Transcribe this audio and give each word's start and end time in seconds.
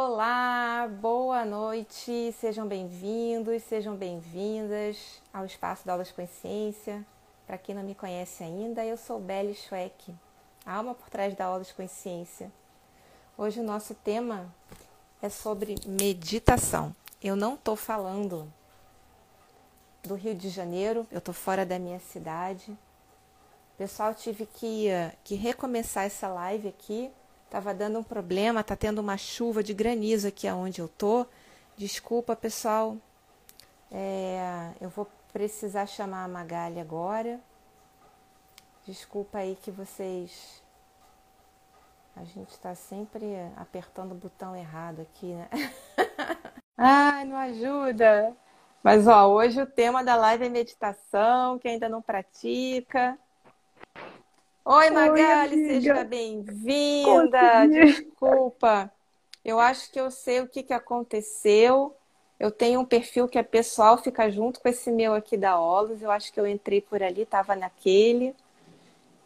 Olá, 0.00 0.88
boa 1.00 1.44
noite, 1.44 2.32
sejam 2.38 2.68
bem-vindos, 2.68 3.64
sejam 3.64 3.96
bem-vindas 3.96 5.20
ao 5.32 5.44
Espaço 5.44 5.84
da 5.84 5.92
Aulas 5.92 6.12
Consciência. 6.12 7.04
Para 7.44 7.58
quem 7.58 7.74
não 7.74 7.82
me 7.82 7.96
conhece 7.96 8.44
ainda, 8.44 8.84
eu 8.84 8.96
sou 8.96 9.18
Belle 9.18 9.52
Schweck, 9.56 10.14
a 10.64 10.74
alma 10.74 10.94
por 10.94 11.10
trás 11.10 11.34
da 11.34 11.46
Aulas 11.46 11.72
Consciência. 11.72 12.48
Hoje 13.36 13.58
o 13.58 13.64
nosso 13.64 13.92
tema 13.92 14.46
é 15.20 15.28
sobre 15.28 15.74
meditação. 15.84 16.94
Eu 17.20 17.34
não 17.34 17.54
estou 17.54 17.74
falando 17.74 18.48
do 20.04 20.14
Rio 20.14 20.36
de 20.36 20.48
Janeiro, 20.48 21.08
eu 21.10 21.18
estou 21.18 21.34
fora 21.34 21.66
da 21.66 21.76
minha 21.76 21.98
cidade. 21.98 22.72
Pessoal, 23.76 24.14
tive 24.14 24.46
que, 24.46 24.86
que 25.24 25.34
recomeçar 25.34 26.04
essa 26.04 26.28
live 26.28 26.68
aqui 26.68 27.10
Tava 27.50 27.72
dando 27.72 27.98
um 27.98 28.02
problema, 28.02 28.62
tá 28.62 28.76
tendo 28.76 28.98
uma 29.00 29.16
chuva 29.16 29.62
de 29.62 29.72
granizo 29.72 30.28
aqui 30.28 30.46
aonde 30.46 30.80
eu 30.80 30.88
tô. 30.88 31.26
Desculpa, 31.76 32.36
pessoal. 32.36 32.96
É, 33.90 34.72
eu 34.80 34.90
vou 34.90 35.06
precisar 35.32 35.86
chamar 35.86 36.24
a 36.24 36.28
Magali 36.28 36.78
agora. 36.78 37.40
Desculpa 38.84 39.38
aí 39.38 39.56
que 39.56 39.70
vocês. 39.70 40.62
A 42.16 42.24
gente 42.24 42.50
está 42.50 42.74
sempre 42.74 43.26
apertando 43.56 44.12
o 44.12 44.16
botão 44.16 44.56
errado 44.56 45.00
aqui, 45.02 45.32
né? 45.34 45.48
Ai, 46.76 47.24
não 47.24 47.36
ajuda. 47.36 48.36
Mas 48.82 49.06
ó, 49.06 49.28
hoje 49.32 49.60
o 49.62 49.66
tema 49.66 50.04
da 50.04 50.16
live 50.16 50.46
é 50.46 50.48
meditação, 50.48 51.58
que 51.58 51.68
ainda 51.68 51.88
não 51.88 52.02
pratica. 52.02 53.18
Oi, 54.70 54.90
Magali, 54.90 55.54
Oi, 55.54 55.66
seja 55.66 56.04
bem-vinda. 56.04 57.66
Desculpa, 57.70 58.92
eu 59.42 59.58
acho 59.58 59.90
que 59.90 59.98
eu 59.98 60.10
sei 60.10 60.42
o 60.42 60.46
que, 60.46 60.62
que 60.62 60.74
aconteceu. 60.74 61.96
Eu 62.38 62.50
tenho 62.50 62.80
um 62.80 62.84
perfil 62.84 63.26
que 63.26 63.38
é 63.38 63.42
pessoal, 63.42 63.96
fica 63.96 64.30
junto 64.30 64.60
com 64.60 64.68
esse 64.68 64.92
meu 64.92 65.14
aqui 65.14 65.38
da 65.38 65.58
Olos. 65.58 66.02
Eu 66.02 66.10
acho 66.10 66.30
que 66.30 66.38
eu 66.38 66.46
entrei 66.46 66.82
por 66.82 67.02
ali, 67.02 67.22
estava 67.22 67.56
naquele. 67.56 68.36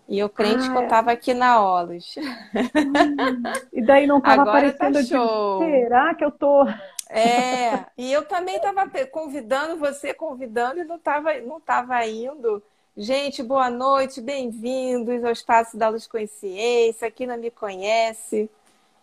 E 0.08 0.16
eu 0.16 0.28
crente 0.28 0.68
ah, 0.68 0.70
que 0.70 0.78
eu 0.78 0.84
estava 0.84 1.10
é. 1.10 1.14
aqui 1.14 1.34
na 1.34 1.60
Olos. 1.60 2.14
Hum, 2.16 3.42
e 3.72 3.82
daí 3.84 4.06
não 4.06 4.18
estava 4.18 4.44
tá 4.44 4.48
aparecendo 4.48 4.94
tá 4.94 5.02
show. 5.02 5.58
De... 5.58 5.72
Será 5.72 6.14
que 6.14 6.24
eu 6.24 6.30
tô? 6.30 6.68
É, 7.10 7.84
e 7.98 8.12
eu 8.12 8.24
também 8.28 8.58
estava 8.58 8.88
convidando 9.10 9.76
você, 9.76 10.14
convidando, 10.14 10.78
e 10.78 10.84
não 10.84 10.96
estava 10.98 11.34
não 11.40 11.60
tava 11.60 12.06
indo. 12.06 12.62
Gente, 12.94 13.42
boa 13.42 13.70
noite, 13.70 14.20
bem-vindos 14.20 15.24
ao 15.24 15.32
Espaço 15.32 15.78
da 15.78 15.88
Luz 15.88 16.06
Consciência. 16.06 17.10
Quem 17.10 17.26
não 17.26 17.38
me 17.38 17.50
conhece, 17.50 18.50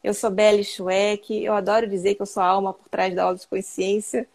eu 0.03 0.13
sou 0.13 0.29
Belle 0.29 0.63
Schweck. 0.63 1.43
Eu 1.43 1.53
adoro 1.53 1.87
dizer 1.87 2.13
que 2.13 2.21
eu 2.21 2.25
sou 2.27 2.43
a 2.43 2.45
alma 2.45 2.71
por 2.71 2.87
trás 2.87 3.15
da 3.15 3.27
Luz 3.31 3.45
Consciência, 3.45 4.27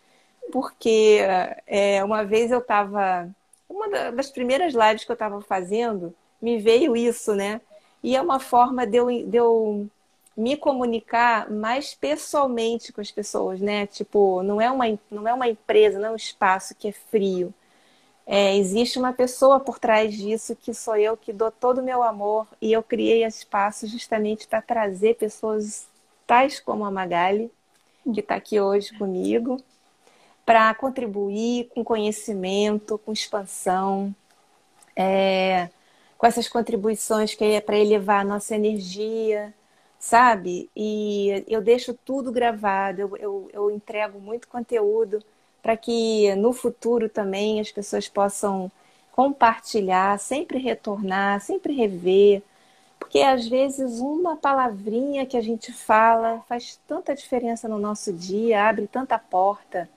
porque 0.53 1.21
é, 1.69 2.03
uma 2.03 2.25
vez 2.25 2.51
eu 2.51 2.59
estava. 2.59 3.31
Uma 3.69 3.89
das 4.11 4.29
primeiras 4.29 4.75
lives 4.75 5.05
que 5.05 5.13
eu 5.13 5.15
estava 5.15 5.41
fazendo, 5.41 6.13
me 6.43 6.59
veio 6.59 6.97
isso, 6.97 7.33
né? 7.35 7.61
E 8.03 8.17
é 8.17 8.21
uma 8.21 8.41
forma 8.41 8.85
de 8.85 8.97
eu, 8.97 9.07
de 9.07 9.37
eu 9.37 9.89
me 10.37 10.57
comunicar 10.57 11.49
mais 11.49 11.95
pessoalmente 11.95 12.93
com 12.93 13.01
as 13.01 13.13
pessoas, 13.13 13.61
né? 13.61 13.87
Tipo, 13.87 14.43
não 14.43 14.61
é 14.61 14.69
uma, 14.69 14.87
não 15.11 15.29
é 15.29 15.33
uma 15.33 15.49
empresa, 15.49 15.99
não 16.01 16.09
é 16.09 16.13
um 16.13 16.17
espaço 16.17 16.75
que 16.75 16.89
é 16.89 16.93
frio 16.93 17.55
é, 18.27 18.56
existe 18.56 18.98
uma 18.98 19.12
pessoa 19.12 19.61
por 19.61 19.78
trás 19.78 20.14
disso 20.14 20.56
que 20.56 20.72
sou 20.72 20.97
eu 20.97 21.17
que 21.17 21.33
dou 21.33 21.50
todo 21.50 21.78
o 21.78 21.83
meu 21.84 22.03
amor 22.03 22.47
e 22.61 22.72
eu 22.72 22.83
criei 22.83 23.25
espaço 23.25 23.86
justamente 23.86 24.48
para 24.48 24.62
trazer 24.62 25.17
pessoas 25.17 25.86
tais 26.27 26.58
como 26.58 26.84
a 26.84 26.91
Magali, 26.91 27.50
que 28.12 28.20
está 28.20 28.36
aqui 28.36 28.58
hoje 28.61 28.97
comigo, 28.97 29.61
para 30.45 30.75
contribuir 30.75 31.69
com 31.75 31.84
conhecimento, 31.84 32.98
com 32.98 33.12
expansão, 33.12 34.14
é, 34.97 35.68
com 36.17 36.27
essas 36.27 36.48
contribuições 36.48 37.34
que 37.34 37.45
é 37.45 37.61
para 37.61 37.79
elevar 37.79 38.20
a 38.23 38.24
nossa 38.24 38.55
energia, 38.55 39.52
sabe? 39.98 40.70
E 40.77 41.45
eu 41.48 41.61
deixo 41.63 41.95
tudo 41.95 42.33
gravado, 42.33 43.01
eu, 43.02 43.17
eu, 43.17 43.51
eu 43.52 43.70
entrego 43.70 44.20
muito 44.20 44.48
conteúdo 44.48 45.23
para 45.64 45.79
que 45.79 46.35
no 46.35 46.52
futuro 46.52 47.08
também 47.08 47.58
as 47.58 47.73
pessoas 47.73 48.07
possam 48.07 48.70
compartilhar, 49.13 50.19
sempre 50.19 50.58
retornar, 50.58 51.41
sempre 51.41 51.73
rever, 51.73 52.42
porque 52.98 53.20
às 53.20 53.48
vezes 53.48 53.98
uma 53.98 54.36
palavrinha 54.36 55.25
que 55.25 55.39
a 55.39 55.41
gente 55.41 55.73
fala 55.73 56.45
faz 56.47 56.79
tanta 56.86 57.14
diferença 57.14 57.67
no 57.67 57.79
nosso 57.79 58.13
dia, 58.13 58.69
abre 58.69 58.86
tanta 58.86 59.19
porta. 59.19 59.89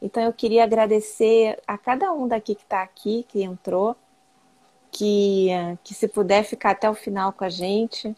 Então 0.00 0.22
eu 0.22 0.32
queria 0.32 0.62
agradecer 0.62 1.58
a 1.66 1.76
cada 1.76 2.12
um 2.12 2.28
daqui 2.28 2.54
que 2.54 2.62
está 2.62 2.80
aqui, 2.80 3.26
que 3.28 3.42
entrou, 3.42 3.96
que, 4.92 5.48
que 5.82 5.92
se 5.92 6.06
puder 6.06 6.44
ficar 6.44 6.70
até 6.70 6.88
o 6.88 6.94
final 6.94 7.32
com 7.32 7.42
a 7.44 7.48
gente. 7.48 8.14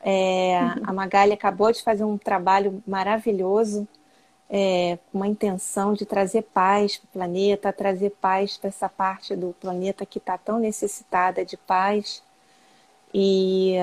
É. 0.00 0.58
A 0.82 0.92
Magali 0.92 1.32
acabou 1.32 1.70
de 1.70 1.82
fazer 1.84 2.02
um 2.02 2.18
trabalho 2.18 2.82
maravilhoso 2.84 3.86
é, 4.54 4.98
uma 5.14 5.26
intenção 5.26 5.94
de 5.94 6.04
trazer 6.04 6.42
paz 6.42 6.98
para 6.98 7.06
o 7.06 7.12
planeta, 7.12 7.72
trazer 7.72 8.10
paz 8.20 8.58
para 8.58 8.68
essa 8.68 8.86
parte 8.86 9.34
do 9.34 9.54
planeta 9.58 10.04
que 10.04 10.18
está 10.18 10.36
tão 10.36 10.58
necessitada 10.58 11.42
de 11.42 11.56
paz 11.56 12.22
e 13.14 13.76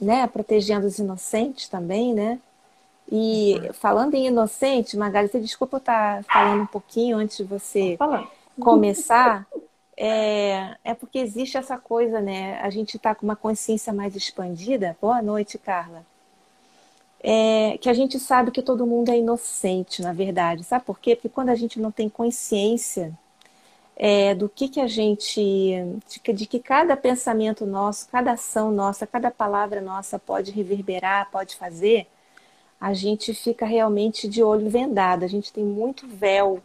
né, 0.00 0.26
protegendo 0.26 0.84
os 0.84 0.98
inocentes 0.98 1.68
também, 1.68 2.12
né? 2.12 2.40
E 3.10 3.54
uhum. 3.54 3.72
falando 3.72 4.14
em 4.14 4.26
inocente, 4.26 4.96
Magali, 4.96 5.28
você 5.28 5.38
desculpa 5.40 5.76
eu 5.76 5.78
estar 5.78 6.24
tá 6.24 6.32
falando 6.32 6.62
um 6.62 6.66
pouquinho 6.66 7.16
antes 7.16 7.36
de 7.36 7.44
você 7.44 7.96
começar. 8.58 9.46
É, 10.00 10.76
é 10.84 10.94
porque 10.94 11.18
existe 11.18 11.56
essa 11.56 11.76
coisa, 11.76 12.20
né? 12.20 12.60
A 12.60 12.70
gente 12.70 12.96
está 12.96 13.16
com 13.16 13.26
uma 13.26 13.34
consciência 13.34 13.92
mais 13.92 14.14
expandida. 14.14 14.96
Boa 15.00 15.20
noite, 15.20 15.58
Carla 15.58 16.06
é, 17.20 17.78
que 17.78 17.88
a 17.88 17.94
gente 17.94 18.18
sabe 18.18 18.50
que 18.50 18.62
todo 18.62 18.86
mundo 18.86 19.10
é 19.10 19.18
inocente, 19.18 20.02
na 20.02 20.12
verdade. 20.12 20.64
Sabe 20.64 20.84
por 20.84 20.98
quê? 20.98 21.16
Porque 21.16 21.28
quando 21.28 21.50
a 21.50 21.54
gente 21.54 21.80
não 21.80 21.90
tem 21.90 22.08
consciência 22.08 23.12
é, 23.96 24.34
do 24.34 24.48
que, 24.48 24.68
que 24.68 24.80
a 24.80 24.86
gente. 24.86 25.40
De, 26.06 26.32
de 26.32 26.46
que 26.46 26.60
cada 26.60 26.96
pensamento 26.96 27.66
nosso, 27.66 28.08
cada 28.08 28.32
ação 28.32 28.70
nossa, 28.70 29.06
cada 29.06 29.30
palavra 29.30 29.80
nossa 29.80 30.18
pode 30.18 30.52
reverberar, 30.52 31.30
pode 31.30 31.56
fazer, 31.56 32.06
a 32.80 32.94
gente 32.94 33.34
fica 33.34 33.66
realmente 33.66 34.28
de 34.28 34.42
olho 34.42 34.70
vendado. 34.70 35.24
A 35.24 35.28
gente 35.28 35.52
tem 35.52 35.64
muito 35.64 36.06
véu 36.06 36.62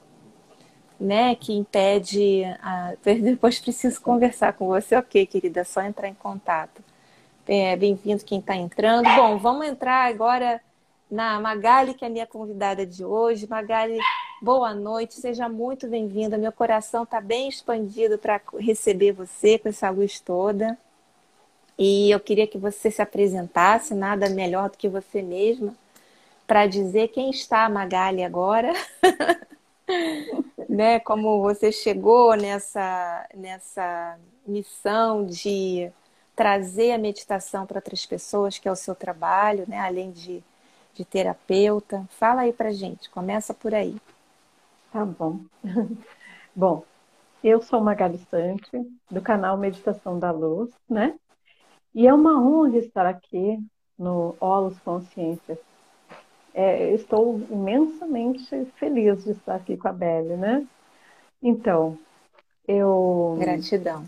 né, 1.00 1.35
que 1.35 1.53
impede. 1.53 2.44
A... 2.62 2.94
Depois 3.03 3.59
preciso 3.59 4.02
conversar 4.02 4.53
com 4.53 4.68
você, 4.68 4.96
ok, 4.96 5.25
querida, 5.25 5.64
só 5.64 5.81
entrar 5.81 6.08
em 6.08 6.14
contato. 6.14 6.84
É, 7.46 7.76
Bem-vindo 7.76 8.24
quem 8.24 8.40
está 8.40 8.56
entrando. 8.56 9.04
Bom, 9.16 9.38
vamos 9.38 9.68
entrar 9.68 10.08
agora 10.08 10.62
na 11.12 11.42
Magali, 11.42 11.94
que 11.94 12.06
é 12.06 12.08
a 12.08 12.12
minha 12.12 12.26
convidada 12.26 12.86
de 12.86 13.04
hoje. 13.04 13.46
Magali, 13.50 14.00
boa 14.42 14.74
noite, 14.74 15.16
seja 15.16 15.50
muito 15.50 15.86
bem-vinda. 15.86 16.38
Meu 16.38 16.53
coração 16.53 17.03
está 17.03 17.20
bem 17.20 17.50
expandido 17.50 18.18
para 18.18 18.40
receber 18.58 19.12
você 19.12 19.59
com 19.59 19.68
essa 19.68 19.90
luz 19.90 20.22
toda. 20.22 20.78
E 21.78 22.09
eu 22.12 22.20
queria 22.20 22.48
que 22.48 22.58
você 22.58 22.90
se 22.90 23.02
apresentasse, 23.02 23.94
nada 23.94 24.30
melhor 24.30 24.70
do 24.70 24.78
que 24.78 24.88
você 24.88 25.22
mesma, 25.22 25.76
para 26.48 26.66
dizer 26.66 27.09
quem 27.09 27.30
está 27.30 27.66
a 27.66 27.70
Magali 27.70 28.24
agora. 28.24 28.72
né, 30.70 30.98
como 31.02 31.42
você 31.42 31.74
chegou 31.74 32.38
nessa, 32.38 33.28
nessa 33.36 34.18
missão 34.48 35.26
de 35.26 35.92
trazer 36.36 36.92
a 36.92 36.98
meditação 36.98 37.66
para 37.66 37.78
outras 37.78 38.06
pessoas, 38.06 38.58
que 38.58 38.68
é 38.68 38.72
o 38.72 38.76
seu 38.76 38.96
trabalho, 38.96 39.66
né? 39.68 39.80
além 39.80 40.12
de, 40.12 40.44
de 40.94 41.06
terapeuta. 41.06 42.06
Fala 42.12 42.42
aí 42.42 42.53
para 42.53 42.72
gente, 42.72 43.09
começa 43.09 43.53
por 43.53 43.74
aí. 43.74 43.96
Tá 44.91 45.06
bom. 45.06 45.40
bom, 46.56 46.84
eu 47.44 47.62
sou 47.62 47.82
Magali 47.82 48.20
Sante, 48.30 48.72
do 49.09 49.22
canal 49.22 49.58
Meditação 49.58 50.18
da 50.18 50.32
Luz, 50.32 50.72
né? 50.90 51.16
E 51.94 52.08
é 52.08 52.14
uma 52.14 52.41
honra 52.41 52.78
estar 52.78 53.06
aqui 53.06 53.59
no 53.97 54.36
Olos 54.40 54.79
Consciência. 54.79 55.59
É, 56.53 56.91
estou 56.91 57.40
imensamente 57.50 58.66
feliz 58.78 59.24
de 59.24 59.32
estar 59.32 59.56
aqui 59.56 59.76
com 59.76 59.88
a 59.88 59.94
Belle, 59.94 60.36
né? 60.38 60.68
Então, 61.41 61.97
eu. 62.68 63.38
Gratidão. 63.40 64.08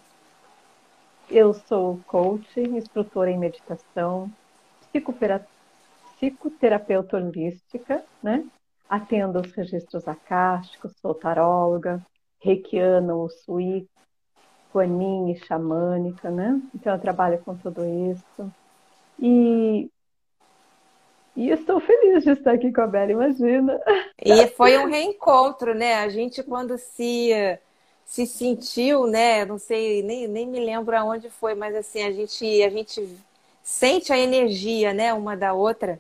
Eu 1.30 1.54
sou 1.54 2.00
coach, 2.08 2.60
instrutora 2.60 3.32
em 3.32 3.38
meditação, 3.38 4.32
psicoterapeuta 6.18 7.18
holística, 7.18 8.04
né? 8.22 8.46
Atendo 8.88 9.40
os 9.42 9.52
registros 9.54 10.08
acásticos, 10.08 10.94
sou 11.02 11.14
taróloga, 11.16 12.06
reikiana, 12.40 13.16
usui, 13.16 13.88
guanin 14.74 15.32
e 15.32 15.36
xamânica, 15.38 16.30
né? 16.30 16.62
Então 16.74 16.94
eu 16.94 17.02
trabalho 17.02 17.40
com 17.40 17.56
tudo 17.56 17.84
isso. 18.12 18.54
E 19.20 19.90
E 21.36 21.50
estou 21.50 21.82
feliz 21.82 22.24
de 22.24 22.32
estar 22.32 22.54
aqui 22.54 22.72
com 22.72 22.82
a 22.82 22.88
Bela, 22.88 23.12
imagina. 23.12 23.80
E 24.24 24.48
foi 24.48 24.78
um 24.78 24.88
reencontro, 24.88 25.74
né? 25.76 25.96
A 25.96 26.08
gente 26.08 26.42
quando 26.44 26.78
se 26.78 27.32
se 28.06 28.26
sentiu, 28.26 29.08
né? 29.08 29.44
Não 29.46 29.58
sei, 29.58 30.04
nem, 30.04 30.28
nem 30.28 30.48
me 30.48 30.60
lembro 30.60 30.96
aonde 30.98 31.30
foi, 31.30 31.56
mas 31.56 31.76
assim, 31.76 32.04
a 32.04 32.12
gente 32.12 32.64
a 32.64 32.70
gente 32.70 33.18
sente 33.64 34.14
a 34.14 34.18
energia, 34.18 34.94
né, 34.94 35.12
uma 35.14 35.36
da 35.36 35.54
outra. 35.54 36.00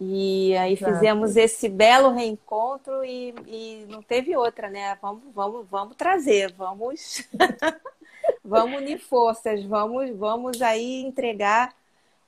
E 0.00 0.56
aí 0.56 0.74
Exato. 0.74 0.94
fizemos 0.94 1.36
esse 1.36 1.68
belo 1.68 2.12
reencontro 2.12 3.04
e, 3.04 3.34
e 3.48 3.86
não 3.88 4.00
teve 4.00 4.36
outra, 4.36 4.70
né? 4.70 4.96
Vamos, 5.02 5.22
vamos, 5.34 5.66
vamos 5.68 5.96
trazer, 5.96 6.52
vamos, 6.52 7.28
vamos 8.44 8.80
unir 8.80 9.00
forças, 9.00 9.64
vamos, 9.64 10.16
vamos 10.16 10.62
aí 10.62 11.02
entregar 11.02 11.74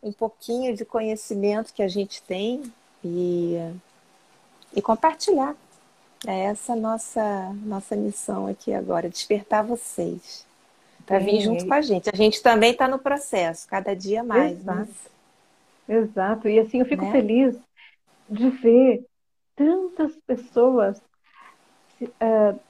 um 0.03 0.11
pouquinho 0.11 0.75
de 0.75 0.85
conhecimento 0.85 1.73
que 1.73 1.83
a 1.83 1.89
gente 1.89 2.21
tem 2.23 2.61
e, 3.05 3.57
e 4.75 4.83
compartilhar. 4.83 5.55
É 6.27 6.41
essa 6.45 6.77
nossa 6.77 7.53
nossa 7.65 7.97
missão 7.97 8.47
aqui 8.47 8.75
agora, 8.75 9.09
despertar 9.09 9.65
vocês 9.65 10.47
para 11.07 11.19
vir 11.19 11.41
junto 11.41 11.67
com 11.67 11.75
a 11.75 11.81
gente. 11.81 12.11
A 12.13 12.17
gente 12.17 12.43
também 12.43 12.73
está 12.73 12.87
no 12.87 12.99
processo, 12.99 13.67
cada 13.67 13.95
dia 13.95 14.23
mais. 14.23 14.59
Exato. 14.61 14.91
Né? 15.89 15.97
Exato. 15.97 16.49
E 16.49 16.59
assim, 16.59 16.79
eu 16.81 16.87
fico 16.87 17.05
né? 17.05 17.11
feliz 17.11 17.59
de 18.29 18.49
ver 18.51 19.05
tantas 19.57 20.15
pessoas 20.27 21.03
se, 21.99 22.05
uh, 22.05 22.61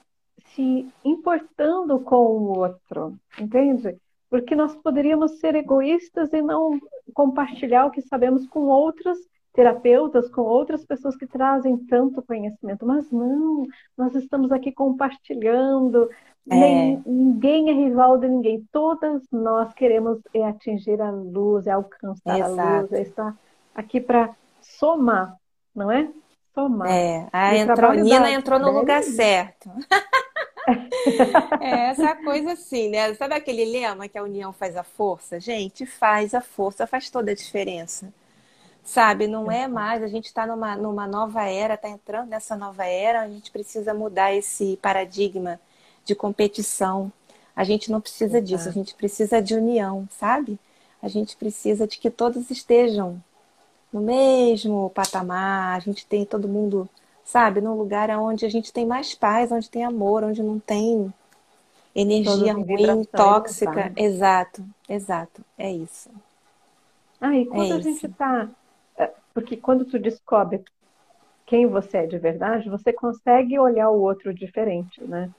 se 0.55 0.91
importando 1.05 1.99
com 1.99 2.15
o 2.15 2.59
outro, 2.59 3.15
entende? 3.39 3.95
Porque 4.29 4.55
nós 4.55 4.75
poderíamos 4.75 5.39
ser 5.39 5.55
egoístas 5.55 6.33
e 6.33 6.41
não 6.41 6.79
compartilhar 7.13 7.85
o 7.85 7.91
que 7.91 8.01
sabemos 8.01 8.47
com 8.47 8.61
outros 8.61 9.19
terapeutas, 9.53 10.29
com 10.29 10.41
outras 10.41 10.85
pessoas 10.85 11.15
que 11.15 11.27
trazem 11.27 11.77
tanto 11.77 12.21
conhecimento, 12.21 12.85
mas 12.85 13.11
não, 13.11 13.67
nós 13.97 14.15
estamos 14.15 14.51
aqui 14.51 14.71
compartilhando, 14.71 16.09
é. 16.49 16.55
Nem, 16.55 17.03
ninguém 17.05 17.69
é 17.69 17.73
rival 17.73 18.17
de 18.17 18.27
ninguém, 18.27 18.67
todas 18.71 19.21
nós 19.31 19.73
queremos 19.73 20.19
é 20.33 20.43
atingir 20.43 21.01
a 21.01 21.11
luz, 21.11 21.67
é 21.67 21.71
alcançar 21.71 22.39
Exato. 22.39 22.59
a 22.59 22.81
luz, 22.81 22.93
é 22.93 23.01
estar 23.01 23.37
aqui 23.75 23.99
para 23.99 24.35
somar, 24.61 25.35
não 25.75 25.91
é? 25.91 26.09
Somar. 26.53 26.89
É, 26.89 27.27
a 27.31 27.55
Entronina 27.55 28.31
entrou 28.31 28.59
no 28.59 28.71
lugar 28.71 29.03
certo. 29.03 29.69
é 31.61 31.89
essa 31.89 32.15
coisa 32.15 32.53
assim, 32.53 32.89
né? 32.89 33.13
Sabe 33.13 33.35
aquele 33.35 33.65
lema 33.65 34.07
que 34.07 34.17
a 34.17 34.23
união 34.23 34.51
faz 34.51 34.75
a 34.75 34.83
força? 34.83 35.39
Gente, 35.39 35.85
faz 35.85 36.33
a 36.33 36.41
força, 36.41 36.87
faz 36.87 37.09
toda 37.09 37.31
a 37.31 37.35
diferença. 37.35 38.13
Sabe, 38.83 39.27
não 39.27 39.51
é 39.51 39.67
mais, 39.67 40.03
a 40.03 40.07
gente 40.07 40.25
está 40.25 40.45
numa, 40.45 40.75
numa 40.75 41.07
nova 41.07 41.43
era, 41.43 41.75
está 41.75 41.87
entrando 41.87 42.29
nessa 42.29 42.55
nova 42.55 42.83
era, 42.85 43.21
a 43.21 43.27
gente 43.27 43.51
precisa 43.51 43.93
mudar 43.93 44.33
esse 44.33 44.77
paradigma 44.81 45.59
de 46.03 46.15
competição. 46.15 47.11
A 47.55 47.63
gente 47.63 47.91
não 47.91 48.01
precisa 48.01 48.41
disso, 48.41 48.67
a 48.67 48.71
gente 48.71 48.95
precisa 48.95 49.41
de 49.41 49.53
união, 49.55 50.07
sabe? 50.11 50.59
A 51.01 51.07
gente 51.07 51.35
precisa 51.37 51.87
de 51.87 51.99
que 51.99 52.09
todos 52.09 52.49
estejam 52.49 53.21
no 53.93 54.01
mesmo 54.01 54.89
patamar, 54.91 55.75
a 55.75 55.79
gente 55.79 56.05
tem 56.05 56.25
todo 56.25 56.47
mundo, 56.47 56.89
sabe, 57.23 57.61
num 57.61 57.75
lugar 57.75 58.09
onde 58.11 58.45
a 58.45 58.49
gente 58.49 58.73
tem 58.73 58.85
mais 58.85 59.13
paz, 59.13 59.51
onde 59.51 59.69
tem 59.69 59.83
amor, 59.83 60.23
onde 60.23 60.41
não 60.41 60.59
tem 60.59 61.13
energia 61.93 62.53
ruim, 62.53 63.03
tóxica. 63.05 63.91
Exato, 63.95 64.63
exato, 64.87 65.43
é 65.57 65.71
isso. 65.71 66.09
Ah, 67.19 67.35
e 67.35 67.45
quando 67.45 67.71
é 67.71 67.75
a 67.75 67.77
isso. 67.77 67.89
gente 67.89 68.05
está 68.07 68.49
porque 69.33 69.57
quando 69.57 69.85
tu 69.85 69.97
descobre 69.99 70.63
quem 71.45 71.67
você 71.67 71.99
é 71.99 72.07
de 72.07 72.17
verdade, 72.17 72.69
você 72.69 72.93
consegue 72.93 73.59
olhar 73.59 73.89
o 73.89 74.01
outro 74.01 74.33
diferente, 74.33 75.03
né? 75.03 75.29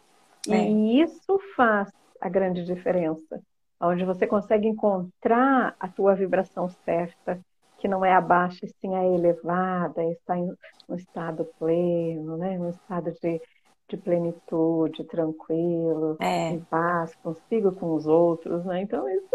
É. 0.48 0.68
E 0.68 1.00
isso 1.00 1.38
faz 1.56 1.90
a 2.20 2.28
grande 2.28 2.64
diferença, 2.64 3.40
onde 3.80 4.04
você 4.04 4.26
consegue 4.26 4.66
encontrar 4.68 5.74
a 5.78 5.88
tua 5.88 6.14
vibração 6.14 6.68
certa, 6.84 7.40
que 7.78 7.88
não 7.88 8.04
é 8.04 8.12
abaixo, 8.12 8.60
sim 8.80 8.94
é 8.94 9.14
elevada, 9.14 10.04
está 10.04 10.36
em 10.36 10.52
um 10.88 10.94
estado 10.94 11.48
pleno, 11.58 12.36
né? 12.36 12.58
Um 12.58 12.70
estado 12.70 13.12
de, 13.20 13.40
de 13.88 13.96
plenitude, 13.96 15.04
tranquilo, 15.04 16.16
é. 16.20 16.50
em 16.50 16.60
paz, 16.60 17.14
consigo 17.16 17.72
com 17.72 17.94
os 17.94 18.06
outros, 18.06 18.64
né? 18.64 18.82
Então 18.82 19.08
isso 19.08 19.34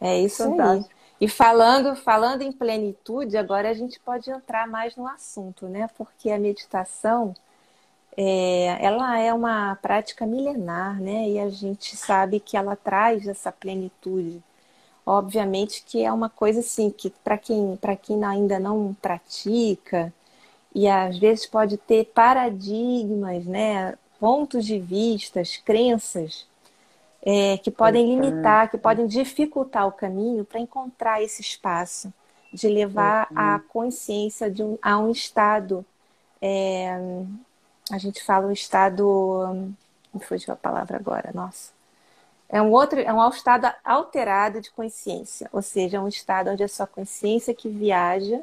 é, 0.00 0.08
é 0.08 0.20
isso 0.20 0.44
fantástico. 0.44 0.94
Aí. 0.94 1.01
E 1.22 1.28
falando, 1.28 1.94
falando 1.94 2.42
em 2.42 2.50
plenitude, 2.50 3.36
agora 3.36 3.70
a 3.70 3.74
gente 3.74 4.00
pode 4.00 4.28
entrar 4.28 4.66
mais 4.66 4.96
no 4.96 5.06
assunto, 5.06 5.68
né? 5.68 5.88
Porque 5.96 6.28
a 6.32 6.36
meditação, 6.36 7.32
é, 8.16 8.84
ela 8.84 9.16
é 9.20 9.32
uma 9.32 9.76
prática 9.76 10.26
milenar, 10.26 11.00
né? 11.00 11.28
E 11.28 11.38
a 11.38 11.48
gente 11.48 11.96
sabe 11.96 12.40
que 12.40 12.56
ela 12.56 12.74
traz 12.74 13.28
essa 13.28 13.52
plenitude. 13.52 14.42
Obviamente 15.06 15.84
que 15.86 16.04
é 16.04 16.12
uma 16.12 16.28
coisa 16.28 16.58
assim 16.60 16.90
que 16.90 17.10
para 17.10 17.38
quem, 17.38 17.76
para 17.76 17.96
quem 17.96 18.24
ainda 18.24 18.58
não 18.58 18.92
pratica 18.94 20.12
e 20.74 20.88
às 20.88 21.18
vezes 21.18 21.46
pode 21.46 21.76
ter 21.78 22.06
paradigmas, 22.06 23.46
né? 23.46 23.96
Pontos 24.18 24.66
de 24.66 24.80
vistas, 24.80 25.56
crenças 25.58 26.48
é, 27.24 27.56
que 27.58 27.70
podem 27.70 28.06
limitar, 28.06 28.70
que 28.70 28.76
podem 28.76 29.06
dificultar 29.06 29.86
o 29.86 29.92
caminho 29.92 30.44
para 30.44 30.58
encontrar 30.58 31.22
esse 31.22 31.40
espaço 31.40 32.12
de 32.52 32.68
levar 32.68 33.28
a 33.34 33.60
consciência 33.60 34.50
de 34.50 34.62
um, 34.62 34.78
a 34.82 34.98
um 34.98 35.10
estado. 35.10 35.84
É, 36.40 36.94
a 37.90 37.98
gente 37.98 38.22
fala 38.22 38.46
um 38.46 38.52
estado. 38.52 39.74
Me 40.12 40.20
fugiu 40.20 40.52
a 40.52 40.56
palavra 40.56 40.96
agora, 40.96 41.30
nossa. 41.32 41.72
É 42.48 42.60
um 42.60 42.70
outro, 42.70 43.00
é 43.00 43.12
um 43.12 43.28
estado 43.30 43.72
alterado 43.82 44.60
de 44.60 44.70
consciência, 44.70 45.48
ou 45.52 45.62
seja, 45.62 45.96
é 45.96 46.00
um 46.00 46.08
estado 46.08 46.50
onde 46.50 46.62
é 46.62 46.68
só 46.68 46.86
consciência 46.86 47.54
que 47.54 47.66
viaja 47.66 48.42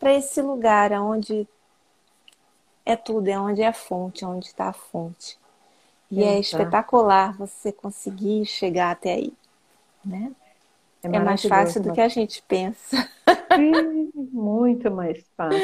para 0.00 0.14
esse 0.14 0.40
lugar 0.40 0.90
onde 0.92 1.46
é 2.86 2.96
tudo, 2.96 3.28
é 3.28 3.38
onde 3.38 3.60
é 3.60 3.68
a 3.68 3.72
fonte, 3.74 4.24
é 4.24 4.26
onde 4.26 4.46
está 4.46 4.68
a 4.68 4.72
fonte. 4.72 5.38
E 6.12 6.22
é 6.22 6.38
espetacular 6.38 7.34
você 7.38 7.72
conseguir 7.72 8.44
chegar 8.44 8.90
até 8.90 9.14
aí, 9.14 9.32
né? 10.04 10.30
É, 11.02 11.16
é 11.16 11.18
mais 11.18 11.42
fácil 11.42 11.82
do 11.82 11.90
que 11.90 12.02
a 12.02 12.08
gente 12.08 12.42
pensa. 12.46 13.08
Sim, 13.56 14.10
muito 14.14 14.90
mais 14.90 15.24
fácil. 15.34 15.58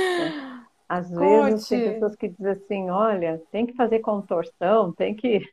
Às 0.89 1.11
Conte. 1.11 1.21
vezes 1.51 1.69
tem 1.69 1.93
pessoas 1.93 2.17
que 2.17 2.29
dizem 2.29 2.53
assim, 2.53 2.91
olha, 2.91 3.43
tem 3.53 3.67
que 3.67 3.75
fazer 3.75 3.99
contorção, 3.99 4.91
tem 4.93 5.15
que 5.15 5.47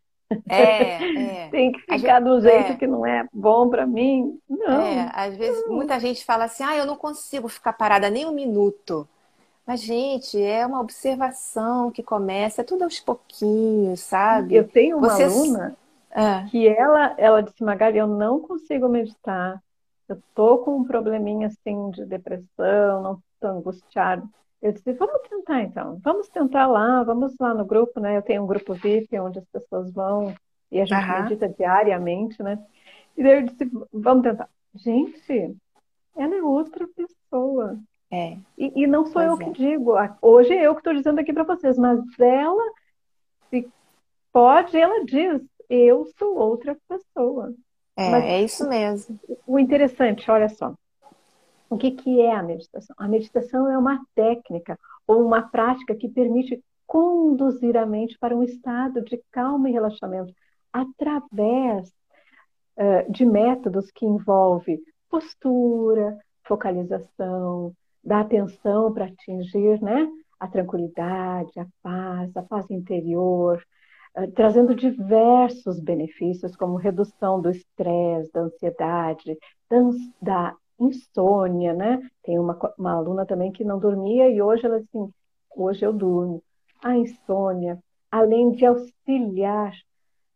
é, 0.47 0.95
é. 1.45 1.49
tem 1.49 1.73
que 1.73 1.81
ficar 1.81 2.21
do 2.21 2.39
jeito 2.39 2.71
é. 2.71 2.75
que 2.75 2.87
não 2.87 3.05
é 3.05 3.27
bom 3.33 3.69
para 3.69 3.85
mim. 3.85 4.39
Não. 4.49 4.81
É, 4.81 5.11
às 5.13 5.35
vezes 5.35 5.67
muita 5.67 5.99
gente 5.99 6.23
fala 6.23 6.45
assim, 6.45 6.63
ah, 6.63 6.77
eu 6.77 6.85
não 6.85 6.95
consigo 6.95 7.49
ficar 7.49 7.73
parada 7.73 8.09
nem 8.09 8.25
um 8.25 8.33
minuto. 8.33 9.05
Mas, 9.65 9.81
gente, 9.81 10.39
é 10.41 10.65
uma 10.65 10.79
observação 10.79 11.91
que 11.91 12.03
começa, 12.03 12.61
é 12.61 12.63
tudo 12.63 12.83
aos 12.83 12.99
pouquinhos, 12.99 13.99
sabe? 14.01 14.55
Eu 14.55 14.67
tenho 14.67 14.97
uma 14.97 15.13
aluna 15.15 15.75
é. 16.11 16.45
que 16.49 16.67
ela, 16.67 17.15
ela 17.17 17.41
disse, 17.41 17.63
Magali, 17.63 17.97
eu 17.97 18.07
não 18.07 18.39
consigo 18.39 18.87
meditar, 18.87 19.61
eu 20.07 20.21
tô 20.35 20.59
com 20.59 20.77
um 20.77 20.83
probleminha 20.85 21.47
assim 21.47 21.89
de 21.91 22.05
depressão, 22.05 23.01
não 23.01 23.23
tô 23.39 23.47
angustiado. 23.47 24.29
Eu 24.61 24.71
disse, 24.71 24.93
vamos 24.93 25.21
tentar 25.27 25.61
então, 25.63 25.99
vamos 26.03 26.29
tentar 26.29 26.67
lá, 26.67 27.03
vamos 27.03 27.35
lá 27.39 27.53
no 27.53 27.65
grupo, 27.65 27.99
né? 27.99 28.17
Eu 28.17 28.21
tenho 28.21 28.43
um 28.43 28.47
grupo 28.47 28.73
VIP 28.75 29.19
onde 29.19 29.39
as 29.39 29.45
pessoas 29.45 29.91
vão 29.91 30.33
e 30.71 30.79
a 30.79 30.85
gente 30.85 30.95
Aham. 30.95 31.23
medita 31.23 31.49
diariamente, 31.49 32.41
né? 32.43 32.63
E 33.17 33.23
daí 33.23 33.39
eu 33.39 33.43
disse, 33.43 33.69
vamos 33.91 34.23
tentar. 34.23 34.49
Gente, 34.75 35.55
ela 36.15 36.35
é 36.35 36.41
outra 36.41 36.87
pessoa. 36.87 37.79
É. 38.11 38.37
E, 38.57 38.83
e 38.83 38.87
não 38.87 39.05
sou 39.05 39.13
pois 39.13 39.27
eu 39.27 39.33
é. 39.33 39.43
que 39.45 39.59
digo. 39.59 39.93
Hoje 40.21 40.53
é 40.53 40.67
eu 40.67 40.73
que 40.73 40.81
estou 40.81 40.93
dizendo 40.93 41.19
aqui 41.19 41.33
para 41.33 41.43
vocês, 41.43 41.77
mas 41.77 41.99
ela, 42.19 42.63
se 43.49 43.67
pode, 44.31 44.77
ela 44.77 45.03
diz: 45.05 45.41
eu 45.69 46.05
sou 46.17 46.37
outra 46.37 46.77
pessoa. 46.87 47.53
É, 47.97 48.11
mas, 48.11 48.23
é 48.25 48.41
isso 48.41 48.67
mesmo. 48.67 49.19
O 49.47 49.57
interessante, 49.57 50.29
olha 50.29 50.49
só. 50.49 50.73
O 51.69 51.77
que, 51.77 51.91
que 51.91 52.21
é 52.21 52.33
a 52.33 52.43
meditação? 52.43 52.95
A 52.97 53.07
meditação 53.07 53.71
é 53.71 53.77
uma 53.77 54.05
técnica 54.13 54.77
ou 55.07 55.25
uma 55.25 55.49
prática 55.49 55.95
que 55.95 56.07
permite 56.07 56.63
conduzir 56.85 57.75
a 57.75 57.85
mente 57.85 58.17
para 58.19 58.35
um 58.35 58.43
estado 58.43 59.03
de 59.03 59.19
calma 59.31 59.69
e 59.69 59.73
relaxamento 59.73 60.33
através 60.71 61.89
uh, 62.77 63.11
de 63.11 63.25
métodos 63.25 63.89
que 63.91 64.05
envolvem 64.05 64.79
postura, 65.09 66.17
focalização, 66.43 67.73
da 68.05 68.21
atenção 68.21 68.93
para 68.93 69.05
atingir 69.05 69.81
né, 69.81 70.07
a 70.39 70.47
tranquilidade, 70.47 71.59
a 71.59 71.65
paz, 71.81 72.37
a 72.37 72.43
paz 72.43 72.69
interior, 72.69 73.61
uh, 74.17 74.31
trazendo 74.31 74.75
diversos 74.75 75.79
benefícios, 75.79 76.55
como 76.55 76.75
redução 76.75 77.41
do 77.41 77.49
estresse, 77.49 78.31
da 78.31 78.41
ansiedade, 78.41 79.37
da, 80.21 80.55
insônia, 80.79 81.73
né? 81.73 81.99
Tem 82.23 82.37
uma, 82.39 82.57
uma 82.77 82.93
aluna 82.93 83.25
também 83.25 83.51
que 83.51 83.63
não 83.63 83.79
dormia 83.79 84.29
e 84.29 84.41
hoje 84.41 84.65
ela 84.65 84.77
assim, 84.77 85.11
hoje 85.55 85.85
eu 85.85 85.93
durmo. 85.93 86.43
A 86.83 86.97
insônia, 86.97 87.79
além 88.11 88.51
de 88.51 88.65
auxiliar, 88.65 89.73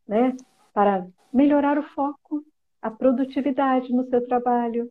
né, 0.07 0.35
para 0.73 1.05
melhorar 1.31 1.77
o 1.77 1.83
foco, 1.83 2.43
a 2.81 2.89
produtividade 2.89 3.93
no 3.93 4.05
seu 4.05 4.25
trabalho, 4.27 4.89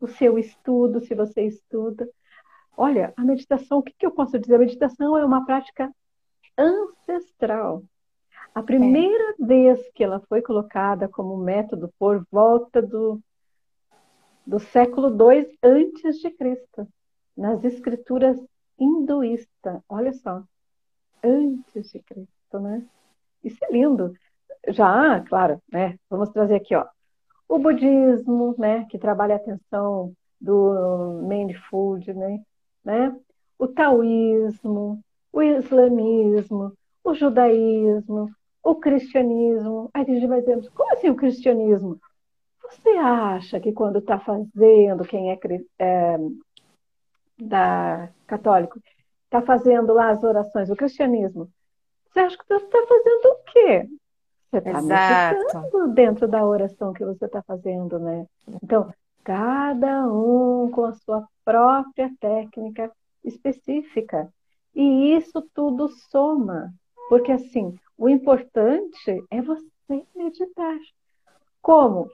o 0.00 0.08
seu 0.08 0.38
estudo, 0.38 1.00
se 1.00 1.14
você 1.14 1.42
estuda. 1.42 2.08
Olha, 2.76 3.12
a 3.16 3.22
meditação, 3.22 3.78
o 3.78 3.82
que, 3.82 3.92
que 3.92 4.06
eu 4.06 4.10
posso 4.10 4.38
dizer? 4.38 4.54
A 4.54 4.58
meditação 4.58 5.16
é 5.18 5.24
uma 5.24 5.44
prática 5.44 5.92
ancestral. 6.56 7.84
A 8.54 8.62
primeira 8.62 9.34
é. 9.38 9.44
vez 9.44 9.90
que 9.94 10.02
ela 10.02 10.20
foi 10.28 10.42
colocada 10.42 11.08
como 11.08 11.36
método 11.36 11.92
por 11.98 12.26
volta 12.30 12.82
do, 12.82 13.20
do 14.46 14.58
século 14.58 15.08
II 15.08 15.58
antes 15.62 16.18
de 16.18 16.30
Cristo, 16.30 16.88
nas 17.36 17.62
escrituras 17.64 18.38
hinduístas. 18.78 19.80
Olha 19.88 20.12
só, 20.12 20.42
antes 21.22 21.92
de 21.92 22.00
Cristo, 22.00 22.60
né? 22.60 22.84
Isso 23.44 23.64
é 23.64 23.72
lindo. 23.72 24.12
Já, 24.68 25.20
claro, 25.20 25.62
né? 25.70 25.98
Vamos 26.08 26.30
trazer 26.30 26.56
aqui, 26.56 26.74
ó, 26.74 26.86
o 27.50 27.58
budismo, 27.58 28.54
né, 28.56 28.86
que 28.88 28.96
trabalha 28.96 29.34
a 29.34 29.36
atenção 29.36 30.14
do 30.40 31.20
mindfulness, 31.24 32.14
né, 32.16 32.40
né? 32.84 33.16
O 33.58 33.66
taoísmo, 33.66 35.02
o 35.32 35.42
islamismo, 35.42 36.72
o 37.02 37.12
judaísmo, 37.12 38.30
o 38.62 38.76
cristianismo. 38.76 39.90
Aí 39.92 40.02
a 40.02 40.04
gente 40.04 40.28
dizer, 40.28 40.70
como 40.70 40.92
assim 40.92 41.10
o 41.10 41.16
cristianismo? 41.16 42.00
Você 42.62 42.90
acha 42.90 43.58
que 43.58 43.72
quando 43.72 43.98
está 43.98 44.20
fazendo, 44.20 45.04
quem 45.04 45.32
é, 45.32 45.38
é 45.80 46.18
da 47.36 48.10
católico, 48.28 48.80
está 49.24 49.42
fazendo 49.42 49.92
lá 49.92 50.10
as 50.10 50.22
orações, 50.22 50.70
o 50.70 50.76
cristianismo, 50.76 51.50
você 52.08 52.20
acha 52.20 52.36
que 52.36 52.44
está 52.44 52.86
fazendo 52.86 53.24
o 53.26 53.36
quê? 53.44 53.88
Você 54.50 54.58
está 54.58 54.82
meditando 54.82 55.88
dentro 55.94 56.26
da 56.26 56.44
oração 56.44 56.92
que 56.92 57.04
você 57.04 57.24
está 57.24 57.40
fazendo, 57.42 57.98
né? 57.98 58.26
Então, 58.62 58.92
cada 59.22 60.06
um 60.06 60.70
com 60.70 60.84
a 60.84 60.92
sua 60.92 61.26
própria 61.44 62.10
técnica 62.18 62.90
específica. 63.24 64.28
E 64.74 65.16
isso 65.16 65.40
tudo 65.54 65.88
soma. 66.10 66.72
Porque, 67.08 67.30
assim, 67.30 67.76
o 67.96 68.08
importante 68.08 69.24
é 69.30 69.40
você 69.40 69.64
meditar. 70.14 70.78
Como? 71.62 72.10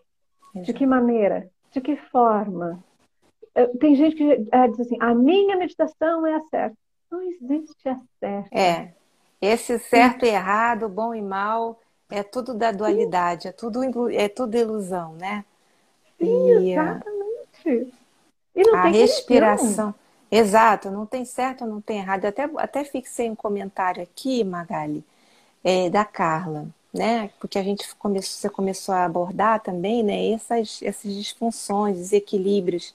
De 0.54 0.72
que 0.72 0.86
maneira? 0.86 1.48
De 1.70 1.80
que 1.80 1.96
forma? 1.96 2.82
Eh, 3.54 3.66
tem 3.78 3.94
gente 3.94 4.16
que 4.16 4.48
eh, 4.50 4.68
diz 4.68 4.80
assim: 4.80 4.96
a 5.00 5.14
minha 5.14 5.56
meditação 5.56 6.26
é 6.26 6.34
a 6.34 6.40
certa. 6.42 6.76
Não 7.10 7.22
existe 7.22 7.88
a 7.88 7.98
certa. 8.18 8.48
É. 8.58 8.94
Esse 9.40 9.78
certo 9.78 10.24
e 10.24 10.28
errado, 10.28 10.88
bom 10.88 11.14
e 11.14 11.20
mal, 11.20 11.78
é 12.10 12.22
tudo 12.22 12.54
da 12.54 12.72
dualidade, 12.72 13.48
é 13.48 13.52
tudo, 13.52 13.82
é 14.10 14.28
tudo 14.28 14.56
ilusão, 14.56 15.14
né? 15.14 15.44
Sim, 16.18 16.26
e, 16.26 16.72
exatamente. 16.72 17.94
E 18.54 18.70
a 18.74 18.86
respiração. 18.86 19.94
Exato, 20.30 20.90
não 20.90 21.06
tem 21.06 21.24
certo, 21.24 21.64
não 21.66 21.80
tem 21.80 21.98
errado. 21.98 22.24
Eu 22.24 22.30
até, 22.30 22.44
até 22.56 22.84
fixei 22.84 23.30
um 23.30 23.36
comentário 23.36 24.02
aqui, 24.02 24.42
Magali, 24.42 25.04
é, 25.64 25.90
da 25.90 26.04
Carla, 26.04 26.66
né? 26.92 27.30
Porque 27.40 27.58
a 27.58 27.62
gente 27.62 27.94
começou, 27.96 28.32
você 28.36 28.48
começou 28.50 28.94
a 28.94 29.04
abordar 29.04 29.60
também, 29.62 30.02
né? 30.02 30.32
Essas, 30.32 30.80
essas 30.82 31.14
disfunções, 31.14 31.96
desequilíbrios 31.96 32.94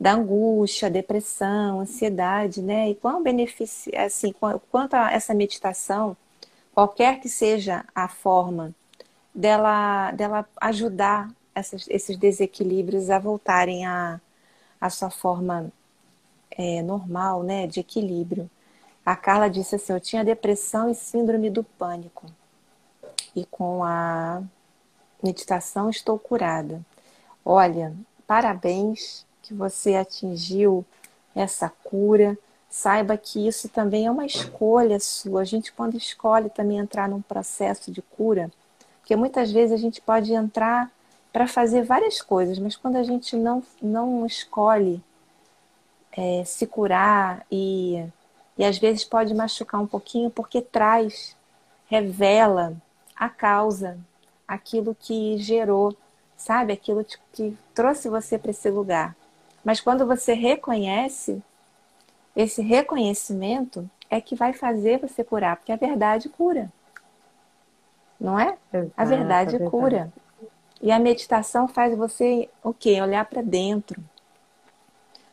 da 0.00 0.14
angústia, 0.14 0.90
depressão, 0.90 1.80
ansiedade, 1.80 2.62
né? 2.62 2.90
E 2.90 2.94
qual 2.94 3.22
benefício, 3.22 3.92
assim, 3.98 4.32
quanto 4.70 4.94
a 4.94 5.12
essa 5.12 5.34
meditação, 5.34 6.16
qualquer 6.74 7.20
que 7.20 7.28
seja 7.28 7.84
a 7.94 8.08
forma 8.08 8.74
dela, 9.34 10.10
dela 10.12 10.48
ajudar 10.60 11.30
essas, 11.54 11.86
esses 11.88 12.16
desequilíbrios 12.16 13.10
a 13.10 13.18
voltarem 13.18 13.86
à, 13.86 14.20
sua 14.90 15.10
forma 15.10 15.70
é, 16.50 16.82
normal, 16.82 17.42
né, 17.42 17.66
de 17.66 17.80
equilíbrio. 17.80 18.50
A 19.04 19.16
Carla 19.16 19.48
disse 19.48 19.76
assim: 19.76 19.92
Eu 19.92 20.00
tinha 20.00 20.24
depressão 20.24 20.88
e 20.90 20.94
síndrome 20.94 21.50
do 21.50 21.64
pânico. 21.64 22.26
E 23.34 23.44
com 23.46 23.82
a 23.82 24.42
meditação 25.22 25.88
estou 25.88 26.18
curada. 26.18 26.80
Olha, 27.44 27.94
parabéns 28.26 29.26
que 29.42 29.54
você 29.54 29.94
atingiu 29.94 30.84
essa 31.34 31.68
cura. 31.68 32.38
Saiba 32.72 33.18
que 33.18 33.46
isso 33.46 33.68
também 33.68 34.06
é 34.06 34.10
uma 34.10 34.24
escolha 34.24 34.98
sua. 34.98 35.42
A 35.42 35.44
gente, 35.44 35.70
quando 35.70 35.94
escolhe 35.94 36.48
também 36.48 36.78
entrar 36.78 37.06
num 37.06 37.20
processo 37.20 37.92
de 37.92 38.00
cura, 38.00 38.50
porque 38.98 39.14
muitas 39.14 39.52
vezes 39.52 39.74
a 39.74 39.76
gente 39.76 40.00
pode 40.00 40.32
entrar 40.32 40.90
para 41.30 41.46
fazer 41.46 41.82
várias 41.84 42.22
coisas, 42.22 42.58
mas 42.58 42.74
quando 42.74 42.96
a 42.96 43.02
gente 43.02 43.36
não, 43.36 43.62
não 43.82 44.24
escolhe 44.24 45.02
é, 46.12 46.42
se 46.46 46.66
curar 46.66 47.44
e, 47.52 48.06
e 48.56 48.64
às 48.64 48.78
vezes 48.78 49.04
pode 49.04 49.34
machucar 49.34 49.78
um 49.78 49.86
pouquinho 49.86 50.30
porque 50.30 50.62
traz, 50.62 51.36
revela 51.90 52.74
a 53.14 53.28
causa, 53.28 53.98
aquilo 54.48 54.96
que 54.98 55.36
gerou, 55.36 55.94
sabe? 56.38 56.72
Aquilo 56.72 57.04
que 57.34 57.54
trouxe 57.74 58.08
você 58.08 58.38
para 58.38 58.50
esse 58.50 58.70
lugar. 58.70 59.14
Mas 59.62 59.78
quando 59.78 60.06
você 60.06 60.32
reconhece, 60.32 61.42
esse 62.34 62.62
reconhecimento 62.62 63.88
é 64.08 64.20
que 64.20 64.34
vai 64.34 64.52
fazer 64.52 64.98
você 64.98 65.22
curar, 65.22 65.56
porque 65.56 65.72
a 65.72 65.76
verdade 65.76 66.28
cura. 66.28 66.72
Não 68.20 68.38
é? 68.38 68.56
Exato, 68.72 68.92
a 68.96 69.04
verdade 69.04 69.58
cura. 69.70 70.12
E 70.80 70.90
a 70.90 70.98
meditação 70.98 71.68
faz 71.68 71.96
você 71.96 72.48
o 72.62 72.72
quê? 72.72 73.00
Olhar 73.00 73.24
para 73.24 73.42
dentro. 73.42 74.02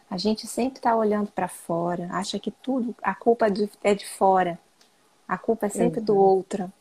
A 0.09 0.17
gente 0.17 0.47
sempre 0.47 0.79
está 0.79 0.95
olhando 0.95 1.31
para 1.31 1.47
fora, 1.47 2.07
acha 2.11 2.39
que 2.39 2.49
tudo, 2.49 2.95
a 3.01 3.13
culpa 3.13 3.47
é 3.83 3.93
de 3.93 4.07
fora. 4.07 4.59
A 5.27 5.37
culpa 5.37 5.67
é 5.67 5.69
sempre 5.69 6.01
do 6.01 6.17
outro. 6.17 6.71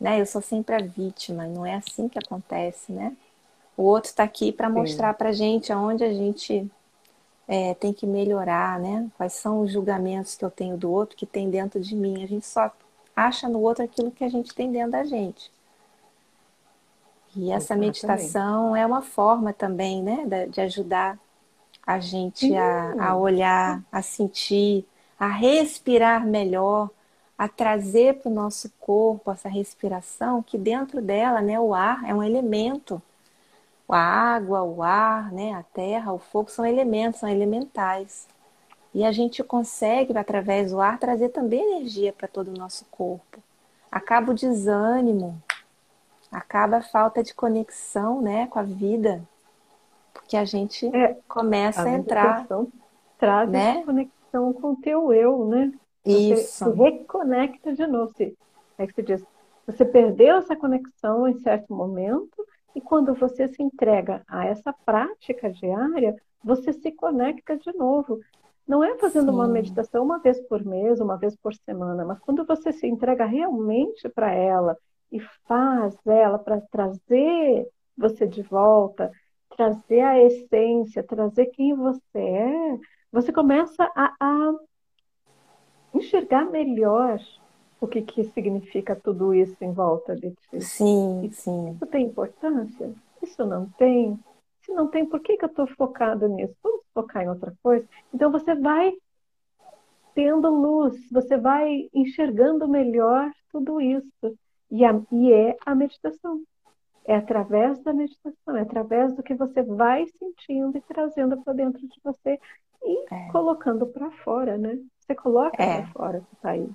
Né? 0.00 0.18
Eu 0.18 0.24
sou 0.24 0.40
sempre 0.40 0.74
a 0.74 0.78
vítima, 0.78 1.46
não 1.46 1.66
é 1.66 1.74
assim 1.74 2.08
que 2.08 2.18
acontece, 2.18 2.90
né? 2.90 3.14
O 3.76 3.82
outro 3.82 4.08
está 4.08 4.24
aqui 4.24 4.50
para 4.50 4.70
mostrar 4.70 5.12
para 5.14 5.32
gente 5.32 5.70
aonde 5.72 6.02
a 6.02 6.12
gente 6.12 6.70
é, 7.50 7.74
tem 7.74 7.92
que 7.92 8.06
melhorar, 8.06 8.78
né? 8.78 9.08
Quais 9.16 9.32
são 9.32 9.62
os 9.62 9.72
julgamentos 9.72 10.36
que 10.36 10.44
eu 10.44 10.50
tenho 10.52 10.76
do 10.76 10.88
outro 10.88 11.16
que 11.16 11.26
tem 11.26 11.50
dentro 11.50 11.80
de 11.80 11.96
mim. 11.96 12.22
A 12.22 12.26
gente 12.28 12.46
só 12.46 12.70
acha 13.14 13.48
no 13.48 13.58
outro 13.60 13.84
aquilo 13.84 14.12
que 14.12 14.22
a 14.22 14.28
gente 14.28 14.54
tem 14.54 14.70
dentro 14.70 14.92
da 14.92 15.02
gente. 15.02 15.50
E 17.34 17.50
essa 17.50 17.74
Exatamente. 17.74 18.06
meditação 18.06 18.76
é 18.76 18.86
uma 18.86 19.02
forma 19.02 19.52
também, 19.52 20.00
né, 20.00 20.46
de 20.48 20.60
ajudar 20.60 21.18
a 21.84 21.98
gente 21.98 22.54
a, 22.54 22.94
a 23.08 23.16
olhar, 23.16 23.82
a 23.90 24.00
sentir, 24.00 24.86
a 25.18 25.26
respirar 25.26 26.24
melhor, 26.24 26.88
a 27.36 27.48
trazer 27.48 28.20
para 28.20 28.30
o 28.30 28.34
nosso 28.34 28.70
corpo 28.78 29.28
essa 29.32 29.48
respiração, 29.48 30.40
que 30.40 30.56
dentro 30.56 31.02
dela, 31.02 31.40
né, 31.40 31.58
o 31.58 31.74
ar 31.74 32.08
é 32.08 32.14
um 32.14 32.22
elemento. 32.22 33.02
A 33.92 33.98
água, 33.98 34.62
o 34.62 34.82
ar, 34.82 35.32
né, 35.32 35.52
a 35.54 35.62
terra, 35.62 36.12
o 36.12 36.18
fogo 36.18 36.50
são 36.50 36.64
elementos, 36.64 37.20
são 37.20 37.28
elementais. 37.28 38.28
E 38.94 39.04
a 39.04 39.12
gente 39.12 39.42
consegue, 39.42 40.16
através 40.16 40.72
do 40.72 40.80
ar, 40.80 40.98
trazer 40.98 41.28
também 41.30 41.60
energia 41.60 42.12
para 42.12 42.26
todo 42.26 42.48
o 42.48 42.58
nosso 42.58 42.84
corpo. 42.90 43.38
Acaba 43.90 44.32
o 44.32 44.34
desânimo, 44.34 45.40
acaba 46.30 46.78
a 46.78 46.82
falta 46.82 47.22
de 47.22 47.34
conexão 47.34 48.20
né, 48.20 48.46
com 48.48 48.58
a 48.58 48.62
vida 48.62 49.22
que 50.30 50.36
a 50.36 50.44
gente 50.44 50.86
é, 50.94 51.16
começa 51.26 51.82
a, 51.82 51.84
a 51.86 51.90
entrar. 51.90 52.46
Traz 53.18 53.50
né? 53.50 53.82
conexão 53.84 54.52
com 54.52 54.72
o 54.72 54.76
teu 54.76 55.12
eu, 55.12 55.44
né? 55.46 55.72
Isso. 56.06 56.64
se 56.64 56.70
reconecta 56.70 57.74
de 57.74 57.86
novo. 57.86 58.12
Você, 58.12 58.34
é 58.78 58.86
que 58.86 58.94
você 58.94 59.02
diz, 59.02 59.24
você 59.66 59.84
perdeu 59.84 60.36
essa 60.36 60.56
conexão 60.56 61.28
em 61.28 61.38
certo 61.40 61.74
momento, 61.74 62.46
e 62.74 62.80
quando 62.80 63.14
você 63.14 63.48
se 63.48 63.62
entrega 63.62 64.22
a 64.28 64.46
essa 64.46 64.72
prática 64.72 65.50
diária, 65.50 66.14
você 66.42 66.72
se 66.72 66.92
conecta 66.92 67.56
de 67.56 67.72
novo. 67.72 68.20
Não 68.66 68.84
é 68.84 68.96
fazendo 68.98 69.30
Sim. 69.30 69.34
uma 69.34 69.48
meditação 69.48 70.04
uma 70.04 70.18
vez 70.18 70.40
por 70.42 70.64
mês, 70.64 71.00
uma 71.00 71.16
vez 71.16 71.36
por 71.36 71.52
semana, 71.54 72.04
mas 72.04 72.20
quando 72.20 72.44
você 72.44 72.72
se 72.72 72.86
entrega 72.86 73.24
realmente 73.24 74.08
para 74.08 74.32
ela 74.32 74.76
e 75.10 75.18
faz 75.46 75.96
ela 76.06 76.38
para 76.38 76.60
trazer 76.70 77.68
você 77.98 78.26
de 78.26 78.42
volta, 78.42 79.10
trazer 79.56 80.00
a 80.00 80.18
essência, 80.22 81.02
trazer 81.02 81.46
quem 81.46 81.74
você 81.74 82.18
é, 82.18 82.78
você 83.12 83.32
começa 83.32 83.90
a, 83.96 84.14
a 84.20 84.52
enxergar 85.92 86.44
melhor 86.44 87.18
o 87.80 87.88
que, 87.88 88.02
que 88.02 88.24
significa 88.24 88.94
tudo 88.94 89.34
isso 89.34 89.56
em 89.60 89.72
volta 89.72 90.14
de 90.14 90.30
ti. 90.30 90.60
Sim, 90.60 91.30
sim. 91.32 91.72
Isso 91.72 91.86
tem 91.86 92.06
importância? 92.06 92.92
Isso 93.22 93.44
não 93.46 93.66
tem? 93.70 94.18
não 94.68 94.88
tem 94.88 95.04
por 95.04 95.20
que, 95.20 95.36
que 95.36 95.44
eu 95.44 95.48
estou 95.48 95.66
focado 95.66 96.28
nisso. 96.28 96.54
Vamos 96.62 96.82
focar 96.94 97.22
em 97.22 97.28
outra 97.28 97.52
coisa. 97.62 97.86
Então 98.14 98.30
você 98.30 98.54
vai 98.54 98.92
tendo 100.14 100.48
luz, 100.48 100.94
você 101.10 101.36
vai 101.36 101.88
enxergando 101.94 102.68
melhor 102.68 103.30
tudo 103.50 103.80
isso. 103.80 104.38
E, 104.70 104.84
a, 104.84 105.00
e 105.10 105.32
é 105.32 105.56
a 105.64 105.74
meditação. 105.74 106.42
É 107.04 107.16
através 107.16 107.82
da 107.82 107.92
meditação, 107.92 108.56
é 108.56 108.60
através 108.60 109.14
do 109.16 109.22
que 109.22 109.34
você 109.34 109.62
vai 109.62 110.06
sentindo 110.06 110.76
e 110.76 110.80
trazendo 110.82 111.40
para 111.42 111.54
dentro 111.54 111.80
de 111.80 112.00
você 112.04 112.38
e 112.82 113.14
é. 113.14 113.28
colocando 113.32 113.86
para 113.86 114.10
fora, 114.10 114.56
né? 114.56 114.78
Você 115.00 115.14
coloca 115.14 115.60
é. 115.60 115.82
para 115.82 115.92
fora 115.92 116.20
que 116.20 116.34
está 116.34 116.50
aí. 116.50 116.68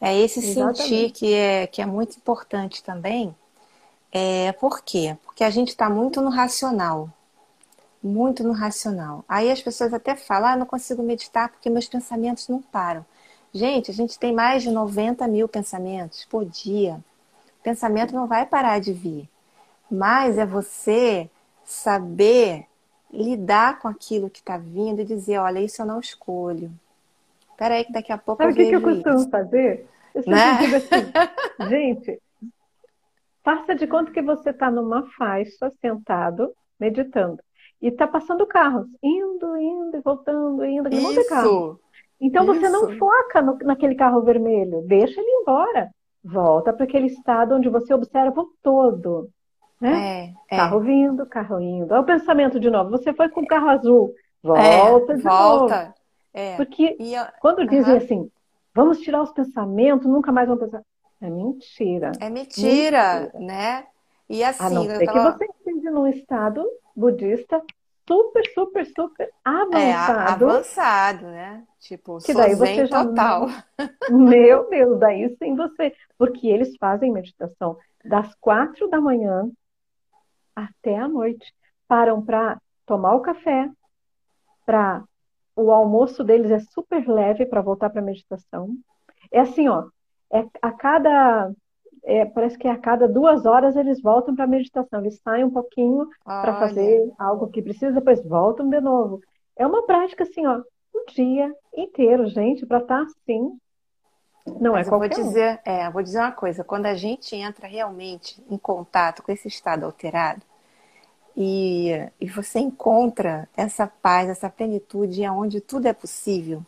É 0.00 0.18
esse 0.18 0.38
Exatamente. 0.38 0.78
sentir 0.78 1.10
que 1.10 1.34
é, 1.34 1.66
que 1.66 1.82
é 1.82 1.86
muito 1.86 2.16
importante 2.16 2.82
também. 2.82 3.34
É, 4.10 4.52
por 4.52 4.82
quê? 4.82 5.16
Porque 5.24 5.44
a 5.44 5.50
gente 5.50 5.68
está 5.68 5.90
muito 5.90 6.20
no 6.20 6.30
racional. 6.30 7.10
Muito 8.02 8.42
no 8.42 8.52
racional. 8.52 9.24
Aí 9.28 9.50
as 9.50 9.60
pessoas 9.60 9.92
até 9.92 10.16
falam, 10.16 10.48
ah, 10.48 10.56
não 10.56 10.66
consigo 10.66 11.02
meditar 11.02 11.50
porque 11.50 11.68
meus 11.68 11.86
pensamentos 11.86 12.48
não 12.48 12.62
param. 12.62 13.04
Gente, 13.52 13.90
a 13.90 13.94
gente 13.94 14.18
tem 14.18 14.32
mais 14.32 14.62
de 14.62 14.70
90 14.70 15.26
mil 15.28 15.46
pensamentos 15.48 16.24
por 16.24 16.44
dia. 16.44 16.94
O 17.60 17.62
pensamento 17.62 18.14
não 18.14 18.26
vai 18.26 18.46
parar 18.46 18.80
de 18.80 18.92
vir. 18.92 19.28
Mas 19.90 20.38
é 20.38 20.46
você 20.46 21.28
saber 21.64 22.66
lidar 23.12 23.80
com 23.80 23.88
aquilo 23.88 24.30
que 24.30 24.38
está 24.38 24.56
vindo 24.56 25.00
e 25.00 25.04
dizer, 25.04 25.38
olha, 25.38 25.60
isso 25.60 25.82
eu 25.82 25.86
não 25.86 26.00
escolho. 26.00 26.70
Espera 27.60 27.74
aí 27.74 27.84
que 27.84 27.92
daqui 27.92 28.10
a 28.10 28.16
pouco 28.16 28.42
Sabe 28.42 28.54
eu 28.54 28.56
vejo 28.56 28.68
o 28.68 28.70
que, 28.70 28.76
eu 28.88 28.94
costumo 28.94 29.16
isso. 29.16 29.28
fazer? 29.28 29.86
Eu 30.14 30.22
sempre 30.22 30.40
né? 30.40 30.58
digo 30.60 30.76
assim, 30.76 31.68
gente, 31.68 32.22
faça 33.44 33.74
de 33.74 33.86
conta 33.86 34.10
que 34.10 34.22
você 34.22 34.48
está 34.48 34.70
numa 34.70 35.06
faixa, 35.10 35.70
sentado, 35.78 36.54
meditando. 36.80 37.38
E 37.82 37.88
está 37.88 38.06
passando 38.06 38.46
carros, 38.46 38.86
indo, 39.02 39.58
indo 39.58 39.94
e 39.94 40.00
voltando, 40.00 40.64
indo, 40.64 40.90
monte 40.90 41.16
de 41.16 41.28
carro. 41.28 41.78
Então 42.18 42.44
Isso. 42.44 42.54
você 42.54 42.68
não 42.70 42.96
foca 42.96 43.42
no, 43.42 43.58
naquele 43.58 43.94
carro 43.94 44.22
vermelho, 44.22 44.82
deixa 44.86 45.20
ele 45.20 45.30
embora. 45.42 45.90
Volta 46.24 46.72
para 46.72 46.84
aquele 46.84 47.08
estado 47.08 47.54
onde 47.56 47.68
você 47.68 47.92
observa 47.92 48.40
o 48.40 48.50
todo. 48.62 49.28
Né? 49.78 50.34
É, 50.50 50.54
é. 50.54 50.56
Carro 50.56 50.80
vindo, 50.80 51.26
carro 51.26 51.60
indo. 51.60 51.92
Olha 51.92 52.00
o 52.00 52.06
pensamento 52.06 52.58
de 52.58 52.70
novo. 52.70 52.90
Você 52.90 53.12
foi 53.12 53.28
com 53.28 53.42
o 53.42 53.46
carro 53.46 53.68
azul. 53.68 54.14
Volta 54.42 55.12
é, 55.12 55.16
de 55.16 55.22
volta. 55.22 55.82
novo. 55.84 55.99
É. 56.32 56.56
Porque 56.56 56.96
eu... 56.98 57.24
quando 57.40 57.66
dizem 57.66 57.96
assim, 57.96 58.30
vamos 58.74 59.00
tirar 59.00 59.22
os 59.22 59.32
pensamentos, 59.32 60.06
nunca 60.06 60.32
mais 60.32 60.48
vamos 60.48 60.64
pensar. 60.64 60.82
É 61.20 61.28
mentira. 61.28 62.12
É 62.20 62.30
mentira, 62.30 63.20
mentira. 63.20 63.40
né? 63.40 63.86
E 64.28 64.42
assim, 64.42 64.64
a 64.64 64.70
não 64.70 64.84
ser 64.84 65.04
tava... 65.04 65.32
que 65.32 65.38
você 65.38 65.44
esteja 65.44 65.90
num 65.90 66.06
estado 66.06 66.64
budista 66.96 67.62
super, 68.08 68.44
super, 68.54 68.86
super 68.86 69.30
avançado. 69.44 70.44
É, 70.44 70.48
avançado, 70.48 71.26
né? 71.26 71.64
Tipo, 71.78 72.18
que 72.18 72.34
daí 72.34 72.54
você 72.54 72.86
já 72.86 73.04
total. 73.04 73.46
Meu 74.10 74.68
Deus, 74.68 74.98
daí 74.98 75.36
sim 75.36 75.54
você. 75.54 75.94
Porque 76.18 76.48
eles 76.48 76.76
fazem 76.76 77.12
meditação 77.12 77.76
das 78.04 78.34
quatro 78.36 78.88
da 78.88 79.00
manhã 79.00 79.48
até 80.56 80.96
a 80.96 81.06
noite. 81.06 81.54
Param 81.86 82.20
para 82.22 82.60
tomar 82.86 83.14
o 83.14 83.20
café, 83.20 83.68
para 84.64 85.04
o 85.60 85.70
almoço 85.70 86.24
deles 86.24 86.50
é 86.50 86.58
super 86.58 87.06
leve 87.08 87.46
para 87.46 87.60
voltar 87.60 87.90
para 87.90 88.00
a 88.00 88.04
meditação. 88.04 88.70
É 89.30 89.40
assim, 89.40 89.68
ó, 89.68 89.88
é 90.32 90.44
a 90.62 90.72
cada 90.72 91.52
é, 92.02 92.24
parece 92.24 92.56
que 92.56 92.66
a 92.66 92.78
cada 92.78 93.06
duas 93.06 93.44
horas 93.44 93.76
eles 93.76 94.00
voltam 94.00 94.34
para 94.34 94.44
a 94.44 94.48
meditação. 94.48 95.00
Eles 95.00 95.20
saem 95.20 95.44
um 95.44 95.50
pouquinho 95.50 96.08
para 96.24 96.58
fazer 96.58 97.12
algo 97.18 97.48
que 97.48 97.62
precisa, 97.62 97.92
depois 97.92 98.24
voltam 98.24 98.68
de 98.68 98.80
novo. 98.80 99.20
É 99.56 99.66
uma 99.66 99.84
prática 99.84 100.24
assim, 100.24 100.46
ó, 100.46 100.62
um 100.94 101.04
dia 101.12 101.54
inteiro, 101.76 102.26
gente, 102.26 102.64
para 102.66 102.78
estar 102.78 102.98
tá 102.98 103.02
assim. 103.02 103.58
Não 104.58 104.72
Mas 104.72 104.86
é 104.86 104.90
qualquer 104.90 105.14
vou 105.14 105.24
dizer, 105.24 105.60
um. 105.66 105.70
é, 105.70 105.90
vou 105.90 106.02
dizer 106.02 106.18
uma 106.18 106.32
coisa. 106.32 106.64
Quando 106.64 106.86
a 106.86 106.94
gente 106.94 107.36
entra 107.36 107.66
realmente 107.66 108.42
em 108.48 108.56
contato 108.56 109.22
com 109.22 109.30
esse 109.30 109.48
estado 109.48 109.84
alterado 109.84 110.42
e, 111.40 111.90
e 112.20 112.28
você 112.28 112.58
encontra 112.58 113.48
essa 113.56 113.86
paz, 113.86 114.28
essa 114.28 114.50
plenitude, 114.50 115.26
onde 115.28 115.60
tudo 115.60 115.86
é 115.86 115.92
possível 115.92 116.64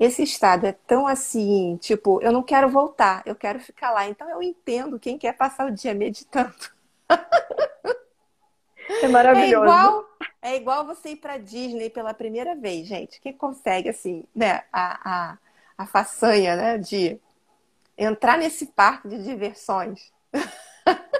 esse 0.00 0.22
estado 0.22 0.66
é 0.66 0.72
tão 0.72 1.06
assim, 1.06 1.76
tipo, 1.76 2.22
eu 2.22 2.32
não 2.32 2.42
quero 2.42 2.70
voltar, 2.70 3.22
eu 3.26 3.36
quero 3.36 3.60
ficar 3.60 3.90
lá. 3.90 4.08
Então 4.08 4.28
eu 4.30 4.42
entendo 4.42 4.98
quem 4.98 5.18
quer 5.18 5.36
passar 5.36 5.66
o 5.66 5.70
dia 5.70 5.92
meditando. 5.92 6.54
É 9.02 9.08
maravilhoso. 9.08 9.62
É 9.62 9.68
igual, 9.68 10.04
é 10.40 10.56
igual 10.56 10.86
você 10.86 11.10
ir 11.10 11.16
para 11.16 11.36
Disney 11.36 11.90
pela 11.90 12.14
primeira 12.14 12.56
vez, 12.56 12.88
gente. 12.88 13.20
Quem 13.20 13.34
consegue, 13.34 13.90
assim, 13.90 14.24
né, 14.34 14.62
a, 14.72 15.10
a, 15.32 15.38
a 15.76 15.86
façanha, 15.86 16.56
né, 16.56 16.78
de 16.78 17.20
entrar 17.96 18.38
nesse 18.38 18.66
parque 18.66 19.06
de 19.06 19.22
diversões. 19.22 20.10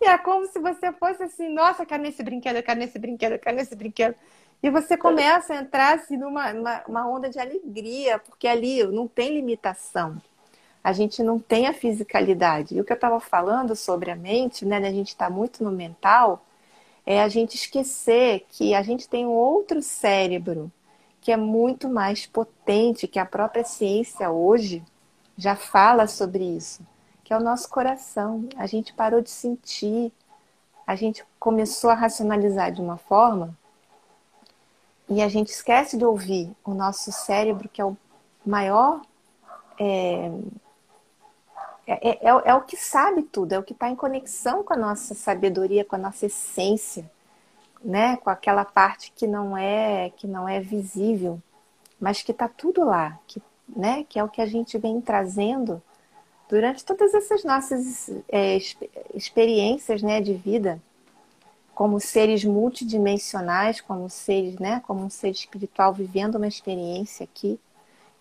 e 0.00 0.06
é 0.06 0.16
como 0.18 0.46
se 0.46 0.58
você 0.58 0.92
fosse 0.92 1.22
assim, 1.22 1.52
nossa, 1.52 1.82
eu 1.82 1.86
quero 1.86 2.02
nesse 2.02 2.22
brinquedo, 2.22 2.56
eu 2.56 2.62
quero 2.62 2.78
nesse 2.80 2.98
brinquedo, 2.98 3.32
eu 3.32 3.38
quero 3.38 3.56
nesse 3.56 3.76
brinquedo. 3.76 4.14
E 4.62 4.70
você 4.70 4.96
começa 4.96 5.54
a 5.54 5.56
entrar 5.56 5.94
assim, 5.94 6.16
numa 6.16 6.52
uma, 6.86 7.08
onda 7.08 7.28
de 7.30 7.38
alegria, 7.38 8.18
porque 8.18 8.46
ali 8.46 8.82
não 8.84 9.08
tem 9.08 9.34
limitação. 9.34 10.20
A 10.82 10.92
gente 10.92 11.22
não 11.22 11.38
tem 11.38 11.66
a 11.66 11.74
fisicalidade. 11.74 12.74
E 12.74 12.80
o 12.80 12.84
que 12.84 12.92
eu 12.92 12.96
estava 12.96 13.20
falando 13.20 13.76
sobre 13.76 14.10
a 14.10 14.16
mente, 14.16 14.64
né, 14.64 14.76
a 14.76 14.92
gente 14.92 15.08
está 15.08 15.28
muito 15.30 15.62
no 15.62 15.70
mental, 15.70 16.44
é 17.06 17.22
a 17.22 17.28
gente 17.28 17.54
esquecer 17.56 18.46
que 18.50 18.74
a 18.74 18.82
gente 18.82 19.08
tem 19.08 19.26
um 19.26 19.30
outro 19.30 19.82
cérebro 19.82 20.70
que 21.20 21.30
é 21.32 21.36
muito 21.36 21.88
mais 21.88 22.26
potente, 22.26 23.06
que 23.06 23.18
a 23.18 23.26
própria 23.26 23.64
ciência 23.64 24.30
hoje 24.30 24.82
já 25.36 25.54
fala 25.54 26.06
sobre 26.06 26.44
isso, 26.44 26.82
que 27.30 27.34
é 27.34 27.36
o 27.36 27.40
nosso 27.40 27.70
coração. 27.70 28.48
A 28.56 28.66
gente 28.66 28.92
parou 28.92 29.20
de 29.20 29.30
sentir, 29.30 30.12
a 30.84 30.96
gente 30.96 31.24
começou 31.38 31.88
a 31.88 31.94
racionalizar 31.94 32.72
de 32.72 32.80
uma 32.80 32.96
forma 32.96 33.56
e 35.08 35.22
a 35.22 35.28
gente 35.28 35.52
esquece 35.52 35.96
de 35.96 36.04
ouvir 36.04 36.50
o 36.64 36.74
nosso 36.74 37.12
cérebro, 37.12 37.68
que 37.68 37.80
é 37.80 37.84
o 37.84 37.96
maior. 38.44 39.02
É, 39.78 40.28
é, 41.86 42.18
é, 42.18 42.28
é 42.46 42.52
o 42.52 42.62
que 42.62 42.76
sabe 42.76 43.22
tudo, 43.22 43.52
é 43.52 43.60
o 43.60 43.62
que 43.62 43.74
está 43.74 43.88
em 43.88 43.94
conexão 43.94 44.64
com 44.64 44.72
a 44.72 44.76
nossa 44.76 45.14
sabedoria, 45.14 45.84
com 45.84 45.94
a 45.94 46.00
nossa 46.00 46.26
essência, 46.26 47.08
né? 47.80 48.16
com 48.16 48.28
aquela 48.28 48.64
parte 48.64 49.12
que 49.12 49.28
não 49.28 49.56
é 49.56 50.10
que 50.16 50.26
não 50.26 50.48
é 50.48 50.58
visível, 50.58 51.40
mas 52.00 52.22
que 52.22 52.32
está 52.32 52.48
tudo 52.48 52.82
lá, 52.84 53.20
que, 53.28 53.40
né? 53.68 54.04
que 54.08 54.18
é 54.18 54.24
o 54.24 54.28
que 54.28 54.42
a 54.42 54.46
gente 54.46 54.76
vem 54.78 55.00
trazendo 55.00 55.80
durante 56.50 56.84
todas 56.84 57.14
essas 57.14 57.44
nossas 57.44 58.10
é, 58.28 58.58
experiências 59.14 60.02
né, 60.02 60.20
de 60.20 60.34
vida 60.34 60.82
como 61.72 62.00
seres 62.00 62.44
multidimensionais, 62.44 63.80
como 63.80 64.10
seres, 64.10 64.58
né, 64.58 64.82
como 64.86 65.04
um 65.04 65.08
ser 65.08 65.30
espiritual 65.30 65.94
vivendo 65.94 66.34
uma 66.34 66.48
experiência 66.48 67.24
aqui. 67.24 67.58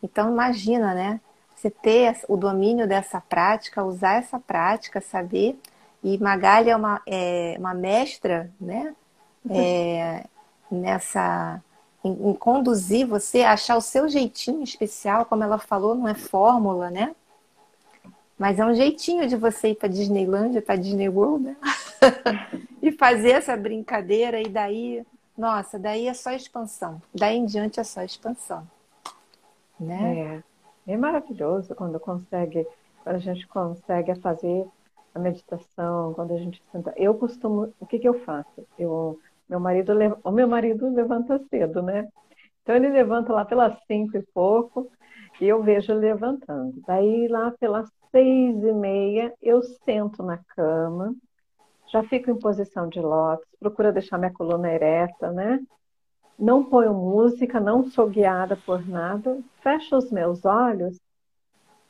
Então 0.02 0.32
imagina, 0.32 0.94
né, 0.94 1.20
você 1.56 1.72
ter 1.72 2.22
o 2.30 2.38
domínio 2.38 2.88
dessa 2.88 3.20
prática, 3.20 3.84
usar 3.84 4.14
essa 4.14 4.40
prática, 4.40 5.02
saber. 5.02 5.60
E 6.04 6.18
Magali 6.20 6.70
é 6.70 6.76
uma, 6.76 7.02
é, 7.06 7.56
uma 7.58 7.74
mestra, 7.74 8.50
né, 8.62 8.96
é, 9.50 10.26
nessa 10.72 11.62
em, 12.04 12.30
em, 12.30 12.34
conduzir 12.34 13.08
você 13.08 13.42
a 13.42 13.54
achar 13.54 13.76
o 13.76 13.82
seu 13.82 14.08
jeitinho 14.08 14.64
especial, 14.64 15.26
como 15.26 15.44
ela 15.44 15.58
falou, 15.58 15.96
não 15.96 16.08
é 16.08 16.14
fórmula, 16.14 16.90
né? 16.90 17.14
Mas 18.40 18.58
é 18.58 18.66
um 18.66 18.74
jeitinho 18.74 19.28
de 19.28 19.36
você 19.36 19.72
ir 19.72 19.76
para 19.76 19.90
Disneylandia, 19.90 20.62
para 20.62 20.78
Disney 20.78 21.10
World, 21.10 21.44
né? 21.44 21.58
e 22.82 22.90
fazer 22.94 23.32
essa 23.32 23.58
brincadeira 23.58 24.40
e 24.42 24.48
daí, 24.48 25.06
nossa, 25.38 25.78
daí 25.78 26.08
é 26.08 26.14
só 26.14 26.32
expansão. 26.32 27.02
Daí 27.14 27.36
em 27.36 27.46
diante 27.46 27.82
é 27.82 27.84
só 27.84 28.02
expansão. 28.02 28.66
Né? 29.78 30.44
É, 30.88 30.94
é 30.94 30.98
maravilhoso 30.98 31.76
quando 31.76 32.00
consegue, 32.00 32.66
quando 33.04 33.18
a 33.18 33.20
gente 33.20 33.46
consegue 33.46 34.16
fazer 34.16 34.66
a 35.14 35.20
meditação, 35.20 36.14
quando 36.14 36.34
a 36.34 36.38
gente 36.38 36.64
senta. 36.72 36.94
Eu 36.96 37.16
costumo, 37.16 37.74
o 37.78 37.86
que 37.86 38.00
que 38.00 38.08
eu 38.08 38.24
faço? 38.24 38.66
Eu, 38.78 39.20
meu 39.50 39.60
marido, 39.60 39.92
o 40.24 40.32
meu 40.32 40.48
marido 40.48 40.90
levanta 40.90 41.42
cedo, 41.50 41.82
né? 41.82 42.08
Então 42.64 42.74
ele 42.74 42.88
levanta 42.88 43.34
lá 43.34 43.44
pelas 43.44 43.78
cinco 43.86 44.16
e 44.16 44.24
pouco 44.34 44.90
e 45.42 45.46
eu 45.46 45.62
vejo 45.62 45.92
ele 45.92 46.02
levantando. 46.02 46.82
Daí 46.88 47.28
lá 47.28 47.52
pelas 47.60 47.90
seis 48.12 48.64
e 48.64 48.72
meia 48.74 49.34
eu 49.42 49.62
sento 49.62 50.24
na 50.24 50.38
cama 50.56 51.16
já 51.92 52.04
fico 52.04 52.30
em 52.30 52.38
posição 52.38 52.88
de 52.88 53.00
lótus, 53.00 53.48
procuro 53.60 53.92
deixar 53.92 54.18
minha 54.18 54.34
coluna 54.34 54.72
ereta, 54.72 55.32
né? 55.32 55.60
Não 56.38 56.64
ponho 56.64 56.94
música, 56.94 57.60
não 57.60 57.84
sou 57.84 58.08
guiada 58.08 58.56
por 58.56 58.88
nada, 58.88 59.40
fecho 59.62 59.98
os 59.98 60.12
meus 60.12 60.46
olhos 60.46 61.00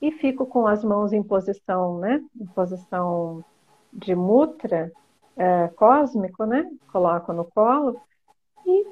e 0.01 0.11
fico 0.11 0.45
com 0.45 0.65
as 0.65 0.83
mãos 0.83 1.11
em 1.11 1.21
posição, 1.21 1.99
né? 1.99 2.23
Em 2.39 2.45
posição 2.47 3.43
de 3.91 4.15
mutra 4.15 4.91
é, 5.35 5.67
cósmico, 5.69 6.45
né? 6.45 6.65
Coloco 6.91 7.33
no 7.33 7.43
colo 7.45 7.99
e 8.65 8.87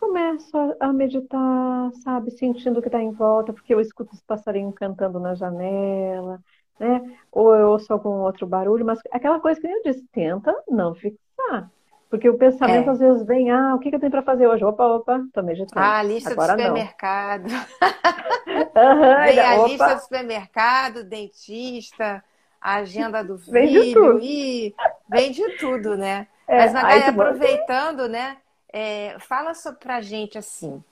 começo 0.00 0.76
a, 0.80 0.92
meditar, 0.92 1.92
sabe? 2.02 2.30
Sentindo 2.30 2.78
o 2.78 2.82
que 2.82 2.88
está 2.88 3.00
em 3.00 3.12
volta, 3.12 3.52
porque 3.52 3.74
eu 3.74 3.80
escuto 3.80 4.14
os 4.14 4.22
passarinhos 4.22 4.74
cantando 4.74 5.20
na 5.20 5.34
janela, 5.34 6.40
né? 6.78 7.18
Ou 7.30 7.54
eu 7.54 7.68
ouço 7.68 7.92
algum 7.92 8.22
outro 8.22 8.46
barulho, 8.46 8.84
mas 8.84 8.98
aquela 9.12 9.38
coisa 9.38 9.60
que 9.60 9.66
eu 9.66 9.82
disse, 9.84 10.02
tenta 10.10 10.54
não 10.68 10.94
fixar. 10.94 11.70
Porque 12.08 12.28
o 12.28 12.36
pensamento 12.36 12.88
é. 12.88 12.90
às 12.90 12.98
vezes 12.98 13.24
vem, 13.24 13.50
ah, 13.52 13.74
o 13.76 13.78
que, 13.78 13.90
que 13.90 13.94
eu 13.94 14.00
tenho 14.00 14.10
para 14.10 14.22
fazer 14.22 14.48
hoje? 14.48 14.64
Opa, 14.64 14.84
opa, 14.84 15.22
tô 15.32 15.42
meditando. 15.42 15.78
Ah, 15.80 15.98
a 15.98 16.02
lista 16.02 16.32
Agora 16.32 16.56
do 16.56 16.62
supermercado. 16.62 17.46
uhum, 17.46 19.24
vem 19.26 19.38
a 19.38 19.54
opa. 19.56 19.68
lista 19.68 19.94
do 19.94 20.00
supermercado, 20.00 21.04
dentista, 21.04 22.24
a 22.60 22.76
agenda 22.76 23.22
do 23.22 23.38
filho. 23.38 23.52
Vem 23.52 23.68
de 23.68 23.92
tudo. 23.92 24.18
E 24.20 24.74
vem 25.08 25.30
de 25.30 25.56
tudo, 25.58 25.96
né? 25.96 26.26
É, 26.48 26.58
Mas, 26.58 26.72
Magali, 26.72 27.02
aproveitando, 27.04 28.08
né? 28.08 28.38
É, 28.72 29.16
fala 29.20 29.52
para 29.80 29.96
a 29.96 30.00
gente 30.00 30.38
assim. 30.38 30.82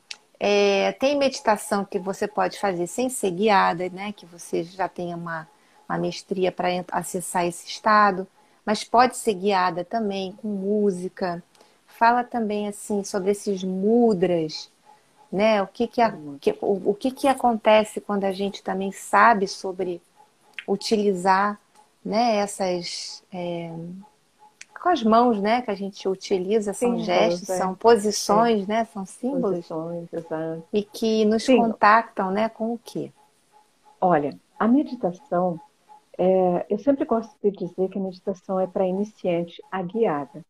É, 0.41 0.93
tem 0.93 1.19
meditação 1.19 1.85
que 1.85 1.99
você 1.99 2.29
pode 2.29 2.59
fazer 2.61 2.87
sem 2.87 3.09
ser 3.09 3.31
guiada, 3.33 3.89
né? 3.89 4.13
Que 4.13 4.27
você 4.27 4.63
já 4.63 4.89
tenha 4.89 5.17
uma, 5.17 5.49
uma 5.89 5.99
mestria 5.99 6.53
para 6.53 6.69
acessar 6.93 7.47
esse 7.47 7.67
estado 7.67 8.27
mas 8.69 8.85
pode 8.85 9.17
ser 9.17 9.33
guiada 9.33 9.83
também 9.83 10.33
com 10.33 10.47
música. 10.47 11.43
Fala 11.87 12.23
também 12.23 12.69
assim 12.69 13.03
sobre 13.03 13.31
esses 13.31 13.65
mudras, 13.65 14.71
né? 15.33 15.63
O 15.63 15.67
que 15.67 15.87
que, 15.87 16.03
a, 16.03 16.15
que 16.39 16.55
o, 16.61 16.91
o, 16.91 16.95
que 16.95 17.11
que 17.11 17.27
acontece 17.27 17.99
quando 17.99 18.25
a 18.25 18.33
gente 18.33 18.63
também 18.63 18.93
sabe 18.93 19.49
sobre 19.49 20.03
utilizar, 20.67 21.59
né? 22.05 22.37
Essas 22.37 23.25
é, 23.33 23.73
com 24.79 24.89
as 24.89 25.03
mãos, 25.03 25.41
né? 25.41 25.63
Que 25.63 25.71
a 25.71 25.75
gente 25.75 26.09
utiliza 26.09 26.73
são 26.73 26.89
símbolos, 26.89 27.07
gestos, 27.07 27.51
é. 27.51 27.57
são 27.57 27.75
posições, 27.75 28.65
é. 28.65 28.67
né? 28.67 28.85
São 28.87 29.05
símbolos 29.05 29.67
posições, 29.67 30.13
exato. 30.13 30.65
e 30.73 30.83
que 30.83 31.25
nos 31.25 31.45
Sim. 31.45 31.59
contactam, 31.59 32.31
né? 32.31 32.49
Com 32.49 32.73
o 32.73 32.81
quê? 32.83 33.13
Olha, 34.01 34.39
a 34.59 34.69
meditação 34.69 35.61
é, 36.19 36.67
eu 36.69 36.79
sempre 36.81 37.05
gosto 37.05 37.33
de 37.41 37.53
dizer 37.53 37.89
que 37.89 37.97
a 37.97 38.03
meditação 38.03 38.59
é 38.59 38.67
para 38.67 38.85
iniciante, 38.85 39.63
a 39.71 39.81
guiada. 39.81 40.45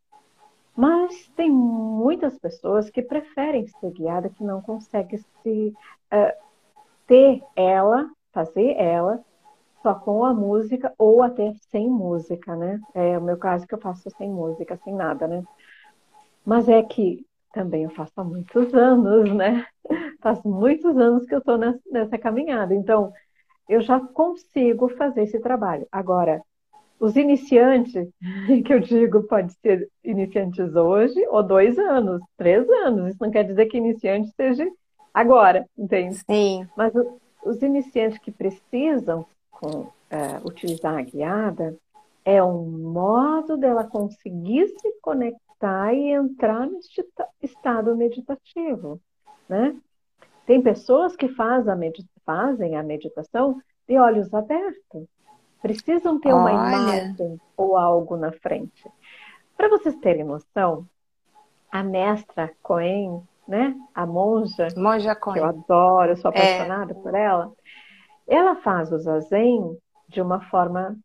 Mas 0.75 1.31
tem 1.37 1.51
muitas 1.51 2.39
pessoas 2.39 2.89
que 2.89 3.03
preferem 3.03 3.67
ser 3.67 3.91
guiada, 3.91 4.31
que 4.31 4.43
não 4.43 4.63
conseguem 4.63 5.19
se 5.43 5.75
uh, 6.13 6.33
ter 7.07 7.43
ela, 7.55 8.09
fazer 8.33 8.77
ela, 8.79 9.21
só 9.83 9.95
com 9.95 10.25
a 10.25 10.35
música 10.35 10.93
ou 10.99 11.23
até 11.23 11.53
sem 11.71 11.89
música, 11.89 12.57
né? 12.57 12.81
É 12.95 13.19
o 13.19 13.23
meu 13.23 13.37
caso 13.37 13.67
que 13.67 13.75
eu 13.75 13.81
faço 13.81 14.11
sem 14.17 14.31
música, 14.31 14.79
sem 14.85 14.95
nada, 14.95 15.27
né? 15.27 15.43
Mas 16.45 16.69
é 16.69 16.83
que 16.83 17.25
também 17.53 17.85
eu 17.85 17.91
faço 17.91 18.13
há 18.17 18.25
muitos 18.25 18.75
anos, 18.75 19.33
né? 19.35 19.67
Faz 20.21 20.43
muitos 20.43 20.97
anos 20.97 21.25
que 21.27 21.35
eu 21.35 21.39
estou 21.39 21.57
nessa, 21.57 21.81
nessa 21.91 22.19
caminhada. 22.19 22.75
Então, 22.75 23.13
eu 23.69 23.81
já 23.81 24.01
consigo 24.01 24.89
fazer 24.89 25.23
esse 25.23 25.39
trabalho. 25.39 25.87
Agora, 25.93 26.43
os 26.99 27.17
iniciantes, 27.17 28.09
que 28.67 28.73
eu 28.73 28.81
digo, 28.81 29.23
pode 29.25 29.53
ser 29.61 29.89
iniciantes 30.03 30.75
hoje 30.75 31.25
ou 31.29 31.43
dois 31.43 31.79
anos, 31.79 32.21
três 32.37 32.69
anos. 32.69 33.11
Isso 33.11 33.19
não 33.23 33.31
quer 33.31 33.45
dizer 33.45 33.67
que 33.67 33.77
iniciante 33.77 34.31
seja 34.37 34.67
agora, 35.15 35.67
entende? 35.77 36.17
Sim. 36.31 36.67
Mas 36.77 36.93
os 37.45 37.63
iniciantes 37.63 38.19
que 38.19 38.31
precisam 38.31 39.25
com, 39.61 39.91
é, 40.11 40.39
utilizar 40.45 40.97
a 40.97 41.03
guiada 41.03 41.77
é 42.25 42.43
um 42.43 42.65
modo 42.65 43.57
dela 43.57 43.85
conseguir 43.85 44.69
se 44.69 44.93
conectar 45.01 45.93
e 45.95 46.13
entrar 46.13 46.67
nesse 46.67 47.05
estado 47.43 47.97
meditativo, 47.97 49.01
né? 49.49 49.75
Tem 50.47 50.63
pessoas 50.63 51.17
que 51.17 51.29
faz 51.29 51.67
a 51.69 51.77
fazem 52.25 52.77
a 52.77 52.83
meditação 52.83 53.61
de 53.87 53.99
olhos 53.99 54.33
abertos. 54.33 55.07
Precisam 55.61 56.21
ter 56.21 56.33
uma 56.33 56.53
imagem 56.53 57.41
ou 57.57 57.77
algo 57.77 58.17
na 58.17 58.31
frente. 58.33 58.85
Para 59.57 59.69
vocês 59.69 59.97
terem 59.97 60.25
noção, 60.25 60.87
a 61.71 61.83
mestra 61.83 62.51
Cohen, 62.63 63.23
né? 63.47 63.75
A 63.95 64.07
monja, 64.07 64.69
monja 64.77 65.15
Cohen. 65.17 65.35
que 65.35 65.41
eu 65.41 65.45
adoro, 65.47 66.13
eu 66.13 66.17
sou 66.17 66.31
é. 66.33 66.39
apaixonada 66.39 66.93
é. 66.93 66.95
por 66.95 67.15
ela. 67.15 67.53
Ela 68.29 68.57
faz 68.57 68.93
o 68.93 68.99
zazen 68.99 69.77
de 70.09 70.21
uma 70.21 70.41
forma 70.49 70.97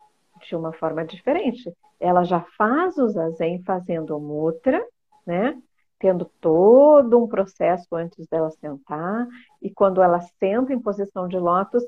de 0.47 0.55
uma 0.55 0.73
forma 0.73 1.05
diferente. 1.05 1.73
Ela 1.99 2.23
já 2.23 2.41
faz 2.57 2.97
o 2.97 3.07
zazen 3.07 3.63
fazendo 3.63 4.19
mutra, 4.19 4.85
né? 5.25 5.57
tendo 6.03 6.29
todo 6.41 7.23
um 7.23 7.29
processo 7.29 7.95
antes 7.95 8.27
dela 8.27 8.51
sentar, 8.51 9.25
e 9.61 9.71
quando 9.71 10.01
ela 10.01 10.19
senta 10.37 10.73
em 10.73 10.79
posição 10.79 11.29
de 11.29 11.37
lótus, 11.37 11.81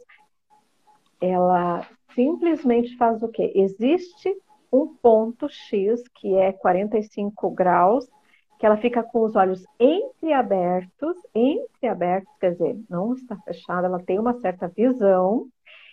ela 1.20 1.86
simplesmente 2.14 2.96
faz 2.96 3.22
o 3.22 3.28
quê? 3.28 3.52
Existe 3.54 4.34
um 4.72 4.88
ponto 4.88 5.50
X, 5.50 6.02
que 6.16 6.34
é 6.34 6.54
45 6.54 7.50
graus, 7.52 8.08
que 8.60 8.66
ela 8.66 8.78
fica 8.78 9.04
com 9.04 9.24
os 9.24 9.36
olhos 9.36 9.66
entreabertos, 9.80 11.18
entreabertos, 11.34 12.34
quer 12.40 12.52
dizer, 12.52 12.78
não 12.90 13.14
está 13.14 13.36
fechada, 13.38 13.88
ela 13.88 14.02
tem 14.02 14.20
uma 14.20 14.40
certa 14.40 14.68
visão, 14.68 15.48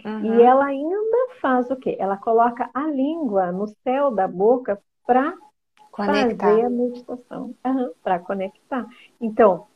uhum. 0.05 0.25
e 0.25 0.42
ela 0.42 0.66
ainda 0.66 1.35
faz 1.40 1.70
o 1.70 1.77
quê? 1.77 1.96
Ela 1.98 2.16
coloca 2.16 2.70
a 2.72 2.87
língua 2.87 3.51
no 3.53 3.66
céu 3.66 4.11
da 4.11 4.29
boca 4.29 4.81
para. 5.07 5.35
Fazer 6.40 6.64
a 6.64 6.70
meditação 6.70 7.55
uhum, 7.66 7.92
para 8.03 8.18
conectar. 8.18 8.87
Então, 9.20 9.66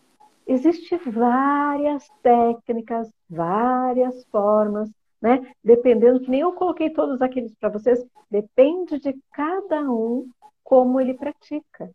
existem 0.47 0.99
várias 0.99 2.09
técnicas, 2.23 3.13
várias 3.29 4.25
formas, 4.31 4.91
né? 5.21 5.47
Dependendo, 5.63 6.21
nem 6.29 6.41
eu 6.41 6.53
coloquei 6.53 6.89
todos 6.89 7.21
aqueles 7.21 7.55
para 7.57 7.69
vocês, 7.69 8.03
depende 8.31 8.99
de 8.99 9.15
cada 9.33 9.83
um 9.91 10.27
como 10.63 11.01
ele 11.01 11.15
pratica. 11.15 11.91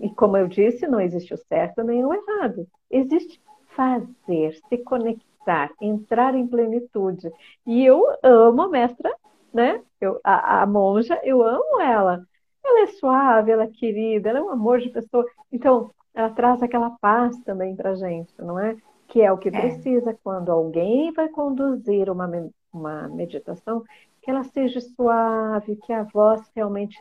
E 0.00 0.10
como 0.10 0.36
eu 0.36 0.48
disse, 0.48 0.86
não 0.86 1.00
existe 1.00 1.34
o 1.34 1.36
certo 1.36 1.82
nem 1.82 2.04
o 2.04 2.12
errado. 2.14 2.66
Existe 2.90 3.40
fazer, 3.68 4.54
se 4.68 4.78
conectar, 4.78 5.70
entrar 5.80 6.34
em 6.34 6.46
plenitude. 6.46 7.30
E 7.66 7.84
eu 7.84 8.02
amo 8.22 8.62
a 8.62 8.68
mestra, 8.68 9.14
né? 9.52 9.82
Eu, 10.00 10.18
a, 10.24 10.62
a 10.62 10.66
monja, 10.66 11.20
eu 11.22 11.42
amo 11.42 11.80
ela 11.80 12.24
ela 12.64 12.82
é 12.82 12.86
suave, 12.86 13.50
ela 13.50 13.64
é 13.64 13.68
querida, 13.68 14.30
ela 14.30 14.38
é 14.38 14.42
um 14.42 14.50
amor 14.50 14.80
de 14.80 14.90
pessoa. 14.90 15.24
Então, 15.50 15.90
ela 16.14 16.30
traz 16.30 16.62
aquela 16.62 16.90
paz 16.90 17.38
também 17.40 17.74
para 17.74 17.94
gente, 17.94 18.32
não 18.38 18.58
é? 18.58 18.76
Que 19.08 19.22
é 19.22 19.32
o 19.32 19.38
que 19.38 19.48
é. 19.48 19.52
precisa 19.52 20.16
quando 20.22 20.50
alguém 20.50 21.12
vai 21.12 21.28
conduzir 21.28 22.10
uma, 22.10 22.30
uma 22.72 23.08
meditação, 23.08 23.82
que 24.22 24.30
ela 24.30 24.44
seja 24.44 24.80
suave, 24.80 25.76
que 25.76 25.92
a 25.92 26.04
voz 26.04 26.50
realmente 26.54 27.00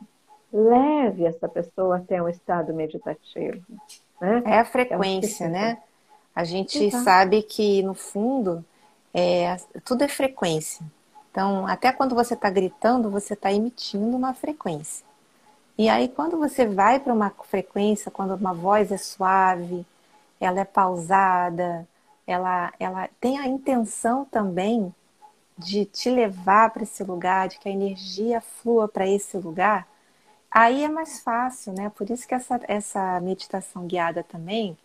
leve 0.52 1.26
essa 1.26 1.48
pessoa 1.48 1.98
até 1.98 2.22
um 2.22 2.30
estado 2.30 2.74
meditativo. 2.74 3.62
Né? 4.20 4.44
É 4.46 4.60
a 4.60 4.66
frequência, 4.66 5.46
é 5.46 5.50
né? 5.50 5.78
A 6.36 6.44
gente 6.44 6.84
Exato. 6.84 7.04
sabe 7.04 7.42
que, 7.42 7.82
no 7.84 7.94
fundo, 7.94 8.64
é, 9.14 9.58
tudo 9.84 10.04
é 10.04 10.08
frequência. 10.08 10.86
Então, 11.32 11.68
até 11.68 11.92
quando 11.92 12.16
você 12.16 12.34
está 12.34 12.50
gritando, 12.50 13.10
você 13.10 13.34
está 13.34 13.52
emitindo 13.52 14.16
uma 14.16 14.34
frequência. 14.34 15.06
E 15.78 15.88
aí, 15.88 16.08
quando 16.10 16.38
você 16.38 16.66
vai 16.66 17.00
para 17.00 17.14
uma 17.14 17.30
frequência, 17.46 18.12
quando 18.12 18.36
uma 18.36 18.54
voz 18.54 18.92
é 18.92 18.98
suave, 18.98 19.86
ela 20.40 20.60
é 20.60 20.66
pausada, 20.66 21.88
ela, 22.26 22.74
ela 22.80 23.10
tem 23.20 23.38
a 23.40 23.48
intenção 23.48 24.26
também 24.26 24.94
de 25.58 25.86
te 25.86 26.10
levar 26.10 26.70
para 26.72 26.84
esse 26.84 27.04
lugar, 27.04 27.48
de 27.50 27.60
que 27.60 27.68
a 27.68 27.72
energia 27.72 28.40
flua 28.40 28.88
para 28.88 29.08
esse 29.08 29.38
lugar, 29.38 29.88
aí 30.52 30.84
é 30.84 30.88
mais 30.88 31.22
fácil, 31.22 31.74
né? 31.74 31.92
Por 31.96 32.10
isso 32.10 32.28
que 32.28 32.34
essa, 32.34 32.60
essa 32.68 33.20
meditação 33.22 33.86
guiada 33.86 34.24
também 34.24 34.78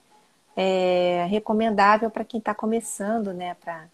é 0.57 1.27
recomendável 1.29 2.11
para 2.11 2.25
quem 2.25 2.39
está 2.39 2.55
começando, 2.55 3.33
né? 3.33 3.57
Para 3.63 3.87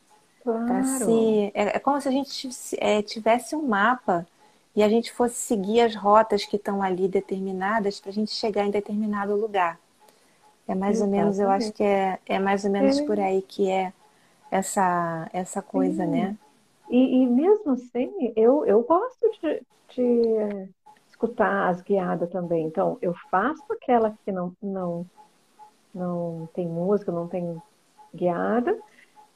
claro. 0.43 0.85
se. 0.85 1.51
É, 1.55 1.77
é, 1.77 1.79
como 1.79 2.01
se 2.01 2.09
a 2.09 2.13
gente 2.13 2.49
é, 2.79 3.03
tivesse 3.03 3.57
um 3.57 3.67
mapa 3.67 4.27
e 4.75 4.83
a 4.83 4.89
gente 4.89 5.13
fosse 5.13 5.37
seguir 5.37 5.81
as 5.81 5.95
rotas 5.95 6.45
que 6.45 6.57
estão 6.57 6.83
ali 6.83 7.09
determinadas 7.09 7.99
para 8.01 8.11
a 8.11 8.15
gente 8.15 8.33
chegar 8.33 8.65
em 8.65 8.71
determinado 8.71 9.35
lugar. 9.35 9.79
É 10.69 10.75
mais 10.75 10.97
Exatamente. 10.97 11.19
ou 11.19 11.25
menos, 11.25 11.39
eu 11.41 11.51
acho 11.51 11.73
que 11.73 11.83
é, 11.83 12.19
é 12.27 12.39
mais 12.39 12.65
ou 12.65 12.71
menos 12.71 12.99
é. 12.99 13.05
por 13.05 13.19
aí 13.19 13.43
que 13.43 13.69
é 13.69 13.93
essa, 14.51 15.29
essa 15.33 15.61
coisa, 15.61 16.05
Sim. 16.05 16.11
né? 16.11 16.37
E, 16.89 17.23
e, 17.23 17.27
mesmo 17.27 17.73
assim, 17.73 18.33
eu, 18.37 18.65
eu 18.67 18.83
gosto 18.83 19.31
de, 19.41 19.63
de 19.95 20.69
escutar 21.21 21.69
as 21.69 21.83
guiadas 21.83 22.31
também. 22.31 22.67
Então, 22.67 22.97
eu 23.03 23.15
faço 23.31 23.63
aquela 23.71 24.17
que 24.25 24.33
não, 24.33 24.53
não, 24.63 25.07
não 25.95 26.49
tem 26.55 26.67
música, 26.67 27.13
não 27.13 27.29
tem 27.29 27.61
guiada, 28.15 28.79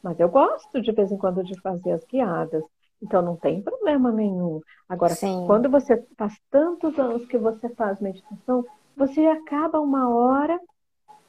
mas 0.02 0.18
eu 0.18 0.28
gosto 0.28 0.80
de 0.80 0.92
vez 0.92 1.12
em 1.12 1.18
quando 1.18 1.44
de 1.44 1.60
fazer 1.60 1.92
as 1.92 2.04
guiadas. 2.04 2.64
Então 3.02 3.20
não 3.20 3.36
tem 3.36 3.60
problema 3.60 4.10
nenhum. 4.10 4.62
Agora, 4.88 5.14
Sim. 5.14 5.44
quando 5.46 5.68
você 5.68 6.02
faz 6.16 6.34
tantos 6.50 6.98
anos 6.98 7.26
que 7.26 7.36
você 7.36 7.68
faz 7.70 8.00
meditação, 8.00 8.64
você 8.96 9.26
acaba 9.26 9.78
uma 9.80 10.08
hora 10.08 10.58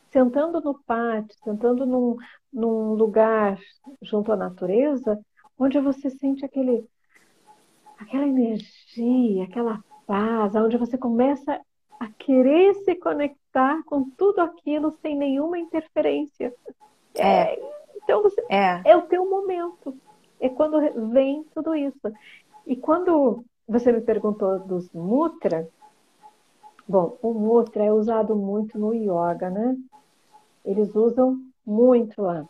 sentando 0.09 0.61
no 0.61 0.79
pátio, 0.85 1.35
sentando 1.43 1.85
num, 1.85 2.15
num 2.53 2.93
lugar 2.93 3.59
junto 4.01 4.31
à 4.31 4.37
natureza, 4.37 5.19
onde 5.59 5.79
você 5.81 6.09
sente 6.09 6.45
aquele, 6.45 6.87
aquela 7.99 8.25
energia, 8.25 9.43
aquela 9.43 9.83
paz, 10.05 10.55
onde 10.55 10.77
você 10.77 10.97
começa 10.97 11.59
a 11.99 12.07
querer 12.07 12.73
se 12.75 12.95
conectar 12.95 13.83
com 13.85 14.09
tudo 14.11 14.41
aquilo 14.41 14.91
sem 15.01 15.15
nenhuma 15.15 15.57
interferência. 15.57 16.53
É. 17.15 17.53
é 17.53 17.75
então 18.03 18.21
você, 18.21 18.43
é. 18.49 18.81
é 18.85 18.95
o 18.95 19.03
teu 19.03 19.29
momento. 19.29 19.97
É 20.39 20.49
quando 20.49 20.79
vem 21.11 21.43
tudo 21.53 21.75
isso. 21.75 22.11
E 22.65 22.75
quando 22.75 23.43
você 23.67 23.91
me 23.91 24.01
perguntou 24.01 24.59
dos 24.59 24.91
mutra, 24.91 25.67
bom, 26.87 27.17
o 27.21 27.33
mutra 27.33 27.83
é 27.83 27.91
usado 27.91 28.35
muito 28.35 28.77
no 28.77 28.93
yoga, 28.93 29.49
né? 29.49 29.75
Eles 30.63 30.95
usam 30.95 31.39
muito 31.65 32.21
lá. 32.21 32.47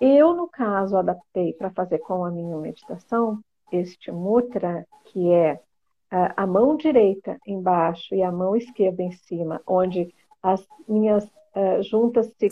Eu, 0.00 0.32
no 0.34 0.48
caso, 0.48 0.96
adaptei 0.96 1.52
para 1.52 1.70
fazer 1.70 1.98
com 1.98 2.24
a 2.24 2.30
minha 2.30 2.56
meditação 2.56 3.40
este 3.72 4.12
mutra, 4.12 4.86
que 5.06 5.30
é 5.32 5.60
a 6.10 6.46
mão 6.46 6.76
direita 6.76 7.38
embaixo 7.46 8.14
e 8.14 8.22
a 8.22 8.32
mão 8.32 8.56
esquerda 8.56 9.02
em 9.02 9.12
cima, 9.12 9.60
onde 9.66 10.14
as 10.42 10.66
minhas 10.88 11.24
uh, 11.24 11.82
juntas 11.82 12.32
se, 12.38 12.48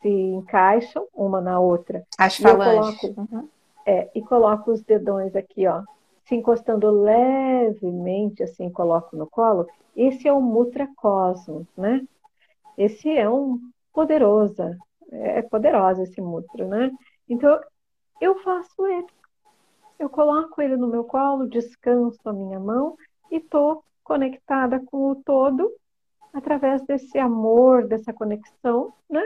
se 0.00 0.08
encaixam 0.08 1.06
uma 1.14 1.40
na 1.40 1.58
outra. 1.58 2.04
As 2.18 2.36
falanges. 2.36 3.00
Coloco, 3.00 3.34
uhum. 3.34 3.48
é, 3.86 4.10
e 4.14 4.20
coloco 4.22 4.70
os 4.70 4.82
dedões 4.82 5.34
aqui, 5.34 5.66
ó, 5.66 5.82
se 6.24 6.34
encostando 6.34 6.90
levemente, 6.90 8.42
assim, 8.42 8.68
coloco 8.70 9.16
no 9.16 9.26
colo. 9.26 9.66
Esse 9.96 10.28
é 10.28 10.32
o 10.32 10.40
Mutra 10.40 10.88
Cosmos, 10.96 11.66
né? 11.76 12.02
Esse 12.76 13.10
é 13.10 13.28
um 13.28 13.58
poderosa, 13.92 14.76
é 15.10 15.42
poderosa 15.42 16.02
esse 16.02 16.20
Mutra, 16.20 16.66
né? 16.66 16.90
Então, 17.28 17.60
eu 18.20 18.38
faço 18.42 18.86
ele 18.86 19.06
eu 20.02 20.10
coloco 20.10 20.60
ele 20.60 20.76
no 20.76 20.88
meu 20.88 21.04
colo, 21.04 21.48
descanso 21.48 22.20
a 22.28 22.32
minha 22.32 22.58
mão 22.58 22.96
e 23.30 23.36
estou 23.36 23.84
conectada 24.02 24.80
com 24.84 25.10
o 25.10 25.14
todo 25.14 25.72
através 26.34 26.82
desse 26.82 27.18
amor, 27.18 27.86
dessa 27.86 28.12
conexão, 28.12 28.92
né? 29.08 29.22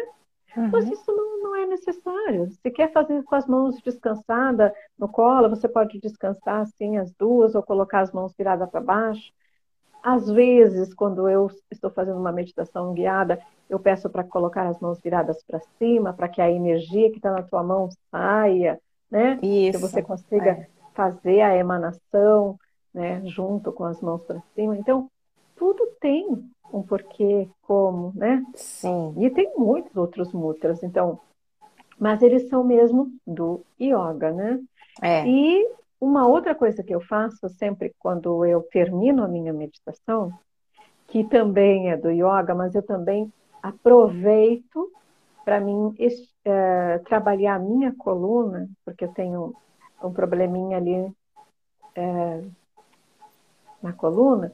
Uhum. 0.55 0.69
Mas 0.71 0.87
isso 0.89 1.11
não, 1.13 1.43
não, 1.43 1.57
é 1.57 1.67
necessário. 1.67 2.51
Se 2.51 2.71
quer 2.71 2.93
fazer 2.93 3.23
com 3.25 3.35
as 3.35 3.47
mãos 3.47 3.81
descansadas 3.83 4.73
no 4.99 5.09
colo, 5.09 5.49
você 5.49 5.67
pode 5.67 5.99
descansar 5.99 6.61
assim 6.61 6.99
as 6.99 7.11
duas 7.15 7.55
ou 7.55 7.63
colocar 7.63 8.01
as 8.01 8.13
mãos 8.13 8.35
viradas 8.37 8.69
para 8.71 8.81
baixo. 8.81 9.33
Às 10.03 10.31
vezes, 10.31 10.93
quando 10.93 11.29
eu 11.29 11.51
estou 11.71 11.91
fazendo 11.91 12.19
uma 12.21 12.33
meditação 12.33 12.93
guiada, 12.93 13.41
eu 13.69 13.79
peço 13.79 14.11
para 14.11 14.25
colocar 14.25 14.67
as 14.67 14.79
mãos 14.79 15.01
viradas 15.01 15.43
para 15.43 15.61
cima, 15.79 16.13
para 16.13 16.29
que 16.29 16.41
a 16.41 16.51
energia 16.51 17.11
que 17.11 17.17
está 17.17 17.33
na 17.33 17.43
tua 17.43 17.63
mão 17.63 17.89
saia 18.11 18.79
né? 19.11 19.39
Isso. 19.43 19.79
Que 19.79 19.87
você 19.87 20.03
consiga 20.03 20.51
é. 20.51 20.69
fazer 20.95 21.41
a 21.41 21.57
emanação, 21.57 22.59
né? 22.93 23.23
Junto 23.25 23.73
com 23.73 23.85
as 23.85 24.01
mãos 24.01 24.23
para 24.23 24.41
cima. 24.55 24.77
Então, 24.77 25.09
tudo 25.55 25.87
tem 26.01 26.27
um 26.73 26.83
porquê, 26.83 27.49
como, 27.63 28.13
né? 28.15 28.45
Sim. 28.55 29.15
E 29.19 29.31
tem 29.31 29.53
muitos 29.57 29.97
outros 29.97 30.33
mudras, 30.33 30.83
então, 30.83 31.21
mas 31.99 32.23
eles 32.23 32.49
são 32.49 32.65
mesmo 32.65 33.11
do 33.27 33.63
yoga, 33.81 34.33
né? 34.33 34.61
É. 35.03 35.27
E 35.27 35.69
uma 36.01 36.27
outra 36.27 36.55
coisa 36.55 36.83
que 36.83 36.95
eu 36.95 37.01
faço 37.01 37.49
sempre 37.49 37.95
quando 37.99 38.45
eu 38.45 38.63
termino 38.63 39.23
a 39.23 39.29
minha 39.29 39.53
meditação, 39.53 40.33
que 41.07 41.25
também 41.25 41.91
é 41.91 41.97
do 41.97 42.11
yoga, 42.11 42.55
mas 42.55 42.75
eu 42.75 42.83
também 42.83 43.33
aproveito 43.63 44.93
para 45.47 45.61
mim 45.61 45.95
é, 46.45 46.99
trabalhar 47.07 47.55
a 47.55 47.59
minha 47.61 47.95
coluna, 47.95 48.69
porque 48.85 49.05
eu 49.05 49.13
tenho 49.13 49.55
um 50.03 50.13
probleminha 50.13 50.77
ali 50.77 51.15
é, 51.95 52.43
na 53.81 53.93
coluna, 53.93 54.53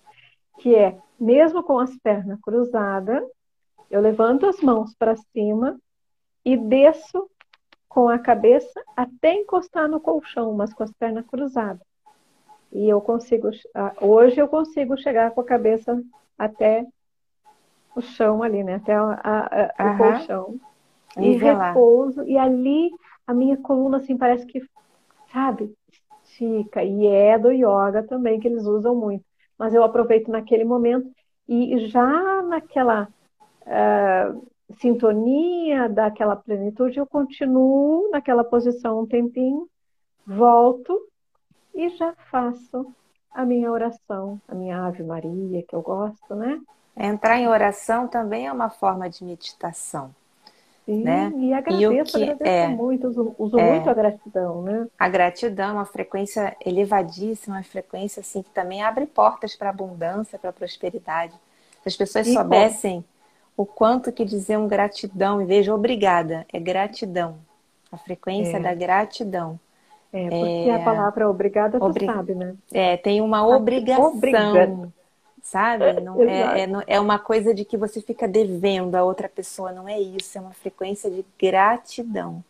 que 0.59 0.75
é, 0.75 0.99
mesmo 1.19 1.63
com 1.63 1.79
as 1.79 1.97
pernas 1.97 2.39
cruzadas, 2.43 3.25
eu 3.91 4.03
levanto 4.03 4.45
as 4.45 4.61
mãos 4.61 4.95
para 4.95 5.17
cima 5.17 5.81
e 6.45 6.59
desço 6.59 7.27
com 7.89 8.11
a 8.11 8.19
cabeça 8.19 8.79
até 8.95 9.33
encostar 9.33 9.89
no 9.89 9.99
colchão, 9.99 10.53
mas 10.53 10.75
com 10.75 10.83
as 10.83 10.93
pernas 10.93 11.27
cruzadas. 11.27 11.87
E 12.71 12.87
eu 12.87 13.01
consigo, 13.01 13.49
hoje 13.99 14.39
eu 14.39 14.47
consigo 14.47 14.99
chegar 14.99 15.31
com 15.31 15.41
a 15.41 15.45
cabeça 15.45 16.03
até 16.39 16.87
o 17.97 18.03
chão 18.03 18.43
ali, 18.43 18.63
né? 18.63 18.75
Até 18.75 18.95
a, 18.95 19.05
a, 19.05 19.73
a, 19.79 19.95
o 19.95 19.97
colchão 19.97 20.61
e 21.19 21.37
repouso. 21.37 22.23
E 22.25 22.37
ali 22.37 22.91
a 23.27 23.35
minha 23.35 23.57
coluna, 23.57 23.99
assim, 23.99 24.17
parece 24.17 24.47
que, 24.47 24.61
sabe, 25.33 25.73
estica. 26.25 26.83
E 26.83 27.07
é 27.07 27.39
do 27.39 27.51
yoga 27.51 28.03
também, 28.03 28.41
que 28.41 28.49
eles 28.49 28.65
usam 28.65 28.95
muito. 28.95 29.25
Mas 29.59 29.75
eu 29.75 29.85
aproveito 29.85 30.31
naquele 30.31 30.65
momento 30.65 31.11
e 31.49 31.87
já 31.89 32.43
naquela 32.43 33.09
uh, 33.63 34.47
sintonia, 34.79 35.89
daquela 35.89 36.37
plenitude, 36.37 36.99
eu 36.99 37.07
continuo 37.07 38.11
naquela 38.11 38.45
posição 38.45 39.01
um 39.01 39.07
tempinho, 39.07 39.69
volto 40.27 41.09
e 41.75 41.89
já 41.91 42.15
faço 42.31 42.93
a 43.31 43.45
minha 43.45 43.71
oração, 43.71 44.41
a 44.47 44.55
minha 44.55 44.85
Ave 44.85 45.03
Maria, 45.03 45.63
que 45.63 45.75
eu 45.75 45.83
gosto, 45.83 46.35
né? 46.35 46.61
Entrar 46.97 47.39
em 47.39 47.49
oração 47.49 48.07
também 48.07 48.47
é 48.47 48.53
uma 48.53 48.69
forma 48.69 49.09
de 49.09 49.25
meditação. 49.25 50.15
Sim, 50.85 51.05
né? 51.05 51.33
e 51.37 51.53
agradeço, 51.53 51.93
e 51.93 52.03
que, 52.05 52.23
agradeço 52.23 52.51
é, 52.51 52.69
muito, 52.69 53.07
uso, 53.07 53.35
uso 53.39 53.59
é, 53.59 53.73
muito 53.73 53.89
a 53.89 53.95
gratidão, 53.95 54.63
né? 54.63 54.89
A 54.99 55.09
gratidão 55.09 55.71
é 55.71 55.73
uma 55.75 55.85
frequência 55.85 56.57
elevadíssima, 56.65 57.57
uma 57.57 57.63
frequência 57.63 58.21
assim 58.21 58.43
que 58.43 58.51
também 58.51 58.83
abre 58.83 59.07
portas 59.07 59.55
para 59.55 59.71
abundância, 59.71 60.39
para 60.39 60.53
prosperidade. 60.53 61.35
Se 61.83 61.89
as 61.89 61.97
pessoas 61.97 62.27
e 62.27 62.35
soubessem 62.35 63.05
o 63.57 63.65
quanto 63.65 64.11
que 64.11 64.25
dizer 64.25 64.59
um 64.59 64.67
gratidão, 64.67 65.41
em 65.41 65.47
vez 65.47 65.65
de 65.65 65.71
obrigada, 65.71 66.45
é 66.53 66.59
gratidão. 66.59 67.37
A 67.91 67.97
frequência 67.97 68.57
é. 68.57 68.61
da 68.61 68.75
gratidão. 68.75 69.61
É, 70.13 70.29
porque 70.29 70.71
a 70.71 70.79
é 70.79 70.85
palavra 70.85 71.29
obrigada, 71.29 71.79
tu 71.79 71.87
Obrig... 71.87 72.07
sabe, 72.07 72.35
né? 72.35 72.55
É, 72.73 72.97
tem 72.97 73.21
uma 73.21 73.47
obrigação. 73.47 74.93
Sabe? 75.43 75.85
É, 75.85 76.01
não 76.01 76.23
é, 76.23 76.63
é, 76.63 76.69
é, 76.87 77.01
uma 77.01 77.19
coisa 77.19 77.53
de 77.53 77.65
que 77.65 77.77
você 77.77 78.01
fica 78.01 78.29
devendo 78.29 78.95
a 78.95 79.03
outra 79.03 79.29
pessoa, 79.29 79.73
não 79.73 79.89
é 79.89 80.01
isso, 80.01 80.39
é 80.39 80.41
uma 80.41 80.53
frequência 80.53 81.11
de 81.11 81.25
gratidão. 81.39 82.43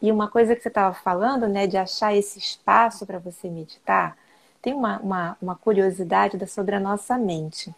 E 0.00 0.10
uma 0.10 0.28
coisa 0.28 0.56
que 0.56 0.62
você 0.62 0.68
estava 0.68 0.94
falando, 0.94 1.46
né, 1.46 1.66
de 1.66 1.76
achar 1.76 2.16
esse 2.16 2.38
espaço 2.38 3.04
para 3.04 3.18
você 3.18 3.50
meditar, 3.50 4.16
tem 4.62 4.72
uma, 4.72 4.98
uma, 5.00 5.36
uma 5.42 5.54
curiosidade 5.56 6.38
sobre 6.46 6.74
a 6.74 6.80
nossa 6.80 7.18
mente. 7.18 7.74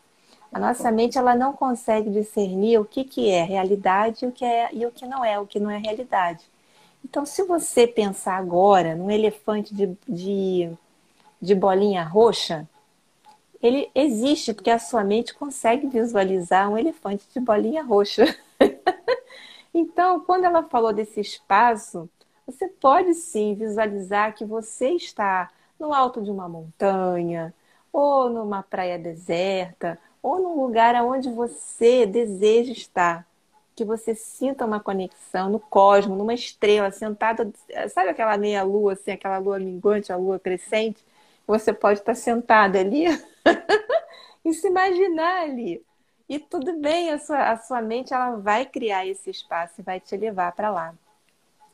A 0.53 0.59
nossa 0.59 0.93
mente 0.93 1.17
ela 1.17 1.35
não 1.35 1.55
consegue 1.55 2.11
discernir 2.11 2.79
o 2.79 2.85
que, 2.85 3.05
que 3.05 3.31
é 3.31 3.43
realidade 3.43 4.25
e 4.25 4.29
o 4.29 4.33
que, 4.33 4.45
é, 4.45 4.69
e 4.73 4.85
o 4.85 4.91
que 4.93 5.07
não 5.07 5.25
é, 5.25 5.39
o 5.39 5.47
que 5.47 5.59
não 5.59 5.71
é 5.71 5.79
realidade. 5.79 6.45
Então, 7.03 7.25
se 7.25 7.43
você 7.43 7.87
pensar 7.87 8.37
agora 8.37 8.95
num 8.95 9.11
elefante 9.11 9.75
de, 9.75 9.97
de, 10.07 10.71
de 11.41 11.55
bolinha 11.55 12.05
roxa, 12.05 12.69
ele 13.63 13.91
existe 13.95 14.53
porque 14.53 14.71
a 14.71 14.79
sua 14.79 15.05
mente 15.05 15.35
consegue 15.35 15.87
visualizar 15.87 16.69
um 16.71 16.77
elefante 16.77 17.27
de 17.33 17.41
bolinha 17.41 17.83
roxa. 17.83 18.25
então, 19.73 20.21
quando 20.21 20.45
ela 20.45 20.65
falou 20.65 20.93
desse 20.93 21.21
espaço, 21.21 22.09
você 22.47 22.69
pode 22.69 23.15
sim 23.15 23.55
visualizar 23.55 24.35
que 24.35 24.45
você 24.45 24.91
está 24.91 25.51
no 25.79 25.93
alto 25.95 26.21
de 26.23 26.31
uma 26.31 26.49
montanha, 26.49 27.55
ou 27.93 28.31
numa 28.31 28.63
praia 28.63 28.99
deserta, 28.99 29.99
ou 30.23 30.41
num 30.41 30.61
lugar 30.65 30.95
onde 31.05 31.31
você 31.31 32.07
deseja 32.07 32.73
estar. 32.73 33.27
Que 33.75 33.85
você 33.85 34.15
sinta 34.15 34.67
uma 34.67 34.81
conexão 34.81 35.49
no 35.51 35.59
cosmos, 35.61 36.19
numa 36.19 36.35
estrela, 36.35 36.91
sentada, 36.91 37.51
sabe 37.91 38.11
aquela 38.11 38.37
meia-lua, 38.37 38.95
assim, 38.95 39.13
aquela 39.13 39.39
lua 39.39 39.59
minguante, 39.59 40.13
a 40.13 40.17
lua 40.17 40.39
crescente? 40.39 41.05
Você 41.47 41.73
pode 41.73 42.01
estar 42.01 42.15
sentada 42.15 42.79
ali 42.79 43.05
e 44.45 44.53
se 44.55 44.67
imaginar 44.69 45.43
ali. 45.43 45.85
E 46.29 46.39
tudo 46.39 46.79
bem, 46.79 47.11
a 47.11 47.19
sua, 47.19 47.51
a 47.51 47.57
sua 47.59 47.83
mente 47.83 48.15
ela 48.15 48.37
vai 48.37 48.65
criar 48.65 49.07
esse 49.07 49.31
espaço 49.31 49.75
e 49.81 49.83
vai 49.83 50.01
te 50.01 50.17
levar 50.17 50.53
para 50.53 50.71
lá. 50.71 50.95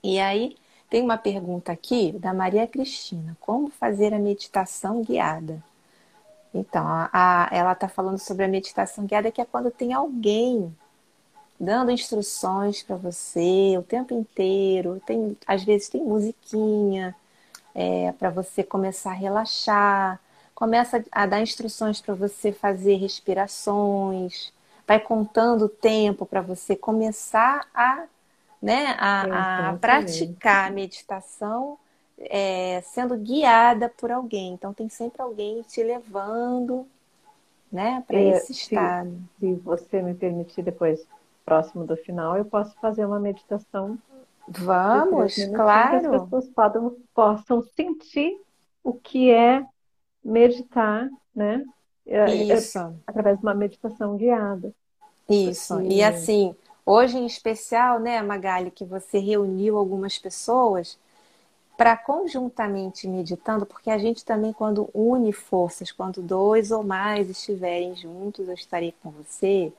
E 0.02 0.18
aí 0.18 0.56
tem 0.90 1.02
uma 1.02 1.18
pergunta 1.18 1.70
aqui 1.70 2.12
da 2.12 2.32
Maria 2.32 2.66
Cristina: 2.66 3.36
como 3.40 3.70
fazer 3.70 4.14
a 4.14 4.18
meditação 4.18 5.02
guiada? 5.02 5.62
Então, 6.52 6.86
a, 6.86 7.10
a, 7.12 7.48
ela 7.52 7.72
está 7.72 7.88
falando 7.88 8.18
sobre 8.18 8.44
a 8.44 8.48
meditação 8.48 9.04
guiada, 9.04 9.30
que 9.30 9.40
é 9.40 9.44
quando 9.44 9.70
tem 9.70 9.92
alguém 9.92 10.74
dando 11.60 11.90
instruções 11.90 12.82
para 12.82 12.96
você 12.96 13.76
o 13.78 13.82
tempo 13.82 14.14
inteiro. 14.14 15.00
Tem, 15.06 15.36
às 15.46 15.62
vezes 15.64 15.88
tem 15.88 16.02
musiquinha, 16.02 17.14
é, 17.78 18.10
para 18.10 18.28
você 18.28 18.64
começar 18.64 19.12
a 19.12 19.14
relaxar, 19.14 20.20
começa 20.52 21.04
a 21.12 21.26
dar 21.26 21.40
instruções 21.40 22.00
para 22.00 22.12
você 22.12 22.50
fazer 22.50 22.96
respirações, 22.96 24.52
vai 24.84 24.98
contando 24.98 25.66
o 25.66 25.68
tempo 25.68 26.26
para 26.26 26.40
você 26.40 26.74
começar 26.74 27.68
a, 27.72 28.02
né, 28.60 28.96
a, 28.98 29.68
a 29.68 29.72
praticar 29.74 30.66
a 30.66 30.74
meditação 30.74 31.78
é, 32.18 32.80
sendo 32.80 33.16
guiada 33.16 33.88
por 33.88 34.10
alguém. 34.10 34.54
Então 34.54 34.74
tem 34.74 34.88
sempre 34.88 35.22
alguém 35.22 35.62
te 35.62 35.80
levando 35.80 36.84
né, 37.70 38.02
para 38.08 38.18
é, 38.18 38.30
esse 38.30 38.50
estado. 38.50 39.16
Se, 39.38 39.46
se 39.46 39.54
você 39.54 40.02
me 40.02 40.14
permitir 40.14 40.62
depois, 40.62 41.06
próximo 41.44 41.86
do 41.86 41.96
final, 41.96 42.36
eu 42.36 42.44
posso 42.44 42.74
fazer 42.80 43.04
uma 43.04 43.20
meditação. 43.20 43.96
Vamos, 44.50 45.34
claro. 45.54 46.00
Que 46.00 46.06
as 46.06 46.22
pessoas 46.22 46.48
podam, 46.48 46.96
possam 47.14 47.62
sentir 47.76 48.40
o 48.82 48.92
que 48.92 49.30
é 49.30 49.64
meditar, 50.24 51.08
né? 51.34 51.64
É, 52.06 52.18
é, 52.18 52.34
Isso. 52.34 52.78
Através 53.06 53.38
de 53.38 53.42
uma 53.42 53.54
meditação 53.54 54.16
guiada. 54.16 54.72
Isso. 55.28 55.74
Porque... 55.74 55.94
E 55.94 56.02
assim, 56.02 56.54
hoje 56.84 57.18
em 57.18 57.26
especial, 57.26 58.00
né, 58.00 58.22
Magali, 58.22 58.70
que 58.70 58.84
você 58.84 59.18
reuniu 59.18 59.76
algumas 59.76 60.18
pessoas 60.18 60.98
para 61.76 61.96
conjuntamente 61.96 63.06
meditando, 63.06 63.64
porque 63.64 63.88
a 63.88 63.98
gente 63.98 64.24
também, 64.24 64.52
quando 64.52 64.90
une 64.92 65.32
forças, 65.32 65.92
quando 65.92 66.20
dois 66.20 66.72
ou 66.72 66.82
mais 66.82 67.30
estiverem 67.30 67.94
juntos, 67.94 68.48
eu 68.48 68.54
estarei 68.54 68.92
com 69.00 69.10
você, 69.10 69.72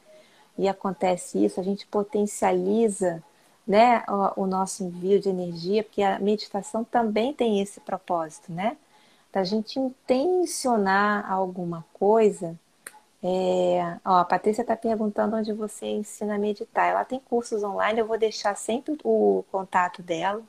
e 0.57 0.67
acontece 0.67 1.43
isso, 1.43 1.59
a 1.59 1.63
gente 1.63 1.85
potencializa 1.87 3.21
né, 3.69 4.03
o, 4.09 4.43
o 4.43 4.47
nosso 4.47 4.83
envio 4.83 5.21
de 5.21 5.29
energia, 5.29 5.83
porque 5.83 6.01
a 6.03 6.19
meditação 6.19 6.83
também 6.83 7.33
tem 7.33 7.61
esse 7.61 7.79
propósito, 7.79 8.51
né? 8.51 8.75
da 9.31 9.43
gente 9.43 9.79
intencionar 9.79 11.31
alguma 11.31 11.85
coisa. 11.93 12.55
É... 13.23 13.97
Ó, 14.03 14.17
a 14.17 14.25
Patrícia 14.25 14.61
está 14.61 14.75
perguntando 14.75 15.35
onde 15.35 15.53
você 15.53 15.85
ensina 15.85 16.35
a 16.35 16.39
meditar. 16.39 16.89
Ela 16.89 17.05
tem 17.05 17.19
cursos 17.19 17.63
online, 17.63 17.99
eu 17.99 18.07
vou 18.07 18.17
deixar 18.17 18.55
sempre 18.55 18.97
o 19.03 19.43
contato 19.51 20.01
dela. 20.01 20.41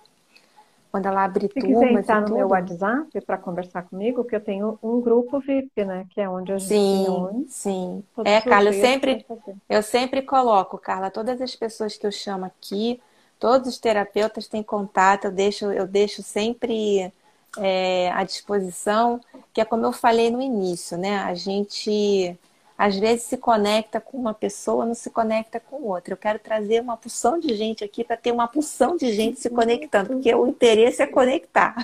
Quando 0.90 1.06
ela 1.06 1.22
abrir 1.22 1.46
Se 1.52 1.60
quiser 1.60 1.92
entrar 1.92 2.20
no 2.20 2.26
tudo. 2.26 2.36
meu 2.38 2.48
WhatsApp 2.48 3.20
para 3.20 3.38
conversar 3.38 3.82
comigo, 3.84 4.24
que 4.24 4.34
eu 4.34 4.40
tenho 4.40 4.76
um 4.82 5.00
grupo 5.00 5.38
VIP, 5.38 5.84
né? 5.84 6.04
Que 6.10 6.20
é 6.20 6.28
onde 6.28 6.52
a 6.52 6.58
gente 6.58 6.68
sim, 6.68 7.04
reúne. 7.04 7.46
Sim, 7.48 8.02
É, 8.24 8.40
Carla, 8.40 8.70
eu 8.70 8.72
sempre, 8.72 9.24
eu 9.68 9.82
sempre 9.84 10.22
coloco, 10.22 10.76
Carla, 10.78 11.08
todas 11.08 11.40
as 11.40 11.54
pessoas 11.54 11.96
que 11.96 12.04
eu 12.04 12.10
chamo 12.10 12.44
aqui, 12.44 13.00
todos 13.40 13.68
os 13.68 13.78
terapeutas 13.78 14.46
têm 14.46 14.62
contato, 14.62 15.24
eu 15.24 15.32
deixo, 15.32 15.72
eu 15.72 15.86
deixo 15.86 16.22
sempre 16.22 17.10
é, 17.58 18.12
à 18.12 18.22
disposição, 18.22 19.20
que 19.52 19.60
é 19.60 19.64
como 19.64 19.84
eu 19.86 19.92
falei 19.92 20.30
no 20.30 20.42
início, 20.42 20.96
né? 20.98 21.18
A 21.20 21.34
gente 21.34 22.38
às 22.76 22.98
vezes 22.98 23.24
se 23.24 23.36
conecta 23.36 24.00
com 24.00 24.16
uma 24.16 24.32
pessoa, 24.32 24.86
não 24.86 24.94
se 24.94 25.10
conecta 25.10 25.60
com 25.60 25.82
outra. 25.82 26.14
Eu 26.14 26.16
quero 26.16 26.38
trazer 26.38 26.80
uma 26.80 26.96
porção 26.96 27.38
de 27.38 27.54
gente 27.54 27.84
aqui 27.84 28.02
para 28.02 28.16
ter 28.16 28.32
uma 28.32 28.48
porção 28.48 28.96
de 28.96 29.12
gente 29.12 29.38
se 29.38 29.50
conectando, 29.50 30.10
porque 30.10 30.34
o 30.34 30.46
interesse 30.46 31.02
é 31.02 31.06
conectar. 31.06 31.74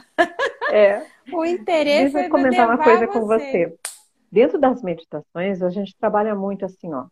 É. 0.70 1.04
o 1.32 1.44
interesse 1.44 2.14
Deixa 2.14 2.18
eu 2.18 2.24
é 2.24 2.28
comentar 2.30 2.66
uma 2.66 2.82
coisa 2.82 3.06
com 3.06 3.26
você. 3.26 3.76
Dentro 4.32 4.58
das 4.58 4.82
meditações, 4.82 5.62
a 5.62 5.68
gente 5.68 5.94
trabalha 5.96 6.34
muito 6.34 6.64
assim, 6.64 6.92
ó, 6.94 7.06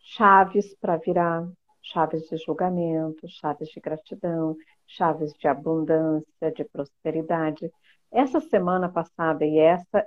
chaves 0.00 0.74
para 0.80 0.96
virar, 0.96 1.46
chaves 1.82 2.28
de 2.28 2.36
julgamento, 2.36 3.28
chaves 3.28 3.68
de 3.68 3.80
gratidão, 3.80 4.56
chaves 4.86 5.32
de 5.34 5.48
abundância, 5.48 6.52
de 6.54 6.64
prosperidade. 6.64 7.70
Essa 8.10 8.40
semana 8.40 8.88
passada 8.88 9.44
e 9.44 9.58
essa, 9.58 10.06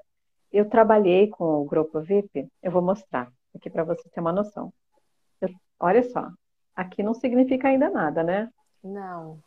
eu 0.52 0.68
trabalhei 0.68 1.28
com 1.28 1.62
o 1.62 1.66
grupo 1.66 2.02
VIP. 2.02 2.48
Eu 2.62 2.72
vou 2.72 2.82
mostrar 2.82 3.32
aqui 3.56 3.70
para 3.70 3.84
você 3.84 4.08
ter 4.10 4.20
uma 4.20 4.34
noção. 4.34 4.74
Eu, 5.40 5.50
olha 5.80 6.04
só, 6.04 6.30
aqui 6.76 7.04
não 7.04 7.14
significa 7.14 7.68
ainda 7.68 7.90
nada, 7.90 8.24
né? 8.24 8.50
Não. 8.84 9.40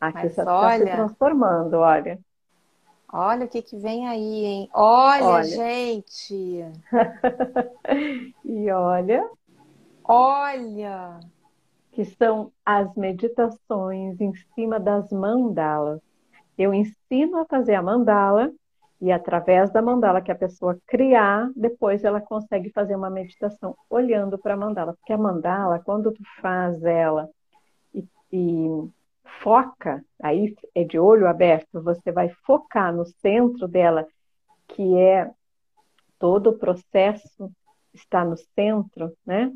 Aqui 0.00 0.26
está 0.26 0.44
olha... 0.44 0.86
se 0.86 0.92
transformando, 0.92 1.74
olha. 1.74 2.18
Olha 3.12 3.46
o 3.46 3.48
que, 3.48 3.62
que 3.62 3.76
vem 3.76 4.08
aí, 4.08 4.44
hein? 4.44 4.70
Olha, 4.74 5.24
olha. 5.24 5.44
gente! 5.44 6.64
e 8.44 8.70
olha. 8.70 9.30
Olha! 10.04 11.20
Que 11.96 12.04
são 12.04 12.52
as 12.62 12.94
meditações 12.94 14.20
em 14.20 14.34
cima 14.54 14.78
das 14.78 15.10
mandalas. 15.10 15.98
Eu 16.58 16.74
ensino 16.74 17.38
a 17.38 17.46
fazer 17.46 17.74
a 17.74 17.82
mandala 17.82 18.52
e 19.00 19.10
através 19.10 19.70
da 19.70 19.80
mandala 19.80 20.20
que 20.20 20.30
a 20.30 20.34
pessoa 20.34 20.78
criar, 20.86 21.50
depois 21.56 22.04
ela 22.04 22.20
consegue 22.20 22.68
fazer 22.68 22.94
uma 22.94 23.08
meditação 23.08 23.74
olhando 23.88 24.36
para 24.36 24.52
a 24.52 24.56
mandala. 24.58 24.92
Porque 24.92 25.14
a 25.14 25.16
mandala, 25.16 25.78
quando 25.78 26.12
tu 26.12 26.22
faz 26.42 26.84
ela 26.84 27.30
e, 27.94 28.06
e 28.30 28.68
foca, 29.42 30.04
aí 30.22 30.54
é 30.74 30.84
de 30.84 30.98
olho 30.98 31.26
aberto, 31.26 31.82
você 31.82 32.12
vai 32.12 32.28
focar 32.44 32.94
no 32.94 33.06
centro 33.06 33.66
dela, 33.66 34.06
que 34.68 34.98
é 34.98 35.30
todo 36.18 36.50
o 36.50 36.58
processo 36.58 37.50
está 37.94 38.22
no 38.22 38.36
centro, 38.36 39.16
né? 39.24 39.50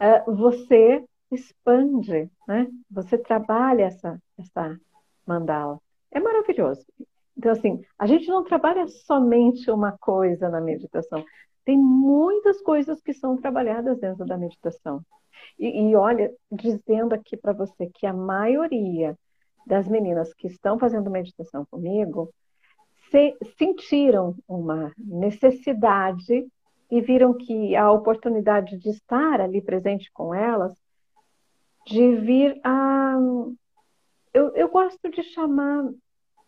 Uh, 0.00 0.36
você 0.36 1.04
expande, 1.30 2.30
né? 2.46 2.66
Você 2.90 3.18
trabalha 3.18 3.84
essa, 3.84 4.20
essa 4.38 4.78
mandala. 5.26 5.80
É 6.10 6.20
maravilhoso. 6.20 6.84
Então, 7.36 7.52
assim, 7.52 7.84
a 7.98 8.06
gente 8.06 8.26
não 8.28 8.42
trabalha 8.42 8.86
somente 8.88 9.70
uma 9.70 9.96
coisa 9.98 10.48
na 10.48 10.60
meditação. 10.60 11.24
Tem 11.64 11.78
muitas 11.78 12.60
coisas 12.62 13.00
que 13.00 13.12
são 13.12 13.36
trabalhadas 13.36 13.98
dentro 14.00 14.24
da 14.24 14.36
meditação. 14.36 15.02
E, 15.58 15.90
e 15.90 15.94
olha, 15.94 16.32
dizendo 16.50 17.12
aqui 17.12 17.36
para 17.36 17.52
você 17.52 17.88
que 17.94 18.06
a 18.06 18.12
maioria 18.12 19.16
das 19.66 19.86
meninas 19.86 20.32
que 20.34 20.46
estão 20.46 20.78
fazendo 20.78 21.10
meditação 21.10 21.64
comigo 21.70 22.32
se, 23.10 23.36
sentiram 23.58 24.34
uma 24.48 24.92
necessidade 24.96 26.46
e 26.90 27.00
viram 27.00 27.34
que 27.34 27.76
a 27.76 27.92
oportunidade 27.92 28.78
de 28.78 28.88
estar 28.88 29.40
ali 29.40 29.60
presente 29.60 30.10
com 30.12 30.34
elas, 30.34 30.72
de 31.88 32.16
vir 32.16 32.60
a 32.64 33.16
eu, 34.32 34.54
eu 34.54 34.68
gosto 34.68 35.10
de 35.10 35.22
chamar 35.22 35.90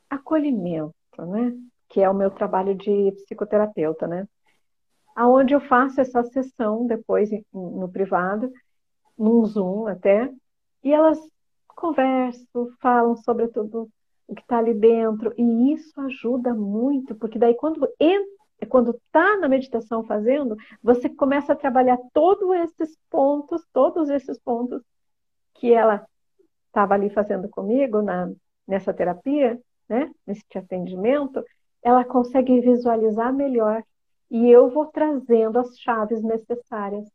acolhimento, 0.08 0.92
né? 1.26 1.56
Que 1.88 2.00
é 2.00 2.08
o 2.08 2.14
meu 2.14 2.30
trabalho 2.30 2.74
de 2.74 3.12
psicoterapeuta, 3.12 4.06
né? 4.06 4.28
Aonde 5.16 5.54
eu 5.54 5.60
faço 5.60 6.00
essa 6.00 6.22
sessão 6.22 6.86
depois 6.86 7.30
no 7.52 7.90
privado, 7.90 8.50
num 9.18 9.44
Zoom 9.44 9.86
até, 9.86 10.32
e 10.84 10.92
elas 10.92 11.18
conversam, 11.68 12.68
falam 12.80 13.16
sobre 13.16 13.48
tudo 13.48 13.88
o 14.28 14.34
que 14.34 14.42
está 14.42 14.58
ali 14.58 14.74
dentro, 14.74 15.34
e 15.36 15.72
isso 15.72 16.00
ajuda 16.02 16.54
muito, 16.54 17.14
porque 17.16 17.38
daí 17.38 17.54
quando 17.54 17.88
entra 17.98 18.40
quando 18.68 18.90
está 18.90 19.38
na 19.38 19.48
meditação 19.48 20.04
fazendo, 20.04 20.54
você 20.82 21.08
começa 21.08 21.54
a 21.54 21.56
trabalhar 21.56 21.98
todos 22.12 22.54
esses 22.56 22.94
pontos, 23.08 23.64
todos 23.72 24.10
esses 24.10 24.38
pontos 24.38 24.82
que 25.60 25.72
ela 25.72 26.04
estava 26.68 26.94
ali 26.94 27.10
fazendo 27.10 27.48
comigo 27.48 28.00
na, 28.00 28.32
nessa 28.66 28.94
terapia, 28.94 29.60
né, 29.86 30.10
nesse 30.26 30.42
atendimento, 30.56 31.44
ela 31.82 32.02
consegue 32.04 32.60
visualizar 32.60 33.32
melhor 33.32 33.82
e 34.30 34.48
eu 34.48 34.70
vou 34.70 34.86
trazendo 34.86 35.58
as 35.58 35.78
chaves 35.78 36.22
necessárias 36.22 37.06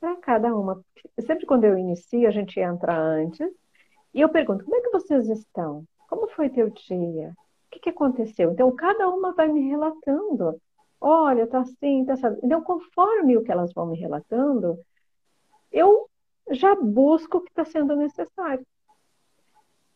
para 0.00 0.16
cada 0.16 0.54
uma. 0.54 0.84
Sempre 1.20 1.46
quando 1.46 1.64
eu 1.64 1.78
inicio, 1.78 2.26
a 2.26 2.32
gente 2.32 2.58
entra 2.58 2.98
antes 2.98 3.48
e 4.12 4.20
eu 4.20 4.28
pergunto: 4.28 4.64
como 4.64 4.76
é 4.76 4.80
que 4.80 4.90
vocês 4.90 5.28
estão? 5.28 5.84
Como 6.08 6.28
foi 6.30 6.48
teu 6.50 6.70
dia? 6.70 7.32
O 7.66 7.70
que, 7.70 7.80
que 7.80 7.90
aconteceu? 7.90 8.52
Então, 8.52 8.74
cada 8.74 9.08
uma 9.08 9.32
vai 9.32 9.48
me 9.48 9.68
relatando. 9.68 10.60
Olha, 11.00 11.46
tá 11.46 11.60
assim, 11.60 12.04
tá 12.04 12.14
assim. 12.14 12.38
Então, 12.42 12.62
conforme 12.62 13.36
o 13.36 13.42
que 13.42 13.52
elas 13.52 13.72
vão 13.72 13.86
me 13.86 13.98
relatando, 13.98 14.78
eu 15.70 16.08
já 16.50 16.74
busco 16.74 17.38
o 17.38 17.40
que 17.40 17.50
está 17.50 17.64
sendo 17.64 17.96
necessário. 17.96 18.64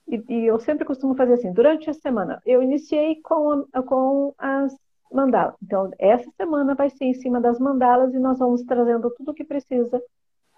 E, 0.07 0.25
e, 0.29 0.47
eu 0.47 0.59
sempre 0.59 0.87
costumo 0.87 1.15
fazer 1.15 1.35
assim, 1.35 1.53
durante 1.53 1.91
a 1.91 1.95
semana, 1.95 2.41
eu 2.47 2.63
iniciei 2.63 3.21
com, 3.21 3.67
com 3.87 4.35
as 4.39 4.75
mandalas. 5.13 5.55
Então, 5.63 5.91
essa 5.99 6.31
semana 6.37 6.75
vai 6.75 6.89
ser 6.89 7.05
em 7.05 7.15
cima 7.15 7.41
das 7.41 7.59
mandalas 7.59 8.15
e 8.15 8.19
nós 8.19 8.39
vamos 8.39 8.63
trazendo 8.63 9.11
tudo 9.11 9.31
o 9.31 9.35
que 9.35 9.45
precisa 9.45 10.03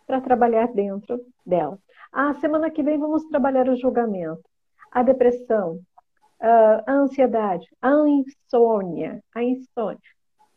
para 0.06 0.20
trabalhar 0.20 0.68
dentro 0.72 1.20
dela. 1.44 1.78
A 2.12 2.34
semana 2.34 2.70
que 2.70 2.82
vem 2.82 2.98
vamos 2.98 3.24
trabalhar 3.26 3.68
o 3.68 3.76
julgamento, 3.76 4.42
a 4.90 5.02
depressão, 5.02 5.80
a 6.40 6.92
ansiedade, 6.92 7.68
a 7.80 7.92
insônia, 8.08 9.22
a 9.34 9.42
insônia. 9.42 10.00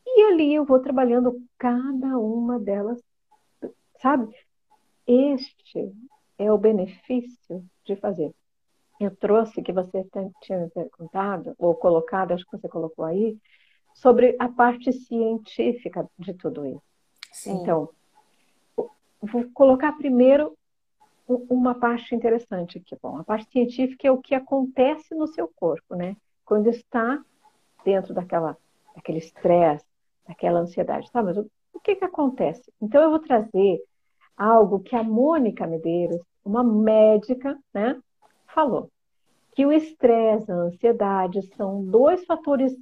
E 0.06 0.24
ali 0.32 0.54
eu 0.54 0.66
vou 0.66 0.80
trabalhando 0.80 1.36
cada 1.58 2.18
uma 2.18 2.60
delas, 2.60 3.02
sabe? 4.00 4.34
Este 5.08 5.92
é 6.38 6.52
o 6.52 6.58
benefício 6.58 7.64
de 7.86 7.96
fazer. 7.96 8.34
eu 9.00 9.16
trouxe, 9.16 9.62
que 9.62 9.74
você 9.74 10.06
tinha 10.42 10.60
me 10.60 10.70
perguntado, 10.70 11.54
ou 11.58 11.76
colocado, 11.76 12.32
acho 12.32 12.46
que 12.46 12.58
você 12.58 12.70
colocou 12.70 13.04
aí, 13.04 13.38
sobre 13.94 14.36
a 14.40 14.48
parte 14.48 14.92
científica 14.94 16.08
de 16.18 16.34
tudo 16.34 16.66
isso. 16.66 16.82
Sim. 17.32 17.62
Então, 17.62 17.90
vou 19.22 19.46
colocar 19.54 19.94
primeiro 19.94 20.58
uma 21.28 21.76
parte 21.76 22.14
interessante 22.14 22.78
aqui. 22.78 22.98
Bom, 23.02 23.18
a 23.18 23.24
parte 23.24 23.50
científica 23.52 24.08
é 24.08 24.12
o 24.12 24.22
que 24.22 24.36
acontece 24.36 25.16
no 25.16 25.28
seu 25.28 25.48
corpo, 25.48 25.96
né? 25.96 26.16
Quando 26.46 26.68
está 26.68 27.24
dentro 27.84 28.14
daquela, 28.14 28.58
daquele 28.96 29.20
estresse, 29.20 29.86
daquela 30.28 30.60
ansiedade. 30.60 31.12
Tá, 31.12 31.24
mas 31.24 31.38
o, 31.38 31.50
o 31.74 31.80
que 31.80 31.96
que 31.96 32.06
acontece? 32.06 32.72
Então, 32.82 33.02
eu 33.02 33.10
vou 33.10 33.20
trazer 33.20 33.82
algo 34.38 34.80
que 34.80 34.96
a 34.96 35.04
Mônica 35.04 35.66
Medeiros, 35.68 36.22
uma 36.44 36.64
médica, 36.64 37.58
né, 37.74 38.00
falou. 38.48 38.90
Que 39.54 39.66
o 39.66 39.72
estresse, 39.72 40.52
a 40.52 40.56
ansiedade 40.56 41.42
são 41.56 41.84
dois 41.86 42.26
fatores 42.26 42.76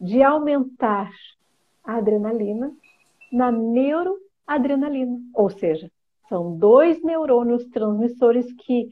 de 0.00 0.22
aumentar 0.22 1.10
a 1.82 1.96
adrenalina 1.96 2.72
na 3.32 3.50
neuroadrenalina, 3.50 5.18
ou 5.34 5.50
seja, 5.50 5.90
são 6.28 6.56
dois 6.56 7.02
neurônios 7.02 7.64
transmissores 7.66 8.52
que, 8.52 8.90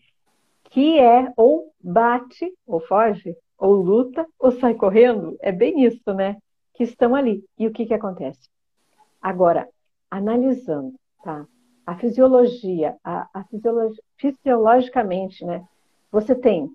que 0.64 0.98
é 0.98 1.32
ou 1.36 1.72
bate, 1.80 2.52
ou 2.66 2.80
foge, 2.80 3.36
ou 3.58 3.74
luta, 3.74 4.26
ou 4.38 4.52
sai 4.52 4.74
correndo. 4.74 5.36
É 5.40 5.50
bem 5.50 5.84
isso, 5.84 6.12
né? 6.12 6.36
Que 6.74 6.84
estão 6.84 7.14
ali. 7.14 7.44
E 7.58 7.66
o 7.66 7.72
que, 7.72 7.86
que 7.86 7.94
acontece? 7.94 8.48
Agora, 9.20 9.68
analisando, 10.10 10.94
tá? 11.22 11.46
A 11.86 11.96
fisiologia, 11.96 12.96
a, 13.04 13.28
a 13.32 13.44
fisiologi 13.44 14.00
fisiologicamente, 14.16 15.44
né? 15.44 15.66
Você 16.10 16.34
tem 16.34 16.74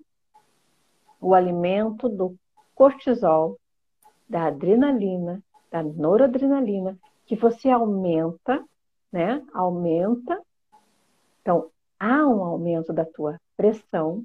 o 1.20 1.34
alimento 1.34 2.08
do 2.08 2.36
cortisol, 2.74 3.58
da 4.28 4.44
adrenalina, 4.44 5.42
da 5.70 5.82
noradrenalina, 5.82 6.96
que 7.26 7.36
você 7.36 7.68
aumenta, 7.68 8.64
né? 9.12 9.44
Aumenta 9.52 10.40
então, 11.40 11.70
há 11.98 12.26
um 12.26 12.44
aumento 12.44 12.92
da 12.92 13.04
tua 13.04 13.40
pressão 13.56 14.24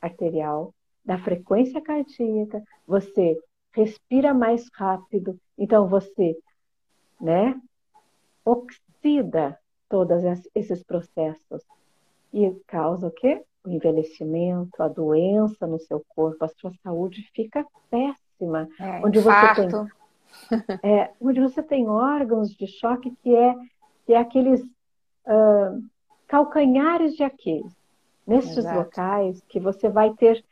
arterial, 0.00 0.74
da 1.04 1.18
frequência 1.18 1.80
cardíaca, 1.80 2.62
você 2.86 3.38
respira 3.72 4.32
mais 4.32 4.68
rápido, 4.72 5.38
então 5.58 5.88
você, 5.88 6.36
né, 7.20 7.60
oxida 8.44 9.58
todos 9.88 10.22
esses 10.54 10.82
processos 10.82 11.62
e 12.32 12.50
causa 12.66 13.06
o 13.06 13.10
quê? 13.10 13.42
O 13.64 13.70
envelhecimento, 13.70 14.82
a 14.82 14.88
doença 14.88 15.66
no 15.66 15.78
seu 15.78 16.04
corpo, 16.08 16.44
a 16.44 16.48
sua 16.48 16.72
saúde 16.82 17.30
fica 17.34 17.64
péssima. 17.90 18.68
É, 18.80 19.00
onde 19.04 19.18
infarto. 19.20 19.62
você 19.62 19.68
tem 19.68 19.88
é, 20.82 21.10
onde 21.20 21.40
você 21.40 21.62
tem 21.62 21.88
órgãos 21.88 22.50
de 22.50 22.66
choque 22.66 23.14
que 23.22 23.34
é, 23.34 23.54
que 24.04 24.12
é 24.12 24.18
aqueles 24.18 24.60
uh, 24.62 25.82
calcanhares 26.26 27.14
de 27.14 27.22
Aquiles. 27.22 27.72
Nesses 28.26 28.58
Exato. 28.58 28.78
locais 28.78 29.42
que 29.48 29.60
você 29.60 29.88
vai 29.88 30.12
ter 30.14 30.44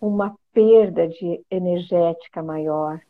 uma 0.00 0.34
perda 0.52 1.06
de 1.06 1.44
energética 1.50 2.42
maior, 2.42 3.00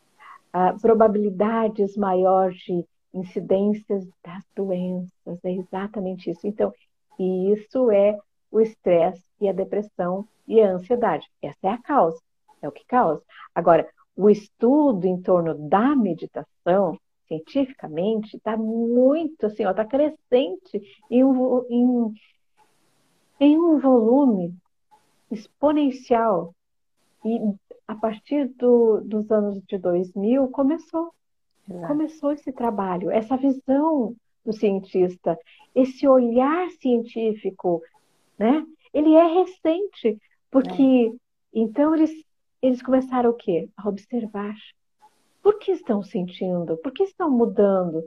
uh, 0.53 0.79
probabilidades 0.81 1.95
maiores 1.95 2.57
de 2.59 2.85
incidências 3.15 4.05
das 4.23 4.43
doenças, 4.55 5.43
é 5.43 5.51
exatamente 5.53 6.29
isso. 6.29 6.45
Então, 6.45 6.73
e 7.17 7.53
isso 7.53 7.89
é 7.89 8.17
o 8.51 8.59
estresse 8.59 9.23
e 9.39 9.47
a 9.49 9.53
depressão 9.53 10.27
e 10.47 10.61
a 10.61 10.73
ansiedade. 10.73 11.27
Essa 11.41 11.57
é 11.63 11.69
a 11.69 11.81
causa, 11.81 12.21
é 12.61 12.67
o 12.67 12.71
que 12.71 12.85
causa. 12.85 13.23
Agora, 13.53 13.87
o 14.15 14.29
estudo 14.29 15.05
em 15.07 15.21
torno 15.21 15.55
da 15.69 15.95
meditação 15.95 16.97
cientificamente 17.27 18.37
está 18.37 18.55
muito 18.55 19.45
assim, 19.45 19.67
está 19.67 19.83
crescente 19.83 20.81
em 21.09 21.23
um, 21.23 21.65
em, 21.69 22.13
em 23.39 23.57
um 23.57 23.79
volume 23.79 24.53
exponencial. 25.31 26.53
E 27.25 27.39
a 27.87 27.95
partir 27.95 28.47
do, 28.49 29.01
dos 29.01 29.31
anos 29.31 29.61
de 29.67 29.77
2000 29.77 30.47
começou. 30.49 31.13
Exato. 31.69 31.87
Começou 31.87 32.31
esse 32.31 32.51
trabalho, 32.51 33.09
essa 33.09 33.35
visão 33.35 34.15
do 34.45 34.53
cientista, 34.53 35.37
esse 35.73 36.07
olhar 36.07 36.69
científico, 36.79 37.81
né? 38.37 38.65
Ele 38.93 39.15
é 39.15 39.25
recente, 39.25 40.19
porque 40.51 41.11
é. 41.11 41.17
então 41.53 41.95
eles, 41.95 42.11
eles 42.61 42.81
começaram 42.81 43.31
o 43.31 43.33
quê? 43.33 43.67
A 43.75 43.89
observar 43.89 44.53
por 45.41 45.59
que 45.59 45.71
estão 45.71 46.01
sentindo? 46.01 46.77
Por 46.77 46.91
que 46.91 47.03
estão 47.03 47.29
mudando? 47.29 47.99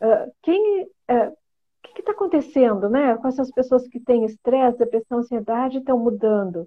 Uh, 0.00 0.30
quem, 0.42 0.84
uh, 0.84 1.30
o 1.30 1.94
que 1.94 2.00
está 2.00 2.12
acontecendo, 2.12 2.88
né? 2.88 3.16
Com 3.16 3.28
essas 3.28 3.50
pessoas 3.50 3.86
que 3.88 4.00
têm 4.00 4.24
estresse, 4.24 4.78
depressão, 4.78 5.18
ansiedade, 5.18 5.78
estão 5.78 5.98
mudando, 5.98 6.66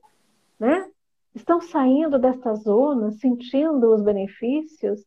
né? 0.59 0.89
Estão 1.36 1.61
saindo 1.61 2.17
dessa 2.17 2.55
zona, 2.55 3.11
sentindo 3.11 3.93
os 3.93 4.01
benefícios, 4.01 5.03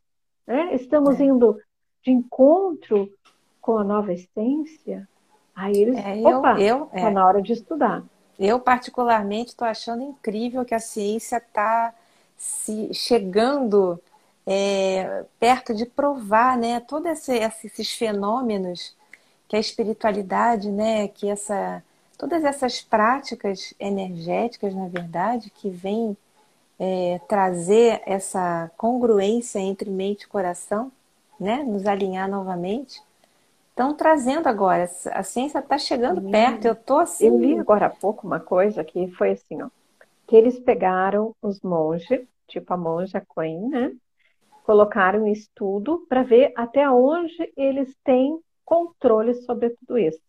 né? 0.46 0.74
Estamos 0.74 1.20
é. 1.20 1.24
indo 1.24 1.58
de 2.02 2.10
encontro 2.10 3.12
com 3.60 3.78
a 3.78 3.84
nova 3.84 4.12
essência. 4.12 5.08
Aí 5.54 5.76
eles, 5.76 5.96
é, 5.96 6.18
eu, 6.18 6.38
opa, 6.38 6.60
está 6.60 7.08
é. 7.08 7.10
na 7.10 7.26
hora 7.26 7.40
de 7.40 7.52
estudar. 7.52 8.02
Eu 8.38 8.58
particularmente 8.58 9.50
estou 9.50 9.66
achando 9.66 10.02
incrível 10.02 10.64
que 10.64 10.74
a 10.74 10.80
ciência 10.80 11.36
está 11.36 11.94
se 12.36 12.92
chegando 12.92 14.00
é, 14.46 15.24
perto 15.38 15.74
de 15.74 15.86
provar 15.86 16.58
né, 16.58 16.80
todos 16.80 17.28
esses 17.28 17.92
fenômenos 17.92 18.96
que 19.46 19.54
a 19.54 19.60
espiritualidade, 19.60 20.70
né, 20.70 21.06
que 21.08 21.28
essa, 21.28 21.84
todas 22.18 22.42
essas 22.42 22.80
práticas 22.80 23.74
energéticas, 23.78 24.74
na 24.74 24.88
verdade, 24.88 25.50
que 25.50 25.68
vêm 25.68 26.16
é, 26.84 27.20
trazer 27.28 28.02
essa 28.04 28.68
congruência 28.76 29.60
entre 29.60 29.88
mente 29.88 30.22
e 30.22 30.26
coração, 30.26 30.90
né, 31.38 31.62
nos 31.62 31.86
alinhar 31.86 32.28
novamente, 32.28 33.00
estão 33.70 33.94
trazendo 33.94 34.48
agora. 34.48 34.90
A 35.12 35.22
ciência 35.22 35.60
está 35.60 35.78
chegando 35.78 36.20
Sim. 36.20 36.32
perto. 36.32 36.64
Eu 36.64 36.74
tô 36.74 36.98
assim. 36.98 37.28
Eu 37.28 37.38
li 37.38 37.56
agora 37.56 37.86
há 37.86 37.90
pouco 37.90 38.26
uma 38.26 38.40
coisa 38.40 38.82
que 38.82 39.06
foi 39.12 39.30
assim, 39.30 39.62
ó, 39.62 39.68
que 40.26 40.34
eles 40.34 40.58
pegaram 40.58 41.32
os 41.40 41.60
monges, 41.60 42.26
tipo 42.48 42.74
a 42.74 42.76
monja 42.76 43.24
Queen, 43.32 43.68
né? 43.68 43.92
colocaram 44.64 45.22
um 45.22 45.28
estudo 45.28 46.04
para 46.08 46.24
ver 46.24 46.52
até 46.56 46.90
onde 46.90 47.52
eles 47.56 47.94
têm 48.02 48.40
controle 48.64 49.34
sobre 49.34 49.70
tudo 49.70 49.98
isso. 49.98 50.20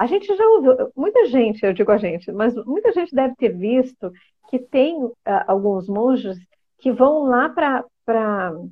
A 0.00 0.06
gente 0.06 0.34
já 0.34 0.44
ouviu, 0.46 0.90
muita 0.96 1.26
gente, 1.26 1.62
eu 1.62 1.74
digo 1.74 1.92
a 1.92 1.98
gente, 1.98 2.32
mas 2.32 2.54
muita 2.64 2.90
gente 2.90 3.14
deve 3.14 3.36
ter 3.36 3.50
visto 3.50 4.10
que 4.48 4.58
tem 4.58 5.04
uh, 5.04 5.14
alguns 5.46 5.90
monges 5.90 6.38
que 6.78 6.90
vão 6.90 7.24
lá 7.24 7.50
para 7.50 7.84
uh, 8.56 8.70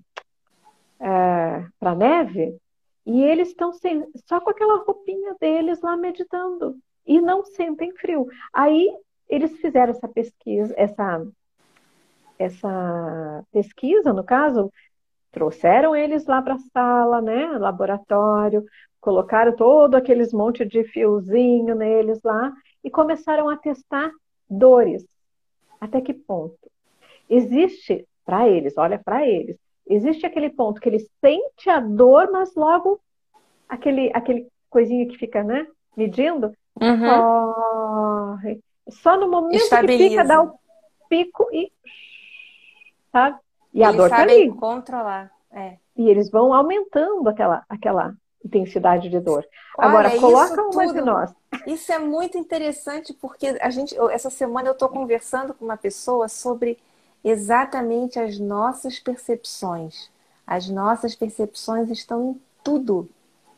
neve 1.99 2.57
e 3.05 3.23
eles 3.23 3.49
estão 3.49 3.73
só 4.25 4.41
com 4.41 4.49
aquela 4.49 4.83
roupinha 4.85 5.37
deles 5.39 5.83
lá 5.83 5.99
meditando 5.99 6.79
e 7.07 7.21
não 7.21 7.45
sentem 7.45 7.95
frio. 7.95 8.27
Aí 8.51 8.91
eles 9.29 9.55
fizeram 9.59 9.91
essa 9.91 10.09
pesquisa, 10.09 10.73
essa 10.79 11.23
essa 12.39 13.45
pesquisa, 13.53 14.15
no 14.15 14.25
caso, 14.25 14.73
Trouxeram 15.31 15.95
eles 15.95 16.27
lá 16.27 16.41
para 16.41 16.55
a 16.55 16.59
sala, 16.59 17.21
né, 17.21 17.47
laboratório, 17.59 18.65
colocaram 19.01 19.55
todo 19.55 19.95
aqueles 19.95 20.33
monte 20.33 20.65
de 20.65 20.85
fiozinho 20.85 21.75
neles 21.75 22.21
lá 22.23 22.53
e 22.83 22.91
começaram 22.91 23.49
a 23.49 23.57
testar 23.57 24.11
dores. 24.49 25.05
Até 25.81 26.01
que 26.01 26.13
ponto? 26.13 26.59
Existe 27.29 28.07
para 28.25 28.49
eles, 28.49 28.77
olha 28.77 28.99
para 28.99 29.27
eles, 29.27 29.57
existe 29.87 30.27
aquele 30.27 30.51
ponto 30.51 30.81
que 30.81 30.89
ele 30.89 31.07
sente 31.21 31.71
a 31.71 31.81
dor, 31.81 32.31
mas 32.33 32.55
logo 32.55 33.01
aquele 33.69 34.11
aquele 34.15 34.47
coisinha 34.69 35.07
que 35.07 35.17
fica, 35.17 35.43
né, 35.43 35.67
medindo, 35.97 36.53
uhum. 36.81 37.01
corre. 37.01 38.61
Só 38.89 39.17
no 39.17 39.31
momento 39.31 39.63
Estabiliza. 39.63 40.03
que 40.03 40.11
fica 40.11 40.25
dá 40.25 40.43
o 40.43 40.59
pico 41.09 41.47
e 41.53 41.71
sabe? 43.13 43.39
E 43.73 43.83
a 43.83 43.93
dor 43.93 44.09
tá 44.09 44.23
ali. 44.23 44.51
controlar. 44.53 45.31
É. 45.51 45.77
E 45.97 46.09
eles 46.09 46.31
vão 46.31 46.53
aumentando 46.53 47.29
aquela, 47.29 47.65
aquela 47.69 48.15
intensidade 48.45 49.09
de 49.09 49.21
dor. 49.21 49.47
Olha, 49.77 49.89
Agora, 49.89 50.19
coloca 50.19 50.63
uma 50.63 50.87
tudo, 50.87 50.93
de 50.95 51.01
nós. 51.01 51.35
Isso 51.67 51.93
é 51.93 51.99
muito 51.99 52.39
interessante 52.39 53.13
porque 53.13 53.59
a 53.61 53.71
gente, 53.71 53.97
essa 54.11 54.31
semana 54.31 54.69
eu 54.69 54.73
estou 54.73 54.89
conversando 54.89 55.55
com 55.55 55.65
uma 55.65 55.77
pessoa 55.77 56.29
sobre 56.29 56.79
exatamente 57.25 58.19
as 58.19 58.39
nossas 58.39 58.99
percepções. 58.99 60.11
As 60.47 60.69
nossas 60.69 61.15
percepções 61.15 61.91
estão 61.91 62.31
em 62.31 62.41
tudo. 62.65 63.09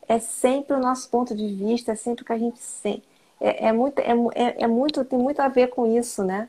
É 0.08 0.18
sempre 0.18 0.74
o 0.74 0.80
nosso 0.80 1.08
ponto 1.08 1.34
de 1.36 1.46
vista, 1.46 1.92
é 1.92 1.94
sempre 1.94 2.22
o 2.22 2.26
que 2.26 2.32
a 2.32 2.38
gente 2.38 2.58
sente. 2.58 3.04
É, 3.40 3.68
é 3.68 3.72
muito, 3.72 3.98
é, 4.00 4.12
é, 4.34 4.64
é 4.64 4.66
muito, 4.66 5.04
tem 5.04 5.18
muito 5.18 5.40
a 5.40 5.48
ver 5.48 5.68
com 5.68 5.86
isso, 5.86 6.24
né? 6.24 6.48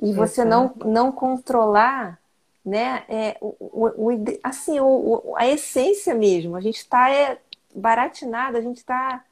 E 0.00 0.12
você 0.12 0.44
não, 0.44 0.72
não 0.84 1.10
controlar 1.10 2.19
né, 2.64 3.04
é, 3.08 3.36
o, 3.40 3.56
o, 3.58 4.12
o 4.12 4.38
assim, 4.42 4.78
o, 4.80 5.34
a 5.36 5.46
essência 5.46 6.14
mesmo. 6.14 6.56
A 6.56 6.60
gente 6.60 6.78
está 6.78 7.10
é, 7.10 7.38
baratinado, 7.74 8.56
a 8.56 8.60
gente 8.60 8.78
está 8.78 9.24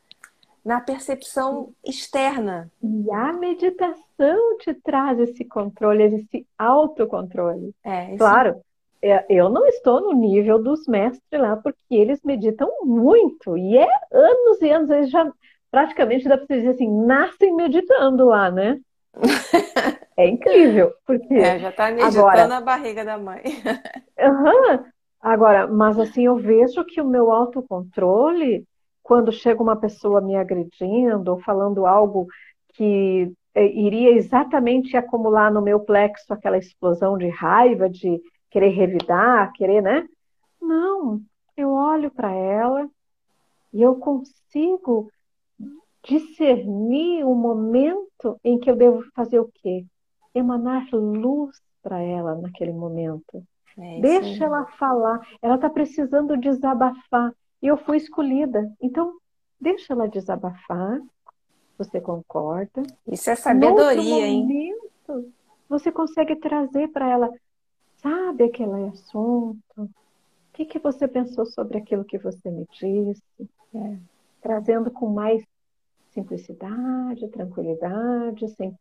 na 0.65 0.81
percepção 0.81 1.73
externa. 1.85 2.71
E 2.83 3.11
a 3.11 3.33
meditação 3.33 4.59
te 4.59 4.75
traz 4.75 5.19
esse 5.19 5.45
controle, 5.45 6.03
esse 6.05 6.47
autocontrole. 6.59 7.75
É. 7.83 8.17
Claro, 8.17 8.61
é, 9.01 9.25
eu 9.31 9.49
não 9.49 9.67
estou 9.67 10.01
no 10.01 10.13
nível 10.13 10.63
dos 10.63 10.87
mestres 10.87 11.41
lá, 11.41 11.57
porque 11.57 11.79
eles 11.91 12.21
meditam 12.23 12.71
muito, 12.83 13.57
e 13.57 13.79
é 13.79 13.89
anos 14.13 14.61
e 14.61 14.71
anos, 14.71 14.91
eles 14.91 15.11
já 15.11 15.33
praticamente 15.71 16.29
dá 16.29 16.37
para 16.37 16.57
dizer 16.57 16.71
assim, 16.71 16.91
nascem 17.07 17.55
meditando 17.55 18.27
lá, 18.27 18.51
né? 18.51 18.81
É 20.19 20.27
incrível, 20.27 20.93
porque. 21.07 21.33
É, 21.33 21.61
já 21.61 21.71
está 21.71 21.93
meditando 21.93 22.19
agora... 22.19 22.49
na 22.49 22.61
barriga 22.61 23.05
da 23.05 23.17
mãe. 23.17 23.43
Uhum. 24.21 24.85
Agora, 25.21 25.69
mas 25.69 25.97
assim, 25.97 26.27
eu 26.27 26.37
vejo 26.37 26.85
que 26.85 27.01
o 27.01 27.07
meu 27.07 27.31
autocontrole, 27.31 28.67
quando 29.01 29.31
chega 29.31 29.63
uma 29.63 29.77
pessoa 29.77 30.21
me 30.21 30.35
agredindo 30.35 31.31
ou 31.31 31.39
falando 31.39 31.87
algo 31.87 32.27
que 32.75 33.33
é, 33.55 33.65
iria 33.65 34.11
exatamente 34.11 34.97
acumular 34.97 35.53
no 35.53 35.63
meu 35.63 35.79
plexo 35.79 36.33
aquela 36.33 36.59
explosão 36.59 37.17
de 37.17 37.29
raiva, 37.29 37.89
de 37.89 38.21
querer 38.51 38.71
revidar, 38.71 39.53
querer, 39.53 39.83
né? 39.83 40.05
Não, 40.61 41.21
eu 41.57 41.73
olho 41.73 42.11
para 42.11 42.33
ela 42.33 42.89
e 43.73 43.83
eu 43.83 43.95
consigo 43.95 45.09
discernir 46.03 47.25
o 47.25 47.37
momento 47.37 48.37
em 48.43 48.59
que 48.59 48.69
eu 48.69 48.75
devo 48.75 49.05
fazer 49.15 49.39
o 49.39 49.49
quê? 49.63 49.87
Emanar 50.39 50.87
luz 50.93 51.61
para 51.83 52.01
ela 52.01 52.35
naquele 52.37 52.73
momento. 52.73 53.43
É 53.79 54.01
Deixa 54.01 54.45
ela 54.45 54.67
falar. 54.79 55.21
Ela 55.41 55.55
está 55.55 55.71
precisando 55.71 56.37
desabafar. 56.37 57.33
E 57.63 57.67
eu 57.67 57.77
fui 57.77 57.97
escolhida. 57.97 58.73
Então, 58.81 59.17
deixa 59.61 59.93
ela 59.93 60.09
desabafar. 60.09 61.01
Você 61.79 62.01
concorda? 62.01 62.83
Isso 63.07 63.31
é 63.31 63.37
sabedoria, 63.37 64.27
hein? 64.27 64.43
Momento, 64.43 65.33
você 65.69 65.93
consegue 65.93 66.35
trazer 66.37 66.89
para 66.89 67.09
ela, 67.09 67.31
sabe 68.03 68.45
aquele 68.45 68.89
assunto? 68.89 69.61
O 69.77 69.89
que, 70.53 70.65
que 70.65 70.79
você 70.81 71.07
pensou 71.07 71.47
sobre 71.47 71.79
aquilo 71.79 72.05
que 72.05 72.19
você 72.19 72.51
me 72.51 72.67
disse? 72.73 73.23
É. 73.75 73.97
Trazendo 74.41 74.91
com 74.91 75.09
mais 75.09 75.45
simplicidade, 76.11 77.29
tranquilidade, 77.29 78.49
sem, 78.57 78.77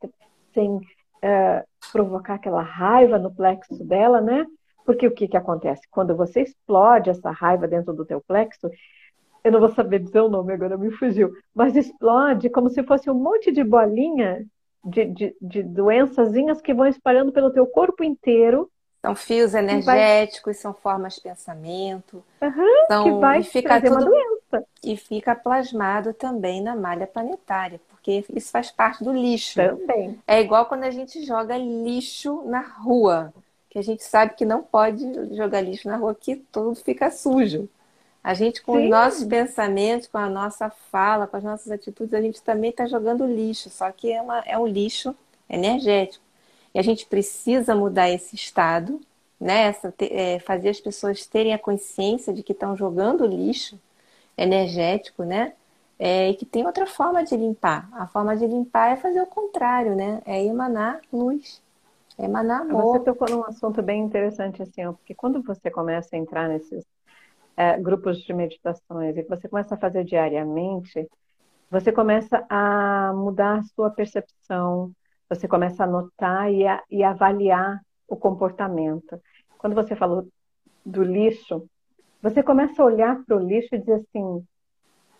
sem 0.53 0.81
uh, 1.23 1.67
provocar 1.91 2.35
aquela 2.35 2.61
raiva 2.61 3.17
no 3.17 3.33
plexo 3.33 3.83
dela, 3.83 4.21
né? 4.21 4.45
Porque 4.85 5.05
o 5.05 5.11
que, 5.11 5.27
que 5.27 5.37
acontece? 5.37 5.81
Quando 5.91 6.15
você 6.15 6.41
explode 6.41 7.09
essa 7.09 7.29
raiva 7.29 7.67
dentro 7.67 7.93
do 7.93 8.05
teu 8.05 8.21
plexo, 8.21 8.69
eu 9.43 9.51
não 9.51 9.59
vou 9.59 9.71
saber 9.71 9.99
dizer 9.99 10.21
o 10.21 10.29
nome 10.29 10.53
agora, 10.53 10.77
me 10.77 10.91
fugiu, 10.91 11.31
mas 11.53 11.75
explode 11.75 12.49
como 12.49 12.69
se 12.69 12.83
fosse 12.83 13.09
um 13.09 13.13
monte 13.13 13.51
de 13.51 13.63
bolinha 13.63 14.45
de, 14.83 15.05
de, 15.05 15.35
de 15.41 15.63
doençazinhas 15.63 16.61
que 16.61 16.73
vão 16.73 16.85
espalhando 16.85 17.31
pelo 17.31 17.51
teu 17.51 17.65
corpo 17.67 18.03
inteiro. 18.03 18.69
São 19.05 19.15
fios 19.15 19.53
energéticos, 19.53 20.55
vai... 20.55 20.61
são 20.61 20.73
formas 20.73 21.15
de 21.15 21.21
pensamento. 21.21 22.23
Uhum, 22.41 22.85
são... 22.87 23.03
que 23.03 23.11
vai 23.19 23.39
e 23.39 23.43
fica 23.43 23.81
tudo... 23.81 23.91
uma 23.91 24.05
doença. 24.05 24.65
E 24.83 24.97
fica 24.97 25.35
plasmado 25.35 26.13
também 26.13 26.61
na 26.61 26.75
malha 26.75 27.05
planetária, 27.05 27.79
porque 28.07 28.23
isso 28.33 28.51
faz 28.51 28.71
parte 28.71 29.03
do 29.03 29.11
lixo. 29.11 29.55
Também. 29.55 30.17
É 30.25 30.39
igual 30.39 30.65
quando 30.65 30.83
a 30.83 30.89
gente 30.89 31.25
joga 31.25 31.57
lixo 31.57 32.43
na 32.45 32.61
rua, 32.61 33.33
que 33.69 33.77
a 33.77 33.81
gente 33.81 34.03
sabe 34.03 34.33
que 34.35 34.45
não 34.45 34.63
pode 34.63 35.03
jogar 35.35 35.59
lixo 35.59 35.89
na 35.89 35.97
rua, 35.97 36.15
que 36.15 36.37
tudo 36.37 36.73
fica 36.75 37.11
sujo. 37.11 37.67
A 38.23 38.33
gente, 38.33 38.61
com 38.61 38.75
Sim. 38.75 38.85
os 38.85 38.89
nossos 38.89 39.23
pensamentos, 39.25 40.07
com 40.07 40.17
a 40.17 40.29
nossa 40.29 40.69
fala, 40.69 41.27
com 41.27 41.35
as 41.35 41.43
nossas 41.43 41.71
atitudes, 41.71 42.13
a 42.13 42.21
gente 42.21 42.41
também 42.41 42.69
está 42.69 42.85
jogando 42.85 43.25
lixo, 43.25 43.69
só 43.69 43.91
que 43.91 44.11
é, 44.11 44.21
uma, 44.21 44.39
é 44.39 44.57
um 44.57 44.67
lixo 44.67 45.13
energético. 45.49 46.23
E 46.73 46.79
a 46.79 46.81
gente 46.81 47.05
precisa 47.05 47.75
mudar 47.75 48.09
esse 48.09 48.35
estado, 48.35 49.01
né? 49.39 49.63
Essa, 49.63 49.93
é, 49.99 50.39
fazer 50.39 50.69
as 50.69 50.79
pessoas 50.79 51.25
terem 51.25 51.53
a 51.53 51.59
consciência 51.59 52.33
de 52.33 52.41
que 52.41 52.53
estão 52.53 52.75
jogando 52.75 53.25
lixo 53.25 53.77
energético, 54.37 55.23
né? 55.23 55.53
É, 55.99 56.29
e 56.29 56.35
que 56.35 56.45
tem 56.45 56.65
outra 56.65 56.85
forma 56.85 57.23
de 57.23 57.35
limpar. 57.35 57.89
A 57.91 58.05
forma 58.07 58.35
de 58.37 58.45
limpar 58.45 58.91
é 58.91 58.95
fazer 58.95 59.21
o 59.21 59.25
contrário, 59.25 59.95
né? 59.95 60.21
É 60.25 60.43
emanar 60.43 61.01
luz, 61.11 61.61
é 62.17 62.25
emanar 62.25 62.61
amor. 62.61 62.99
Você 62.99 62.99
tocou 62.99 63.29
num 63.29 63.43
assunto 63.43 63.81
bem 63.81 64.03
interessante, 64.03 64.61
assim, 64.61 64.85
ó, 64.85 64.93
porque 64.93 65.15
quando 65.15 65.41
você 65.41 65.71
começa 65.71 66.15
a 66.15 66.19
entrar 66.19 66.47
nesses 66.47 66.85
é, 67.55 67.79
grupos 67.79 68.19
de 68.19 68.33
meditações 68.33 69.17
e 69.17 69.23
que 69.23 69.29
você 69.29 69.49
começa 69.49 69.73
a 69.73 69.77
fazer 69.77 70.03
diariamente, 70.03 71.07
você 71.69 71.91
começa 71.91 72.45
a 72.49 73.11
mudar 73.15 73.59
a 73.59 73.63
sua 73.63 73.89
percepção, 73.89 74.91
você 75.27 75.47
começa 75.47 75.83
a 75.83 75.87
notar 75.87 76.51
e, 76.51 76.65
a, 76.65 76.81
e 76.89 77.03
avaliar 77.03 77.81
o 78.07 78.15
comportamento. 78.15 79.19
Quando 79.57 79.75
você 79.75 79.95
falou 79.95 80.27
do 80.85 81.03
lixo, 81.03 81.67
você 82.21 82.41
começa 82.41 82.81
a 82.81 82.85
olhar 82.85 83.21
para 83.25 83.35
o 83.35 83.39
lixo 83.39 83.75
e 83.75 83.79
dizer 83.79 83.95
assim: 83.95 84.45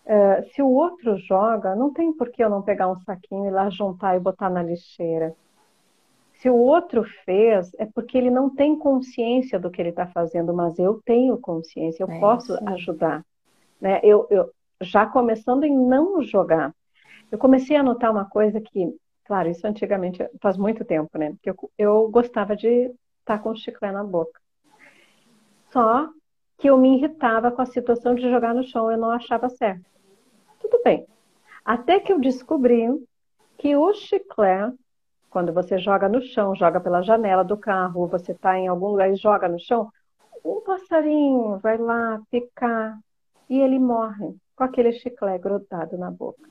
uh, 0.08 0.50
se 0.54 0.62
o 0.62 0.70
outro 0.70 1.18
joga, 1.18 1.76
não 1.76 1.94
tem 1.94 2.12
por 2.14 2.30
que 2.30 2.44
eu 2.44 2.50
não 2.50 2.62
pegar 2.62 2.90
um 2.90 3.00
saquinho 3.02 3.46
e 3.46 3.52
lá 3.52 3.70
juntar 3.70 4.16
e 4.16 4.20
botar 4.20 4.50
na 4.50 4.64
lixeira. 4.64 5.36
Se 6.34 6.50
o 6.50 6.56
outro 6.56 7.04
fez, 7.26 7.74
é 7.80 7.86
porque 7.86 8.18
ele 8.18 8.30
não 8.30 8.50
tem 8.50 8.78
consciência 8.78 9.60
do 9.60 9.72
que 9.72 9.82
ele 9.82 9.90
está 9.90 10.08
fazendo, 10.08 10.54
mas 10.54 10.78
eu 10.78 11.02
tenho 11.04 11.38
consciência, 11.38 12.04
eu 12.04 12.10
é 12.10 12.20
posso 12.20 12.54
isso. 12.54 12.70
ajudar. 12.70 13.26
Né? 13.82 14.00
Eu, 14.04 14.28
eu, 14.30 14.52
já 14.82 15.06
começando 15.06 15.64
em 15.64 15.76
não 15.76 16.22
jogar, 16.22 16.74
eu 17.32 17.38
comecei 17.38 17.76
a 17.76 17.84
notar 17.84 18.12
uma 18.12 18.26
coisa 18.26 18.62
que, 18.62 18.96
claro, 19.26 19.50
isso 19.50 19.66
antigamente 19.66 20.26
faz 20.40 20.58
muito 20.58 20.86
tempo, 20.86 21.18
né? 21.18 21.32
Porque 21.32 21.50
eu, 21.50 21.72
eu 21.78 22.10
gostava 22.10 22.56
de 22.56 22.68
estar 22.68 22.94
tá 23.26 23.40
com 23.40 23.50
o 23.50 23.56
chiclete 23.56 23.94
na 23.94 24.04
boca. 24.04 24.40
Só 25.72 26.08
que 26.58 26.70
eu 26.70 26.78
me 26.78 26.98
irritava 26.98 27.52
com 27.52 27.62
a 27.62 27.66
situação 27.66 28.16
de 28.16 28.30
jogar 28.30 28.54
no 28.54 28.64
chão, 28.64 28.92
eu 28.92 28.98
não 28.98 29.12
achava 29.12 29.50
certo. 29.50 29.97
Tudo 30.70 30.84
bem. 30.84 31.08
Até 31.64 31.98
que 31.98 32.12
eu 32.12 32.20
descobri 32.20 32.88
que 33.58 33.78
o 33.78 33.94
chiclete, 33.94 34.78
quando 35.30 35.54
você 35.54 35.78
joga 35.78 36.10
no 36.10 36.22
chão, 36.22 36.54
joga 36.54 36.80
pela 36.82 37.02
janela 37.02 37.42
do 37.42 37.56
carro, 37.56 38.06
você 38.06 38.34
está 38.34 38.58
em 38.58 38.68
algum 38.68 38.88
lugar 38.88 39.10
e 39.10 39.16
joga 39.16 39.48
no 39.48 39.58
chão, 39.58 39.90
um 40.44 40.60
passarinho 40.60 41.58
vai 41.60 41.78
lá 41.78 42.22
picar 42.30 43.00
e 43.50 43.60
ele 43.60 43.80
morre 43.80 44.36
com 44.58 44.64
aquele 44.66 44.92
chiclete 44.92 45.42
grudado 45.42 45.98
na 45.98 46.12
boca. 46.12 46.50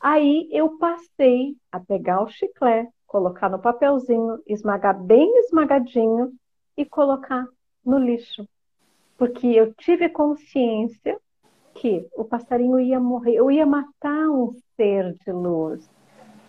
Aí 0.00 0.48
eu 0.50 0.78
passei 0.78 1.54
a 1.70 1.78
pegar 1.78 2.22
o 2.22 2.28
chiclete, 2.28 2.90
colocar 3.06 3.50
no 3.50 3.58
papelzinho, 3.58 4.42
esmagar 4.46 4.98
bem 4.98 5.30
esmagadinho 5.40 6.32
e 6.78 6.84
colocar 6.86 7.44
no 7.84 7.98
lixo 7.98 8.48
porque 9.18 9.48
eu 9.48 9.74
tive 9.74 10.08
consciência 10.08 11.20
que 11.80 12.06
o 12.14 12.24
passarinho 12.24 12.78
ia 12.78 12.98
morrer, 12.98 13.34
eu 13.34 13.50
ia 13.50 13.64
matar 13.64 14.28
um 14.28 14.52
ser 14.76 15.14
de 15.24 15.32
luz, 15.32 15.88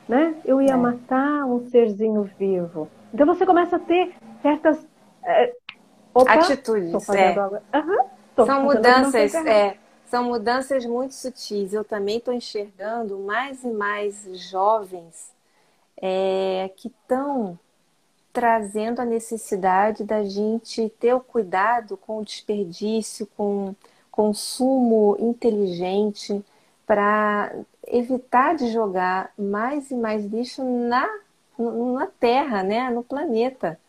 né? 0.07 0.36
Eu 0.43 0.61
ia 0.61 0.73
é. 0.73 0.77
matar 0.77 1.45
um 1.45 1.67
serzinho 1.69 2.23
vivo. 2.38 2.89
Então 3.13 3.25
você 3.25 3.45
começa 3.45 3.75
a 3.75 3.80
ter 3.80 4.13
certas 4.41 4.86
é... 5.23 5.53
Opa, 6.13 6.34
atitudes. 6.34 7.09
É. 7.09 7.36
Uhum, 7.77 8.45
são 8.45 8.63
mudanças, 8.63 9.36
é, 9.36 9.77
são 10.05 10.23
mudanças 10.23 10.86
muito 10.86 11.13
sutis. 11.13 11.71
Eu 11.73 11.84
também 11.84 12.17
estou 12.17 12.34
enxergando 12.34 13.19
mais 13.19 13.63
e 13.63 13.69
mais 13.69 14.23
jovens 14.49 15.32
é, 16.01 16.71
que 16.75 16.88
estão 16.88 17.59
trazendo 18.34 19.01
a 19.01 19.05
necessidade 19.05 20.03
da 20.03 20.23
gente 20.23 20.89
ter 20.99 21.13
o 21.13 21.19
cuidado 21.19 21.97
com 21.97 22.19
o 22.19 22.25
desperdício, 22.25 23.27
com 23.38 23.75
consumo 24.12 25.16
inteligente, 25.20 26.43
para 26.86 27.53
evitar 27.88 28.55
de 28.55 28.72
jogar 28.72 29.32
mais 29.38 29.91
e 29.91 29.95
mais 29.95 30.26
lixo 30.26 30.64
na, 30.64 31.07
na 31.57 32.07
Terra, 32.20 32.64
né? 32.64 32.89
no 32.89 33.03
planeta. 33.03 33.80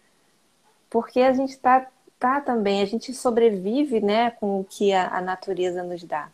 Porque 0.88 1.20
a 1.20 1.32
gente 1.32 1.50
está 1.50 1.86
tá 2.18 2.40
também, 2.40 2.82
a 2.82 2.86
gente 2.86 3.14
sobrevive 3.14 4.00
né, 4.00 4.30
com 4.32 4.60
o 4.60 4.64
que 4.64 4.92
a, 4.92 5.08
a 5.08 5.20
natureza 5.20 5.82
nos 5.82 6.04
dá. 6.04 6.28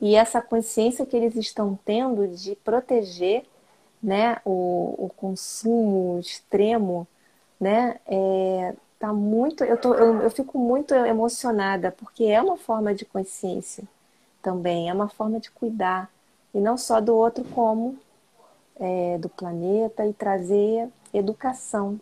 E 0.00 0.14
essa 0.14 0.40
consciência 0.40 1.04
que 1.04 1.16
eles 1.16 1.34
estão 1.34 1.78
tendo 1.84 2.28
de 2.28 2.54
proteger 2.56 3.44
né, 4.00 4.40
o, 4.44 5.06
o 5.06 5.10
consumo 5.16 6.20
extremo 6.20 7.08
né? 7.60 7.98
É, 8.06 8.74
tá 8.98 9.12
muito, 9.12 9.64
eu, 9.64 9.76
tô, 9.76 9.94
eu, 9.94 10.22
eu 10.22 10.30
fico 10.30 10.58
muito 10.58 10.94
emocionada, 10.94 11.92
porque 11.92 12.24
é 12.24 12.42
uma 12.42 12.56
forma 12.56 12.94
de 12.94 13.04
consciência 13.04 13.84
também, 14.42 14.88
é 14.88 14.92
uma 14.92 15.08
forma 15.08 15.38
de 15.38 15.50
cuidar, 15.50 16.10
e 16.52 16.60
não 16.60 16.76
só 16.76 17.00
do 17.00 17.14
outro 17.14 17.44
como 17.44 17.98
é, 18.76 19.18
do 19.18 19.28
planeta, 19.28 20.06
e 20.06 20.12
trazer 20.12 20.88
educação, 21.12 22.00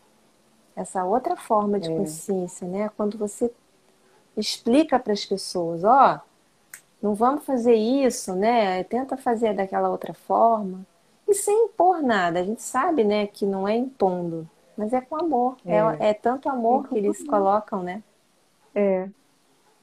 essa 0.75 1.05
outra 1.05 1.37
forma 1.37 1.81
de 1.81 1.91
é. 1.91 1.97
consciência, 1.97 2.67
né? 2.69 2.91
Quando 2.97 3.17
você 3.17 3.51
explica 4.37 4.99
para 4.99 5.13
as 5.13 5.25
pessoas, 5.25 5.85
ó, 5.85 6.17
oh, 6.17 6.21
não 7.03 7.15
vamos 7.15 7.45
fazer 7.45 7.75
isso, 7.75 8.35
né? 8.35 8.85
Tenta 8.85 9.17
fazer 9.17 9.55
daquela 9.55 9.89
outra 9.89 10.13
forma. 10.13 10.85
E 11.27 11.35
sem 11.35 11.65
impor 11.65 12.03
nada. 12.03 12.41
A 12.41 12.45
gente 12.45 12.63
sabe, 12.63 13.05
né, 13.05 13.27
que 13.27 13.45
não 13.47 13.67
é 13.67 13.75
impondo, 13.75 14.49
mas 14.77 14.93
é 14.93 15.01
com 15.01 15.17
amor. 15.17 15.57
É, 15.65 15.77
é, 15.77 16.11
é 16.11 16.15
tanto 16.15 16.49
amor 16.49 16.85
é 16.85 16.89
que 16.89 16.99
eles 16.99 17.27
colocam, 17.27 17.83
né? 17.83 18.03
É. 18.75 19.09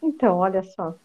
Então, 0.01 0.37
olha 0.37 0.63
só. 0.63 0.95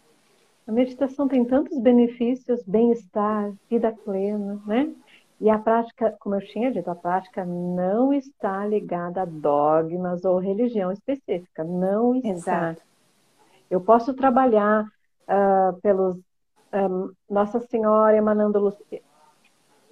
A 0.67 0.71
meditação 0.71 1.27
tem 1.27 1.43
tantos 1.43 1.79
benefícios, 1.79 2.63
bem-estar, 2.63 3.51
vida 3.69 3.91
plena, 4.05 4.61
né? 4.65 4.93
E 5.41 5.49
a 5.49 5.57
prática, 5.57 6.15
como 6.19 6.35
eu 6.35 6.41
tinha 6.41 6.71
dito, 6.71 6.89
a 6.91 6.95
prática 6.95 7.45
não 7.45 8.13
está 8.13 8.65
ligada 8.65 9.21
a 9.21 9.25
dogmas 9.25 10.25
ou 10.25 10.37
religião 10.37 10.91
específica. 10.91 11.63
Não 11.63 12.15
está. 12.15 12.29
Exato. 12.29 12.81
Eu 13.71 13.79
posso 13.79 14.13
trabalhar 14.13 14.83
uh, 14.83 15.79
pelos 15.81 16.17
um, 16.73 17.11
Nossa 17.29 17.59
Senhora 17.59 18.15
emanando 18.15 18.59
luz. 18.59 18.75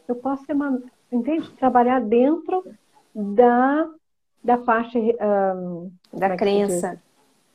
Eu 0.08 0.16
posso, 0.16 0.44
eman... 0.50 0.82
entende? 1.12 1.50
Trabalhar 1.52 2.02
dentro 2.02 2.64
da, 3.18 3.90
da 4.44 4.58
parte 4.60 5.00
um, 5.00 5.92
da 6.14 6.28
é 6.28 6.38
crença. 6.38 7.02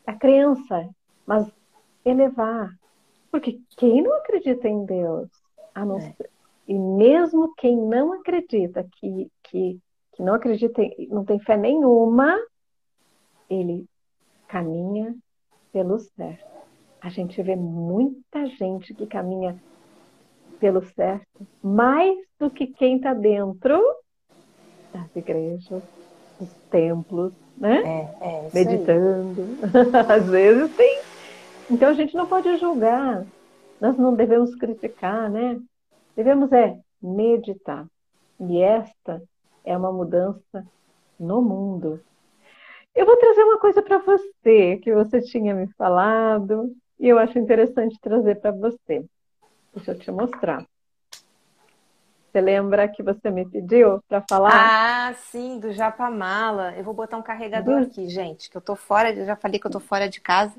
Da 0.04 0.14
crença, 0.14 0.88
mas 1.24 1.48
elevar. 2.04 2.76
Porque 3.30 3.60
quem 3.76 4.02
não 4.02 4.12
acredita 4.16 4.68
em 4.68 4.84
Deus, 4.84 5.30
não 5.76 5.98
é. 5.98 6.14
E 6.66 6.74
mesmo 6.74 7.54
quem 7.54 7.76
não 7.76 8.12
acredita, 8.12 8.86
que, 8.92 9.30
que, 9.44 9.78
que 10.12 10.22
não 10.22 10.34
acredita, 10.34 10.82
não 11.08 11.24
tem 11.24 11.38
fé 11.38 11.56
nenhuma, 11.56 12.36
ele 13.48 13.86
caminha 14.48 15.14
pelo 15.72 15.98
certo. 15.98 16.50
A 17.00 17.08
gente 17.08 17.40
vê 17.42 17.56
muita 17.56 18.46
gente 18.46 18.94
que 18.94 19.06
caminha 19.06 19.60
pelo 20.58 20.82
certo, 20.82 21.46
mais 21.62 22.16
do 22.38 22.50
que 22.50 22.66
quem 22.66 22.96
está 22.96 23.14
dentro 23.14 23.82
das 24.92 25.16
igrejas, 25.16 25.82
dos 26.38 26.52
templos, 26.70 27.32
né? 27.56 27.82
É, 28.20 28.26
é, 28.26 28.50
Meditando. 28.52 29.58
Às 30.08 30.28
vezes 30.28 30.74
tem. 30.76 31.00
Então 31.70 31.88
a 31.88 31.94
gente 31.94 32.14
não 32.14 32.26
pode 32.26 32.56
julgar. 32.58 33.24
Nós 33.80 33.96
não 33.96 34.14
devemos 34.14 34.54
criticar, 34.54 35.30
né? 35.30 35.60
Devemos 36.14 36.52
é 36.52 36.78
meditar. 37.02 37.86
E 38.40 38.60
esta 38.60 39.22
é 39.64 39.76
uma 39.76 39.92
mudança 39.92 40.64
no 41.18 41.40
mundo. 41.40 42.00
Eu 42.94 43.06
vou 43.06 43.16
trazer 43.16 43.42
uma 43.42 43.58
coisa 43.58 43.80
para 43.80 43.98
você 43.98 44.78
que 44.82 44.92
você 44.92 45.20
tinha 45.20 45.54
me 45.54 45.66
falado 45.74 46.74
e 47.00 47.08
eu 47.08 47.18
acho 47.18 47.38
interessante 47.38 47.98
trazer 48.00 48.40
para 48.40 48.52
você. 48.52 49.04
Deixa 49.74 49.92
eu 49.92 49.98
te 49.98 50.10
mostrar. 50.10 50.66
Você 52.32 52.40
lembra 52.40 52.88
que 52.88 53.02
você 53.02 53.30
me 53.30 53.46
pediu 53.46 54.02
para 54.08 54.22
falar? 54.22 55.10
Ah, 55.10 55.14
sim, 55.14 55.60
do 55.60 55.70
Japamala. 55.70 56.74
Eu 56.74 56.82
vou 56.82 56.94
botar 56.94 57.18
um 57.18 57.22
carregador 57.22 57.80
do... 57.80 57.86
aqui, 57.86 58.08
gente, 58.08 58.48
que 58.48 58.56
eu 58.56 58.60
tô 58.62 58.74
fora, 58.74 59.12
eu 59.12 59.26
já 59.26 59.36
falei 59.36 59.60
que 59.60 59.66
eu 59.66 59.70
tô 59.70 59.78
fora 59.78 60.08
de 60.08 60.18
casa 60.18 60.56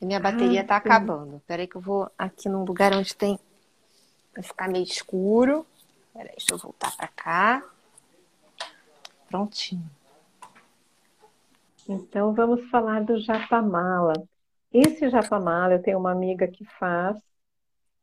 e 0.00 0.04
minha 0.04 0.18
bateria 0.18 0.62
ah, 0.62 0.64
tá 0.64 0.74
sim. 0.74 0.80
acabando. 0.80 1.40
Peraí 1.46 1.68
que 1.68 1.76
eu 1.76 1.80
vou 1.80 2.10
aqui 2.18 2.48
num 2.48 2.64
lugar 2.64 2.92
onde 2.92 3.14
tem 3.14 3.38
Vai 4.34 4.42
ficar 4.42 4.68
meio 4.68 4.82
escuro. 4.82 5.64
Peraí, 6.12 6.34
deixa 6.36 6.52
eu 6.52 6.58
voltar 6.58 6.90
para 6.96 7.08
cá. 7.08 7.62
Prontinho. 9.28 9.88
Então 11.88 12.34
vamos 12.34 12.68
falar 12.70 13.04
do 13.04 13.20
japamala. 13.20 14.14
Esse 14.72 15.08
japamala 15.10 15.74
eu 15.74 15.82
tenho 15.82 15.98
uma 15.98 16.10
amiga 16.10 16.48
que 16.48 16.64
faz. 16.64 17.16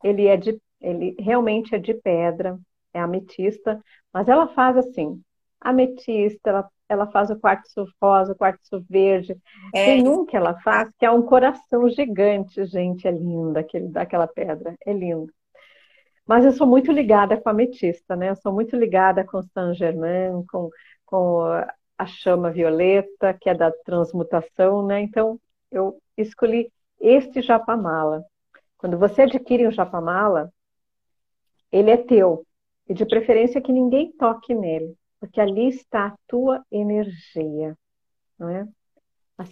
Ele 0.04 0.28
é 0.28 0.38
de, 0.38 0.58
ele 0.80 1.16
realmente 1.20 1.76
é 1.76 1.80
de 1.80 1.94
pedra, 1.94 2.60
é 2.94 3.00
ametista, 3.00 3.82
mas 4.14 4.28
ela 4.28 4.48
faz 4.48 4.78
assim, 4.78 5.22
ametista, 5.62 6.50
ela, 6.50 6.70
ela 6.88 7.08
faz 7.12 7.30
o 7.30 7.40
quartzo 7.40 7.86
rosa, 8.02 8.34
o 8.34 8.36
quartzo 8.36 8.84
verde. 8.90 9.38
É. 9.74 9.86
Tem 9.86 10.08
um 10.08 10.26
que 10.26 10.36
ela 10.36 10.60
faz 10.62 10.90
que 10.98 11.06
é 11.06 11.12
um 11.12 11.22
coração 11.22 11.90
gigante, 11.90 12.66
gente, 12.66 13.08
é 13.08 13.12
lindo 13.12 13.58
aquele 13.58 13.88
daquela 13.88 14.28
pedra, 14.28 14.76
é 14.86 14.94
lindo. 14.94 15.32
Mas 16.26 16.46
eu 16.46 16.52
sou 16.52 16.68
muito 16.68 16.92
ligada 16.92 17.38
com 17.38 17.50
a 17.50 17.52
ametista, 17.52 18.16
né? 18.16 18.30
Eu 18.30 18.36
sou 18.36 18.54
muito 18.54 18.76
ligada 18.76 19.26
com 19.26 19.42
Saint 19.42 19.76
Germain, 19.76 20.46
com, 20.48 20.70
com 21.04 21.42
a 21.98 22.06
chama 22.06 22.52
violeta, 22.52 23.34
que 23.34 23.50
é 23.50 23.56
da 23.56 23.72
transmutação, 23.84 24.86
né? 24.86 25.02
Então, 25.02 25.40
eu 25.72 26.00
escolhi 26.16 26.72
este 27.00 27.42
japamala. 27.42 28.24
Quando 28.78 28.98
você 28.98 29.24
adquire 29.24 29.68
um 29.68 29.72
japamala, 29.72 30.52
ele 31.72 31.92
é 31.92 31.98
teu. 31.98 32.46
E 32.90 32.94
de 32.94 33.06
preferência 33.06 33.62
que 33.62 33.72
ninguém 33.72 34.12
toque 34.12 34.54
nele, 34.54 34.96
porque 35.20 35.40
ali 35.40 35.68
está 35.68 36.08
a 36.08 36.16
tua 36.28 36.66
energia, 36.72 37.78
não 38.38 38.50
é? 38.50 38.68
A, 39.38 39.44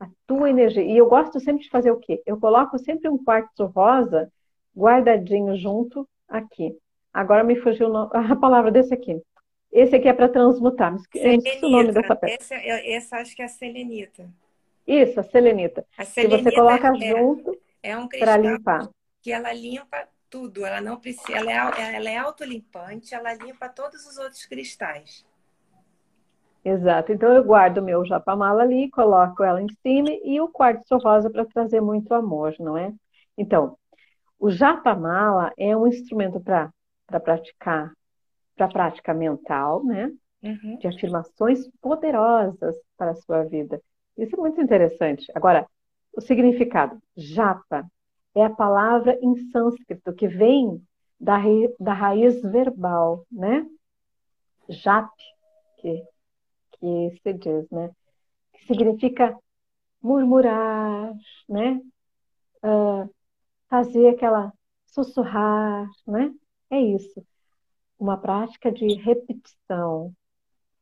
a 0.00 0.08
tua 0.26 0.48
energia. 0.48 0.84
E 0.84 0.96
eu 0.96 1.08
gosto 1.08 1.40
sempre 1.40 1.64
de 1.64 1.68
fazer 1.68 1.90
o 1.90 1.98
quê? 1.98 2.22
Eu 2.24 2.38
coloco 2.38 2.78
sempre 2.78 3.08
um 3.08 3.18
quartzo 3.18 3.66
rosa 3.66 4.32
guardadinho 4.76 5.56
junto 5.56 6.08
aqui. 6.28 6.78
Agora 7.12 7.42
me 7.42 7.56
fugiu 7.56 7.88
a 8.14 8.36
palavra 8.36 8.70
desse 8.70 8.94
aqui. 8.94 9.20
Esse 9.72 9.96
aqui 9.96 10.08
é 10.08 10.12
para 10.12 10.28
transmutar. 10.28 10.96
Selenita. 11.12 11.66
o 11.66 11.70
nome 11.70 11.92
dessa 11.92 12.14
peça. 12.14 12.34
Esse, 12.34 12.54
é, 12.54 12.96
esse 12.96 13.14
acho 13.14 13.34
que 13.34 13.42
é 13.42 13.46
a 13.46 13.48
selenita. 13.48 14.30
Isso, 14.86 15.18
a 15.18 15.22
selenita. 15.24 15.84
A 15.98 16.04
selenita 16.04 16.38
que 16.38 16.50
você 16.50 16.54
coloca 16.54 16.88
é, 16.88 17.10
junto 17.10 17.58
é 17.82 17.98
um 17.98 18.08
para 18.08 18.36
limpar. 18.36 18.88
Que 19.20 19.32
ela 19.32 19.52
limpa 19.52 20.08
tudo. 20.36 20.66
Ela 20.66 20.82
não 20.82 20.98
precisa. 20.98 21.38
Ela 21.38 21.50
é, 21.50 21.96
ela 21.96 22.10
é 22.10 22.18
autolimpante. 22.18 23.14
Ela 23.14 23.32
limpa 23.32 23.70
todos 23.70 24.06
os 24.06 24.18
outros 24.18 24.44
cristais. 24.44 25.24
Exato. 26.62 27.12
Então 27.12 27.32
eu 27.32 27.42
guardo 27.42 27.78
o 27.78 27.82
meu 27.82 28.04
japamala 28.04 28.62
ali, 28.62 28.90
coloco 28.90 29.42
ela 29.42 29.62
em 29.62 29.68
cima 29.82 30.10
e 30.22 30.38
o 30.40 30.48
quartzo 30.48 30.98
rosa 30.98 31.30
para 31.30 31.46
trazer 31.46 31.80
muito 31.80 32.12
amor, 32.12 32.54
não 32.58 32.76
é? 32.76 32.92
Então, 33.38 33.78
o 34.38 34.50
japamala 34.50 35.52
é 35.56 35.76
um 35.76 35.86
instrumento 35.86 36.40
para 36.40 36.70
praticar, 37.20 37.92
para 38.56 38.68
prática 38.68 39.14
mental, 39.14 39.84
né? 39.84 40.12
Uhum. 40.42 40.76
De 40.78 40.86
afirmações 40.88 41.66
poderosas 41.80 42.76
para 42.96 43.12
a 43.12 43.16
sua 43.16 43.44
vida. 43.44 43.80
Isso 44.18 44.34
é 44.34 44.38
muito 44.38 44.60
interessante. 44.60 45.30
Agora, 45.34 45.66
o 46.16 46.20
significado, 46.20 47.00
japa, 47.16 47.86
é 48.36 48.44
a 48.44 48.50
palavra 48.50 49.18
em 49.22 49.50
sânscrito 49.50 50.12
que 50.12 50.28
vem 50.28 50.86
da, 51.18 51.38
da 51.80 51.94
raiz 51.94 52.42
verbal, 52.42 53.26
né? 53.32 53.66
Jap, 54.68 55.10
que, 55.78 56.04
que 56.72 57.20
se 57.22 57.32
diz, 57.32 57.70
né? 57.70 57.90
Que 58.52 58.66
significa 58.66 59.34
murmurar, 60.02 61.14
né? 61.48 61.80
Uh, 62.62 63.08
fazer 63.68 64.08
aquela 64.10 64.52
sussurrar, 64.86 65.88
né? 66.06 66.34
É 66.68 66.78
isso. 66.78 67.24
Uma 67.98 68.18
prática 68.18 68.70
de 68.70 68.86
repetição, 68.96 70.14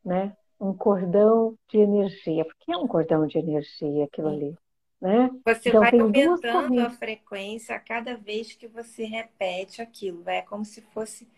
né? 0.05 0.37
Um 0.59 0.75
cordão 0.75 1.57
de 1.69 1.79
energia. 1.79 2.45
Porque 2.45 2.73
é 2.73 2.77
um 2.77 2.89
cordão 2.89 3.29
de 3.29 3.39
energia 3.39 4.07
aquilo 4.07 4.29
ali, 4.29 4.59
né? 5.05 5.31
Você 5.45 5.69
então, 5.69 5.83
vai 5.83 6.01
aumentando 6.01 6.81
a 6.81 6.89
frequência 6.89 7.77
a 7.77 7.79
cada 7.79 8.17
vez 8.17 8.55
que 8.55 8.67
você 8.67 9.05
repete 9.05 9.83
aquilo. 9.83 10.23
É 10.27 10.41
como 10.41 10.65
se 10.65 10.81
fosse 10.81 11.29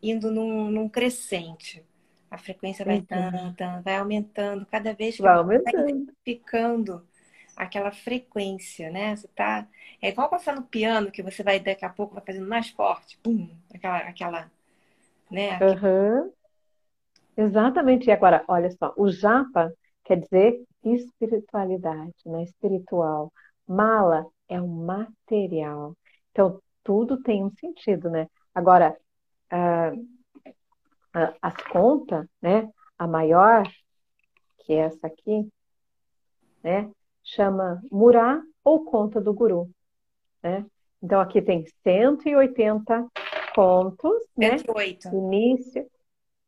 indo 0.00 0.30
num, 0.30 0.70
num 0.70 0.88
crescente. 0.88 1.84
A 2.30 2.38
frequência 2.38 2.84
vai, 2.84 2.98
então. 2.98 3.82
vai 3.82 3.96
aumentando 3.96 4.64
cada 4.66 4.94
vez 4.94 5.16
que 5.16 5.22
vai, 5.22 5.34
aumentando. 5.34 6.06
vai 6.06 6.14
ficando 6.24 7.04
aquela 7.56 7.90
frequência, 7.90 8.88
né? 8.88 9.16
Você 9.16 9.26
tá. 9.34 9.66
É 10.00 10.10
igual 10.10 10.28
passar 10.28 10.54
no 10.54 10.62
piano, 10.62 11.10
que 11.10 11.20
você 11.20 11.42
vai 11.42 11.58
daqui 11.58 11.84
a 11.84 11.88
pouco 11.88 12.14
vai 12.14 12.22
fazendo 12.24 12.46
mais 12.46 12.70
forte, 12.70 13.18
pum, 13.20 13.50
aquela, 13.74 13.96
aquela, 13.98 14.50
né? 15.28 15.58
Uhum. 15.58 16.32
Exatamente. 17.36 18.06
E 18.06 18.12
agora, 18.12 18.44
olha 18.46 18.70
só, 18.70 18.94
o 18.96 19.10
japa 19.10 19.72
quer 20.04 20.20
dizer 20.20 20.62
espiritualidade, 20.94 22.14
né? 22.26 22.42
Espiritual. 22.42 23.32
Mala 23.66 24.26
é 24.48 24.60
um 24.60 24.84
material. 24.84 25.96
Então, 26.30 26.60
tudo 26.82 27.22
tem 27.22 27.44
um 27.44 27.50
sentido, 27.50 28.10
né? 28.10 28.26
Agora, 28.54 28.96
uh, 29.52 30.08
as 31.42 31.54
contas, 31.70 32.26
né? 32.40 32.68
A 32.98 33.06
maior, 33.06 33.62
que 34.58 34.72
é 34.72 34.78
essa 34.78 35.06
aqui, 35.06 35.48
né? 36.62 36.90
chama 37.28 37.82
Murá 37.90 38.42
ou 38.64 38.84
Conta 38.84 39.20
do 39.20 39.32
Guru. 39.34 39.70
Né? 40.42 40.64
Então 41.02 41.20
aqui 41.20 41.42
tem 41.42 41.64
180 41.82 43.06
contos, 43.54 44.26
108. 44.38 45.08
né? 45.08 45.18
Início. 45.18 45.86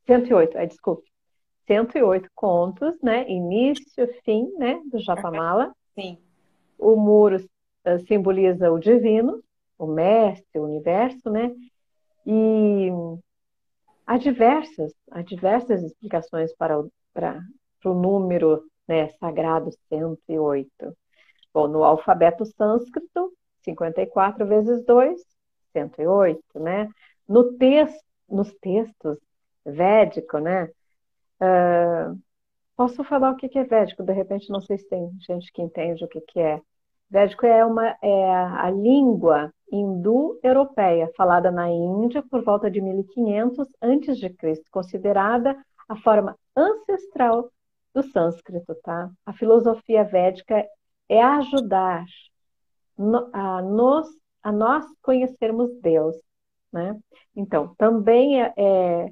108, 0.07 0.59
é, 0.59 0.67
desculpe. 0.67 1.10
108 1.67 2.29
contos, 2.35 3.01
né? 3.03 3.29
Início, 3.29 4.09
fim, 4.25 4.53
né? 4.59 4.81
Do 4.91 4.99
Japamala. 5.01 5.73
Sim. 5.95 6.19
O 6.79 6.97
muro 6.97 7.37
uh, 7.37 7.99
simboliza 8.07 8.71
o 8.71 8.79
divino, 8.79 9.43
o 9.79 9.87
mestre, 9.87 10.59
o 10.59 10.65
universo, 10.65 11.31
né? 11.31 11.51
E 12.27 12.91
há 14.07 14.17
diversas, 14.17 14.93
há 15.11 15.23
diversas 15.23 15.83
explicações 15.83 16.55
para 16.57 16.79
o, 16.79 16.91
para, 17.13 17.41
para 17.81 17.91
o 17.91 17.95
número 17.95 18.65
né, 18.87 19.09
sagrado 19.21 19.71
108. 19.89 20.97
Bom, 21.53 21.69
no 21.69 21.85
alfabeto 21.85 22.45
sânscrito, 22.45 23.33
54 23.63 24.47
vezes 24.47 24.85
2, 24.85 25.21
108, 25.73 26.43
né? 26.61 26.89
No 27.29 27.53
texto, 27.57 28.05
nos 28.29 28.53
textos 28.55 29.19
védico, 29.65 30.39
né? 30.39 30.71
Uh, 31.41 32.19
posso 32.77 33.03
falar 33.05 33.31
o 33.31 33.37
que 33.37 33.59
é 33.59 33.65
védico? 33.65 34.03
De 34.03 34.13
repente, 34.13 34.51
não 34.51 34.61
sei 34.61 34.79
se 34.79 34.89
tem 34.89 35.11
gente 35.21 35.53
que 35.53 35.63
entende 35.63 36.05
o 36.05 36.09
que 36.09 36.41
é. 36.41 36.61
Védico 37.11 37.45
é, 37.45 37.65
uma, 37.65 37.97
é 38.03 38.35
a 38.35 38.71
língua 38.71 39.53
hindu-europeia, 39.73 41.11
falada 41.17 41.51
na 41.51 41.69
Índia 41.69 42.23
por 42.23 42.43
volta 42.45 42.71
de 42.71 42.81
1500 42.81 43.69
a.C., 43.81 44.63
considerada 44.71 45.57
a 45.89 45.97
forma 45.97 46.37
ancestral 46.57 47.51
do 47.93 48.03
sânscrito, 48.03 48.75
tá? 48.83 49.11
A 49.27 49.33
filosofia 49.33 50.05
védica 50.05 50.65
é 51.09 51.21
ajudar 51.21 52.05
a, 53.33 53.63
nos, 53.63 54.09
a 54.43 54.53
nós 54.53 54.87
conhecermos 55.03 55.71
Deus, 55.81 56.17
né? 56.73 56.97
Então, 57.35 57.75
também 57.77 58.41
é, 58.41 58.55
é, 58.57 59.11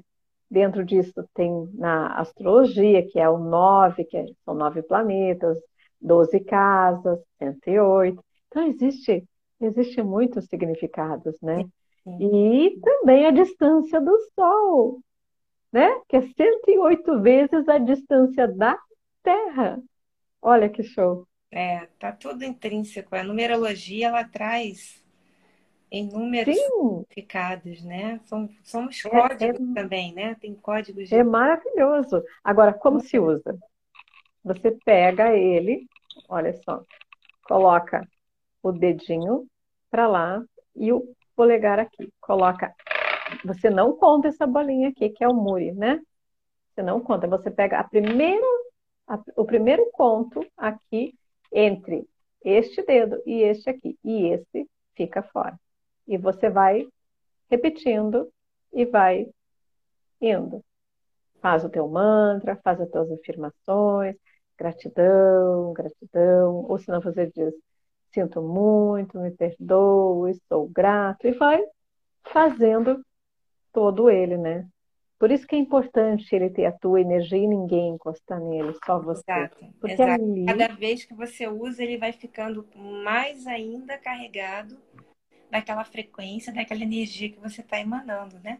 dentro 0.49 0.83
disso 0.83 1.27
tem 1.33 1.69
na 1.73 2.19
astrologia, 2.19 3.05
que 3.07 3.19
é 3.19 3.29
o 3.29 3.37
nove, 3.37 4.05
que 4.05 4.17
é, 4.17 4.25
são 4.43 4.53
nove 4.53 4.81
planetas, 4.81 5.57
doze 6.01 6.39
casas, 6.39 7.19
108. 7.37 8.23
Então, 8.47 8.67
existe, 8.67 9.23
existe 9.61 10.01
muitos 10.01 10.45
significados, 10.45 11.39
né? 11.41 11.65
E 12.19 12.79
também 12.81 13.27
a 13.27 13.31
distância 13.31 14.01
do 14.01 14.17
Sol, 14.33 14.99
né? 15.71 16.01
Que 16.07 16.17
é 16.17 16.21
108 16.21 17.21
vezes 17.21 17.67
a 17.67 17.77
distância 17.77 18.47
da 18.47 18.77
Terra. 19.21 19.79
Olha 20.41 20.69
que 20.69 20.81
show. 20.81 21.27
É, 21.51 21.87
tá 21.99 22.11
tudo 22.11 22.43
intrínseco. 22.43 23.15
A 23.15 23.23
numerologia 23.23 24.07
ela 24.07 24.23
traz 24.23 24.98
inúmeros 25.91 26.55
Sim. 26.55 27.05
significados, 27.05 27.83
né? 27.83 28.19
Somos, 28.25 28.51
somos 28.63 29.05
é, 29.05 29.09
códigos 29.09 29.69
é, 29.69 29.73
também, 29.73 30.13
né? 30.13 30.35
Tem 30.35 30.53
códigos 30.55 31.09
de... 31.09 31.15
É 31.15 31.23
maravilhoso. 31.23 32.23
Agora, 32.43 32.73
como 32.73 32.99
se 32.99 33.19
usa? 33.19 33.57
Você 34.43 34.71
pega 34.85 35.35
ele, 35.35 35.87
olha 36.27 36.53
só, 36.63 36.83
coloca 37.43 38.07
o 38.63 38.71
dedinho 38.71 39.47
para 39.89 40.07
lá 40.07 40.43
e 40.75 40.91
o 40.93 41.13
polegar 41.35 41.79
aqui. 41.79 42.11
Coloca. 42.19 42.73
Você 43.45 43.69
não 43.69 43.95
conta 43.95 44.27
essa 44.27 44.47
bolinha 44.47 44.89
aqui, 44.89 45.09
que 45.09 45.23
é 45.23 45.27
o 45.27 45.33
muri, 45.33 45.71
né? 45.71 45.99
Você 46.69 46.81
não 46.81 47.01
conta. 47.01 47.27
Você 47.27 47.51
pega 47.51 47.79
a 47.79 47.83
primeira, 47.83 48.45
a, 49.07 49.19
o 49.35 49.45
primeiro 49.45 49.89
ponto 49.97 50.45
aqui 50.57 51.13
entre 51.51 52.07
este 52.43 52.81
dedo 52.83 53.21
e 53.25 53.41
este 53.41 53.69
aqui. 53.69 53.97
E 54.03 54.27
esse 54.27 54.67
fica 54.95 55.21
fora. 55.21 55.59
E 56.09 56.17
você 56.17 56.49
vai 56.49 56.87
repetindo 57.49 58.29
e 58.73 58.83
vai 58.83 59.27
indo. 60.19 60.65
Faz 61.39 61.63
o 61.63 61.69
teu 61.69 61.87
mantra, 61.87 62.59
faz 62.63 62.81
as 62.81 62.89
tuas 62.89 63.11
afirmações, 63.11 64.15
gratidão, 64.57 65.71
gratidão, 65.71 66.65
ou 66.67 66.77
se 66.79 66.89
não 66.89 66.99
você 66.99 67.27
diz, 67.27 67.53
sinto 68.11 68.41
muito, 68.41 69.19
me 69.19 69.31
perdoo, 69.31 70.27
estou 70.27 70.67
grato, 70.67 71.27
e 71.27 71.31
vai 71.31 71.63
fazendo 72.33 73.05
todo 73.71 74.09
ele, 74.09 74.35
né? 74.35 74.67
Por 75.19 75.31
isso 75.31 75.45
que 75.45 75.55
é 75.55 75.59
importante 75.59 76.33
ele 76.33 76.49
ter 76.49 76.65
a 76.65 76.71
tua 76.71 77.01
energia 77.01 77.37
e 77.37 77.47
ninguém 77.47 77.89
encostar 77.89 78.39
nele, 78.39 78.73
só 78.85 78.99
você. 78.99 79.21
Exato, 79.29 79.65
Porque 79.79 79.93
exato. 79.93 80.23
Ali... 80.23 80.45
Cada 80.45 80.67
vez 80.69 81.03
que 81.03 81.13
você 81.13 81.47
usa, 81.47 81.83
ele 81.83 81.97
vai 81.97 82.13
ficando 82.13 82.65
mais 82.75 83.45
ainda 83.45 83.97
carregado 83.97 84.77
daquela 85.49 85.83
frequência, 85.83 86.53
daquela 86.53 86.83
energia 86.83 87.29
que 87.29 87.39
você 87.39 87.61
está 87.61 87.79
emanando, 87.79 88.39
né? 88.39 88.59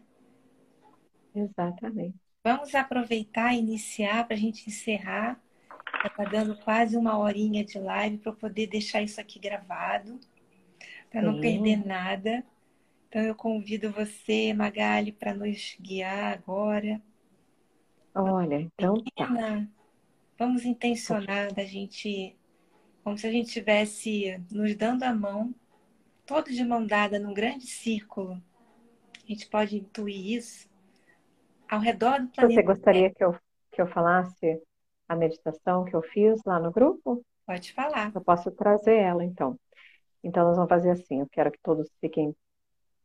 Exatamente. 1.33 2.15
Vamos 2.43 2.73
aproveitar 2.73 3.53
e 3.53 3.59
iniciar 3.59 4.25
para 4.25 4.35
a 4.35 4.39
gente 4.39 4.67
encerrar. 4.67 5.39
Está 6.03 6.23
dando 6.23 6.57
quase 6.57 6.95
uma 6.95 7.17
horinha 7.17 7.63
de 7.63 7.77
live 7.77 8.17
para 8.17 8.31
eu 8.31 8.35
poder 8.35 8.67
deixar 8.67 9.01
isso 9.01 9.19
aqui 9.19 9.39
gravado, 9.39 10.19
para 11.09 11.21
não 11.21 11.39
perder 11.39 11.85
nada. 11.85 12.43
Então 13.07 13.21
eu 13.21 13.35
convido 13.35 13.91
você, 13.91 14.53
Magali, 14.53 15.11
para 15.11 15.33
nos 15.33 15.75
guiar 15.81 16.33
agora. 16.33 17.01
Olha, 18.15 18.61
então 18.61 18.95
tá. 19.15 19.67
Vamos 20.37 20.63
intencionar 20.63 21.53
da 21.53 21.65
gente, 21.65 22.35
como 23.03 23.17
se 23.17 23.27
a 23.27 23.31
gente 23.31 23.47
estivesse 23.47 24.41
nos 24.49 24.73
dando 24.75 25.03
a 25.03 25.13
mão 25.13 25.53
todos 26.29 26.55
de 26.55 26.63
mão 26.63 26.85
dada 26.85 27.17
num 27.17 27.33
grande 27.33 27.65
círculo. 27.65 28.39
A 29.23 29.27
gente 29.27 29.49
pode 29.49 29.75
intuir 29.77 30.37
isso 30.37 30.69
ao 31.67 31.79
redor 31.79 32.21
do 32.21 32.27
planeta. 32.27 32.53
Você 32.53 32.61
gostaria 32.61 33.11
que 33.11 33.23
eu, 33.23 33.35
que 33.71 33.81
eu 33.81 33.87
falasse 33.87 34.61
a 35.07 35.15
meditação 35.15 35.85
que 35.85 35.95
eu 35.95 36.03
fiz 36.03 36.39
lá 36.45 36.59
no 36.59 36.71
grupo? 36.71 37.25
Pode 37.47 37.73
falar. 37.73 38.11
Eu 38.13 38.21
posso 38.21 38.51
trazer 38.51 38.97
ela, 38.97 39.25
então. 39.25 39.59
Então, 40.23 40.45
nós 40.45 40.55
vamos 40.55 40.69
fazer 40.69 40.91
assim: 40.91 41.21
eu 41.21 41.27
quero 41.31 41.51
que 41.51 41.59
todos 41.63 41.89
fiquem 41.99 42.35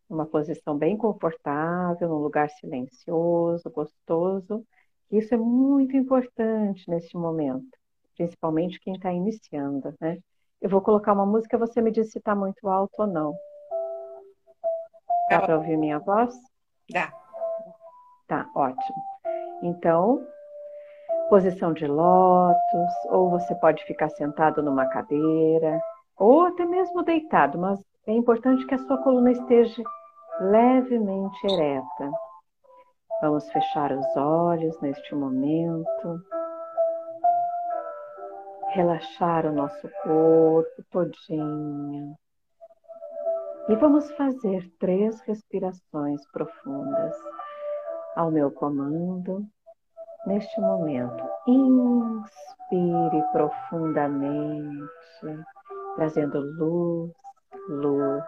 numa 0.09 0.27
posição 0.27 0.77
bem 0.77 0.95
confortável, 0.95 2.07
num 2.07 2.19
lugar 2.19 2.51
silencioso, 2.51 3.71
gostoso. 3.71 4.67
Isso 5.11 5.33
é 5.33 5.39
muito 5.39 5.97
importante 5.97 6.85
neste 6.91 7.17
momento, 7.17 7.71
principalmente 8.15 8.79
quem 8.81 8.97
está 8.97 9.11
iniciando, 9.11 9.95
né? 9.99 10.19
Eu 10.65 10.71
vou 10.71 10.81
colocar 10.81 11.13
uma 11.13 11.27
música, 11.27 11.59
você 11.59 11.83
me 11.83 11.91
diz 11.91 12.11
se 12.11 12.17
está 12.17 12.35
muito 12.35 12.67
alto 12.71 12.95
ou 13.03 13.07
não. 13.07 13.37
Dá 15.29 15.39
para 15.39 15.59
ouvir 15.59 15.77
minha 15.77 15.99
voz? 15.99 16.35
Dá. 16.91 17.13
Tá, 18.27 18.49
ótimo. 18.57 18.97
Então, 19.63 20.27
posição 21.29 21.75
de 21.75 21.87
lótus, 21.87 22.91
ou 23.11 23.29
você 23.29 23.55
pode 23.57 23.85
ficar 23.85 24.09
sentado 24.09 24.63
numa 24.63 24.87
cadeira, 24.87 25.79
ou 26.17 26.47
até 26.47 26.65
mesmo 26.65 27.03
deitado, 27.03 27.59
mas 27.59 27.79
é 28.07 28.13
importante 28.13 28.67
que 28.67 28.75
a 28.75 28.79
sua 28.79 28.97
coluna 29.03 29.33
esteja 29.33 29.83
levemente 30.41 31.47
ereta. 31.47 32.11
Vamos 33.21 33.47
fechar 33.53 33.93
os 33.93 34.17
olhos 34.17 34.81
neste 34.81 35.15
momento 35.15 36.23
relaxar 38.75 39.47
o 39.47 39.53
nosso 39.53 39.89
corpo 40.03 40.83
todinho. 40.91 42.17
E 43.69 43.77
vamos 43.77 44.11
fazer 44.13 44.69
três 44.81 45.21
respirações 45.23 46.21
profundas 46.33 47.17
ao 48.17 48.33
meu 48.33 48.51
comando. 48.51 49.47
Neste 50.27 50.61
momento, 50.61 51.23
inspire 51.47 53.23
profundamente, 53.33 54.91
trazendo 55.95 56.41
luz, 56.41 57.13
luz, 57.69 58.25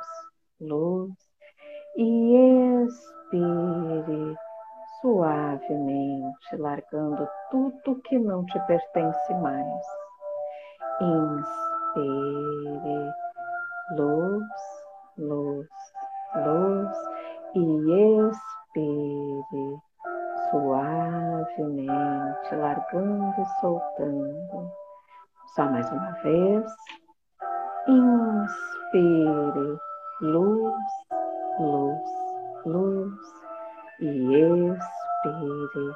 luz, 0.60 1.12
e 1.96 2.84
expire 2.84 4.36
suavemente, 5.00 6.56
largando 6.56 7.28
tudo 7.50 8.00
que 8.02 8.18
não 8.18 8.44
te 8.44 8.60
pertence 8.66 9.34
mais. 9.34 10.05
Inspire 10.98 12.56
luz, 13.98 14.48
luz, 15.18 15.68
luz 16.36 16.96
e 17.54 17.60
expire 18.26 19.82
suavemente, 20.50 21.76
largando 22.54 23.34
e 23.38 23.44
soltando. 23.60 24.72
Só 25.54 25.66
mais 25.66 25.92
uma 25.92 26.12
vez. 26.22 26.64
Inspire 27.88 29.78
luz, 30.22 30.84
luz, 31.58 32.00
luz 32.64 33.12
e 34.00 34.34
expire 34.34 35.94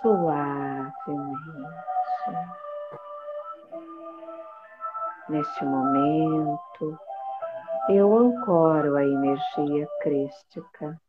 suavemente. 0.00 1.54
Neste 5.28 5.64
momento, 5.64 6.98
eu 7.88 8.14
ancoro 8.14 8.96
a 8.96 9.02
energia 9.02 9.88
crística, 10.02 11.00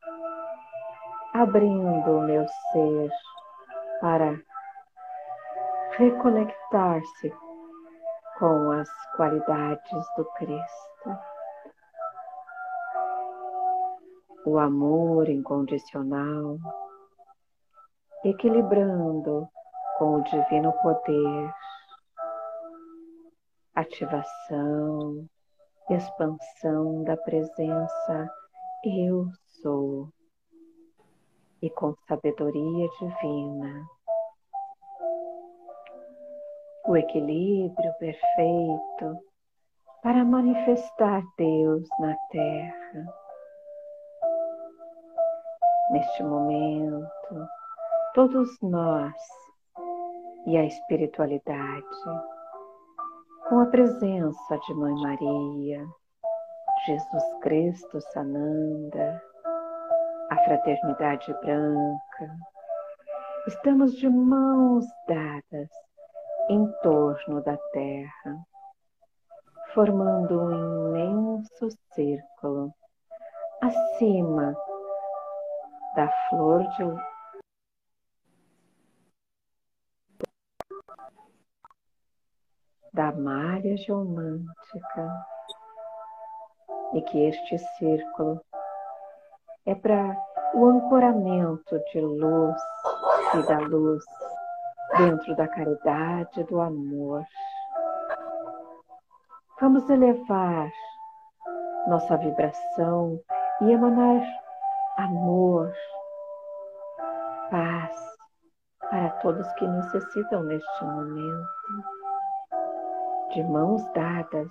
abrindo 1.33 2.11
o 2.11 2.21
meu 2.21 2.45
ser 2.71 3.11
para 3.99 4.39
reconectar-se 5.97 7.33
com 8.39 8.71
as 8.71 8.89
qualidades 9.17 10.05
do 10.15 10.23
Cristo. 10.37 11.17
O 14.45 14.57
amor 14.57 15.27
incondicional, 15.27 16.57
equilibrando 18.23 19.45
com 19.97 20.19
o 20.19 20.23
divino 20.23 20.71
poder, 20.81 21.53
ativação, 23.85 25.27
expansão 25.89 27.03
da 27.03 27.15
presença 27.17 28.29
Eu 28.83 29.27
sou 29.61 30.09
e 31.61 31.69
com 31.69 31.95
sabedoria 32.07 32.89
divina. 32.99 33.87
O 36.87 36.97
equilíbrio 36.97 37.93
perfeito 37.99 39.19
para 40.03 40.23
manifestar 40.23 41.23
Deus 41.37 41.87
na 41.99 42.15
Terra. 42.31 43.13
Neste 45.91 46.23
momento, 46.23 47.47
todos 48.13 48.49
nós 48.61 49.15
e 50.45 50.57
a 50.57 50.63
espiritualidade, 50.63 51.85
com 53.49 53.59
a 53.59 53.65
presença 53.67 54.57
de 54.65 54.73
Mãe 54.73 54.93
Maria, 54.95 55.85
Jesus 56.87 57.23
Cristo 57.41 58.01
Sananda, 58.11 59.21
a 60.31 60.37
Fraternidade 60.45 61.31
Branca, 61.41 62.35
estamos 63.47 63.93
de 63.97 64.09
mãos 64.09 64.85
dadas 65.07 65.69
em 66.49 66.67
torno 66.81 67.43
da 67.43 67.55
Terra, 67.71 68.35
formando 69.75 70.41
um 70.41 70.89
imenso 70.89 71.69
círculo 71.93 72.73
acima 73.61 74.55
da 75.95 76.09
flor 76.29 76.63
de 76.77 77.14
da 82.95 83.11
malha 83.11 83.75
geomântica 83.75 85.25
e 86.93 87.01
que 87.01 87.27
este 87.27 87.57
círculo 87.77 88.41
é 89.65 89.75
para 89.75 90.15
o 90.53 90.65
ancoramento 90.65 91.77
de 91.91 91.99
luz 91.99 92.55
e 93.33 93.47
da 93.47 93.59
luz 93.59 94.01
dentro 94.97 95.35
da 95.35 95.45
caridade 95.45 96.43
do 96.45 96.61
amor. 96.61 97.25
Vamos 99.59 99.89
elevar 99.89 100.71
nossa 101.87 102.15
vibração 102.15 103.19
e 103.61 103.71
emanar 103.73 104.21
amor, 104.97 105.73
paz 107.51 108.15
para 108.89 109.09
todos 109.21 109.51
que 109.53 109.67
necessitam 109.67 110.43
neste 110.43 110.85
momento 110.85 112.04
de 113.35 113.43
mãos 113.43 113.85
dadas 113.93 114.49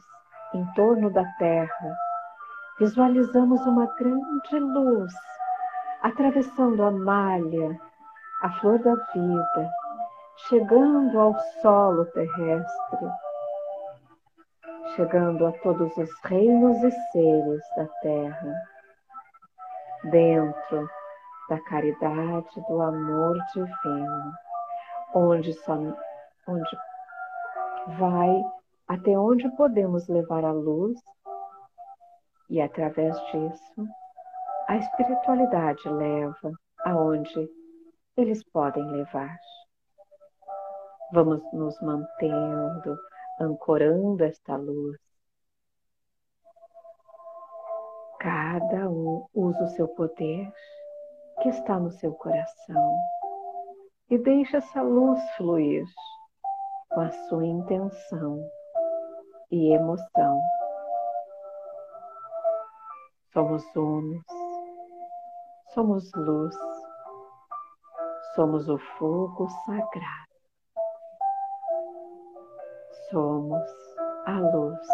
em 0.53 0.65
torno 0.75 1.11
da 1.11 1.25
Terra, 1.39 1.97
visualizamos 2.79 3.65
uma 3.67 3.87
grande 3.97 4.59
luz 4.59 5.13
atravessando 6.03 6.83
a 6.85 6.91
malha, 6.91 7.81
a 8.43 8.51
flor 8.61 8.79
da 8.81 8.95
vida, 8.95 9.71
chegando 10.49 11.19
ao 11.19 11.35
solo 11.63 12.05
terrestre, 12.13 13.09
chegando 14.95 15.47
a 15.47 15.53
todos 15.63 15.97
os 15.97 16.11
reinos 16.25 16.77
e 16.85 16.91
seres 17.11 17.63
da 17.79 17.87
Terra, 18.03 18.55
dentro 20.11 20.91
da 21.49 21.59
caridade, 21.61 22.61
do 22.69 22.83
amor 22.83 23.39
divino, 23.55 24.33
onde, 25.15 25.55
só, 25.55 25.75
onde 26.47 26.79
vai 27.99 28.45
até 28.87 29.19
onde 29.19 29.49
podemos 29.57 30.07
levar 30.09 30.45
a 30.45 30.53
luz 30.53 31.01
e 32.51 32.61
através 32.61 33.19
disso 33.27 33.89
a 34.69 34.77
espiritualidade 34.77 35.89
leva 35.89 36.53
aonde 36.85 37.49
eles 38.17 38.43
podem 38.45 38.85
levar. 38.91 39.39
Vamos 41.13 41.43
nos 41.53 41.81
mantendo, 41.81 42.99
ancorando 43.41 44.25
esta 44.25 44.57
luz. 44.57 44.99
Cada 48.21 48.89
um 48.89 49.27
usa 49.35 49.65
o 49.65 49.69
seu 49.69 49.89
poder 49.89 50.51
que 51.43 51.49
está 51.49 51.79
no 51.79 51.91
seu 51.91 52.13
coração 52.15 52.97
e 54.11 54.19
deixa 54.19 54.59
essa 54.59 54.83
luz 54.83 55.21
fluir 55.37 55.85
com 56.91 57.01
a 57.01 57.11
sua 57.11 57.45
intenção 57.45 58.41
e 59.55 59.73
emoção. 59.73 60.41
Somos 63.33 63.65
unos, 63.77 64.25
somos 65.73 66.11
luz, 66.15 66.57
somos 68.35 68.69
o 68.69 68.79
fogo 68.99 69.49
sagrado, 69.65 70.35
somos 73.11 73.63
a 74.27 74.41
luz. 74.41 74.89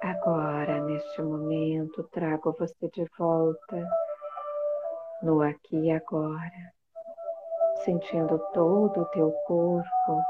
Agora, 0.00 0.80
neste 0.82 1.22
momento, 1.22 2.04
trago 2.12 2.52
você 2.52 2.88
de 2.90 3.04
volta 3.18 3.88
no 5.22 5.42
aqui 5.42 5.76
e 5.76 5.90
agora 5.90 6.75
sentindo 7.84 8.38
todo 8.52 9.00
o 9.00 9.04
teu 9.06 9.32
corpo, 9.46 10.22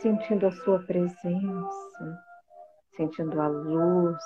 sentindo 0.00 0.46
a 0.46 0.52
sua 0.52 0.78
presença, 0.86 2.22
sentindo 2.96 3.40
a 3.40 3.48
luz 3.48 4.18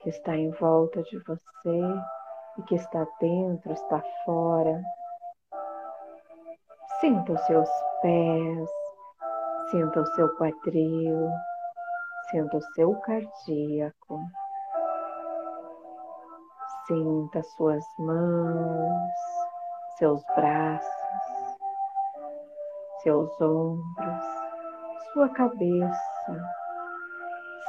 que 0.00 0.08
está 0.08 0.36
em 0.36 0.50
volta 0.52 1.02
de 1.02 1.18
você 1.18 1.80
e 2.58 2.62
que 2.62 2.74
está 2.74 3.06
dentro, 3.20 3.72
está 3.72 4.02
fora. 4.24 4.82
Sinta 7.00 7.32
os 7.32 7.40
seus 7.46 7.68
pés, 8.02 8.70
sinta 9.70 10.00
o 10.00 10.06
seu 10.14 10.28
quadril, 10.36 11.30
sinta 12.30 12.56
o 12.56 12.62
seu 12.74 12.94
cardíaco. 13.00 14.20
Sinta 16.86 17.42
suas 17.42 17.84
mãos, 17.98 19.10
seus 20.00 20.24
braços, 20.34 20.88
seus 23.02 23.40
ombros, 23.40 24.24
sua 25.12 25.28
cabeça. 25.28 26.50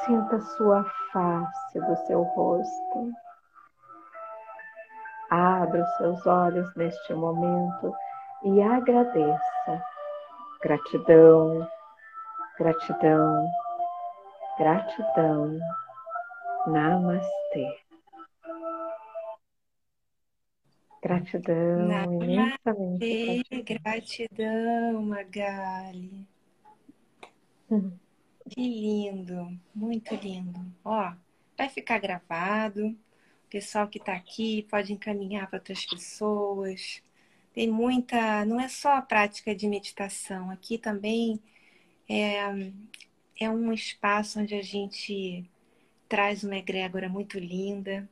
Sinta 0.05 0.39
sua 0.39 0.83
face 1.11 1.79
do 1.79 1.95
seu 2.07 2.23
rosto. 2.23 3.11
Abra 5.29 5.83
os 5.83 5.97
seus 5.97 6.25
olhos 6.25 6.75
neste 6.75 7.13
momento 7.13 7.93
e 8.43 8.61
agradeça. 8.61 9.83
Gratidão, 10.63 11.67
gratidão, 12.57 13.45
gratidão. 14.57 15.59
Namastê. 16.67 17.90
Gratidão, 21.19 22.23
imensamente. 22.23 23.63
Gratidão, 23.63 25.01
Magali. 25.03 26.27
Uhum. 27.69 27.91
Que 28.49 28.61
lindo, 28.61 29.57
muito 29.73 30.15
lindo. 30.15 30.59
Ó, 30.83 31.13
vai 31.57 31.69
ficar 31.69 31.99
gravado. 31.99 32.87
O 32.87 33.49
pessoal 33.49 33.87
que 33.87 33.97
está 33.97 34.13
aqui 34.13 34.67
pode 34.69 34.93
encaminhar 34.93 35.47
para 35.49 35.59
outras 35.59 35.85
pessoas. 35.85 37.01
Tem 37.53 37.69
muita, 37.69 38.45
não 38.45 38.59
é 38.59 38.67
só 38.67 38.97
a 38.97 39.01
prática 39.01 39.53
de 39.53 39.67
meditação. 39.67 40.49
Aqui 40.49 40.77
também 40.77 41.39
é, 42.09 42.71
é 43.39 43.49
um 43.49 43.71
espaço 43.73 44.39
onde 44.39 44.55
a 44.55 44.61
gente 44.61 45.49
traz 46.07 46.43
uma 46.43 46.57
egrégora 46.57 47.07
muito 47.07 47.39
linda 47.39 48.09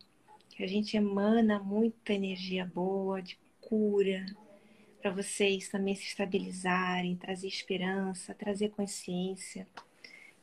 a 0.64 0.68
gente 0.68 0.98
emana 0.98 1.60
muita 1.60 2.14
energia 2.14 2.66
boa, 2.66 3.22
de 3.22 3.38
cura, 3.62 4.26
para 5.02 5.12
vocês 5.12 5.70
também 5.70 5.96
se 5.96 6.04
estabilizarem, 6.04 7.16
trazer 7.16 7.48
esperança, 7.48 8.34
trazer 8.34 8.70
consciência. 8.70 9.68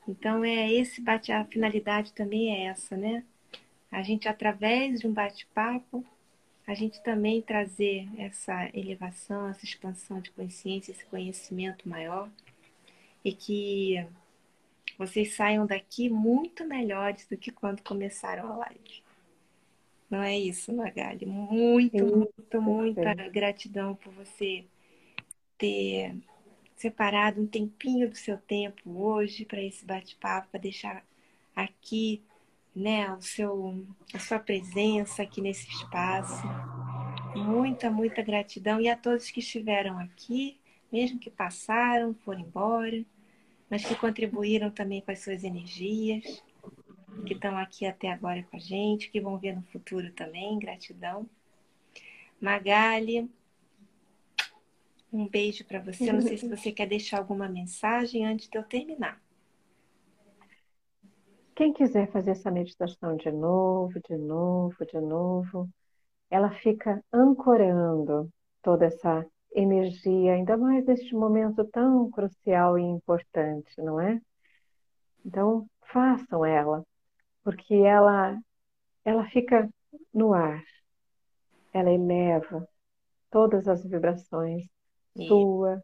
Então 0.07 0.43
é 0.43 0.71
esse 0.71 1.01
bate 1.01 1.31
a 1.31 1.45
finalidade 1.45 2.13
também 2.13 2.55
é 2.55 2.67
essa, 2.67 2.97
né? 2.97 3.23
A 3.91 4.01
gente 4.01 4.27
através 4.27 5.01
de 5.01 5.07
um 5.07 5.13
bate-papo, 5.13 6.03
a 6.65 6.73
gente 6.73 7.01
também 7.03 7.41
trazer 7.41 8.07
essa 8.17 8.69
elevação, 8.73 9.47
essa 9.47 9.63
expansão 9.63 10.19
de 10.19 10.31
consciência, 10.31 10.91
esse 10.91 11.05
conhecimento 11.05 11.87
maior 11.87 12.29
e 13.23 13.31
que 13.33 14.05
vocês 14.97 15.35
saiam 15.35 15.65
daqui 15.65 16.09
muito 16.09 16.65
melhores 16.65 17.27
do 17.27 17.37
que 17.37 17.51
quando 17.51 17.83
começaram 17.83 18.51
a 18.51 18.57
live. 18.57 19.06
Não 20.09 20.23
é 20.23 20.37
isso, 20.37 20.73
Magali? 20.73 21.25
Muito, 21.25 22.05
muito, 22.05 22.61
muita 22.61 23.13
gratidão 23.29 23.95
por 23.95 24.13
você 24.13 24.65
ter 25.57 26.15
separado 26.75 27.41
um 27.41 27.47
tempinho 27.47 28.09
do 28.09 28.15
seu 28.15 28.37
tempo 28.37 28.89
hoje 28.89 29.43
para 29.43 29.61
esse 29.61 29.83
bate-papo, 29.85 30.47
para 30.51 30.61
deixar 30.61 31.03
aqui 31.55 32.21
né, 32.73 33.11
o 33.11 33.21
seu, 33.21 33.85
a 34.13 34.19
sua 34.19 34.39
presença 34.39 35.23
aqui 35.23 35.41
nesse 35.41 35.67
espaço. 35.67 36.43
Muita, 37.35 37.89
muita 37.89 38.21
gratidão. 38.21 38.79
E 38.79 38.87
a 38.87 38.95
todos 38.95 39.31
que 39.31 39.39
estiveram 39.39 39.97
aqui, 39.99 40.57
mesmo 40.91 41.19
que 41.19 41.29
passaram, 41.29 42.13
foram 42.23 42.41
embora, 42.41 43.03
mas 43.69 43.83
que 43.83 43.95
contribuíram 43.95 44.69
também 44.69 45.01
com 45.01 45.11
as 45.11 45.19
suas 45.19 45.43
energias, 45.43 46.43
que 47.25 47.33
estão 47.33 47.57
aqui 47.57 47.85
até 47.85 48.11
agora 48.11 48.43
com 48.43 48.57
a 48.57 48.59
gente, 48.59 49.09
que 49.09 49.21
vão 49.21 49.37
ver 49.37 49.55
no 49.55 49.63
futuro 49.63 50.11
também. 50.11 50.59
Gratidão. 50.59 51.27
Magali, 52.39 53.29
um 55.11 55.27
beijo 55.27 55.65
para 55.65 55.79
você. 55.79 56.11
Não 56.11 56.21
sei 56.21 56.37
se 56.37 56.47
você 56.47 56.71
quer 56.71 56.87
deixar 56.87 57.19
alguma 57.19 57.47
mensagem 57.47 58.25
antes 58.25 58.47
de 58.47 58.57
eu 58.57 58.63
terminar. 58.63 59.21
Quem 61.55 61.73
quiser 61.73 62.11
fazer 62.11 62.31
essa 62.31 62.51
meditação 62.51 63.15
de 63.15 63.31
novo, 63.31 63.99
de 64.07 64.15
novo, 64.15 64.85
de 64.85 64.99
novo, 64.99 65.67
ela 66.29 66.51
fica 66.51 67.03
ancorando 67.11 68.29
toda 68.61 68.85
essa 68.85 69.25
energia, 69.55 70.33
ainda 70.33 70.55
mais 70.55 70.85
neste 70.85 71.15
momento 71.15 71.65
tão 71.65 72.11
crucial 72.11 72.77
e 72.77 72.83
importante, 72.83 73.73
não 73.79 73.99
é? 73.99 74.21
Então, 75.25 75.67
façam 75.91 76.45
ela, 76.45 76.85
porque 77.47 77.75
ela 77.75 78.37
ela 79.05 79.25
fica 79.29 79.69
no 80.13 80.33
ar. 80.33 80.61
Ela 81.71 81.93
eleva 81.93 82.67
todas 83.31 83.69
as 83.69 83.85
vibrações 83.85 84.65
sua 85.15 85.81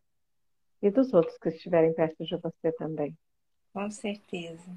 e 0.82 0.92
dos 0.92 1.14
outros 1.14 1.38
que 1.38 1.48
estiverem 1.48 1.94
perto 1.94 2.26
de 2.26 2.36
você 2.36 2.70
também. 2.74 3.18
Com 3.72 3.90
certeza. 3.90 4.70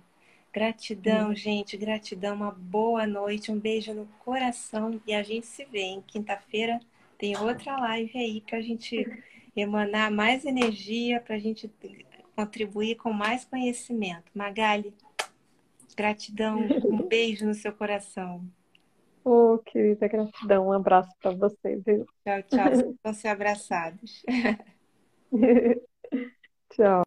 Gratidão, 0.53 1.31
hum. 1.31 1.35
gente, 1.35 1.77
gratidão, 1.77 2.37
uma 2.37 2.53
boa 2.53 3.05
noite, 3.05 3.51
um 3.51 3.59
beijo 3.59 3.93
no 3.93 4.07
coração 4.25 5.01
e 5.05 5.13
a 5.13 5.25
gente 5.25 5.47
se 5.47 5.65
vê 5.65 5.83
em 5.83 6.01
quinta-feira. 6.01 6.79
Tem 7.19 7.37
outra 7.37 7.77
live 7.81 8.17
aí 8.17 8.41
para 8.43 8.59
a 8.59 8.63
gente 8.63 9.05
emanar 9.57 10.09
mais 10.13 10.45
energia, 10.45 11.21
para 11.21 11.35
a 11.35 11.41
gente 11.41 11.69
contribuir 12.37 12.95
com 12.95 13.13
mais 13.13 13.45
conhecimento. 13.45 14.31
Magali, 14.33 14.95
gratidão, 15.97 16.61
um 16.91 17.03
beijo 17.09 17.47
no 17.47 17.55
seu 17.55 17.73
coração. 17.73 18.47
Oh, 19.25 19.59
querida, 19.67 20.07
gratidão. 20.09 20.69
Um 20.69 20.73
abraço 20.73 21.11
para 21.21 21.33
você, 21.33 21.83
viu? 21.85 22.07
Tchau, 22.25 22.43
tchau. 22.45 22.71
Vão 23.03 23.15
ser 23.15 23.29
abraçados. 23.29 24.23
tchau. 26.71 27.05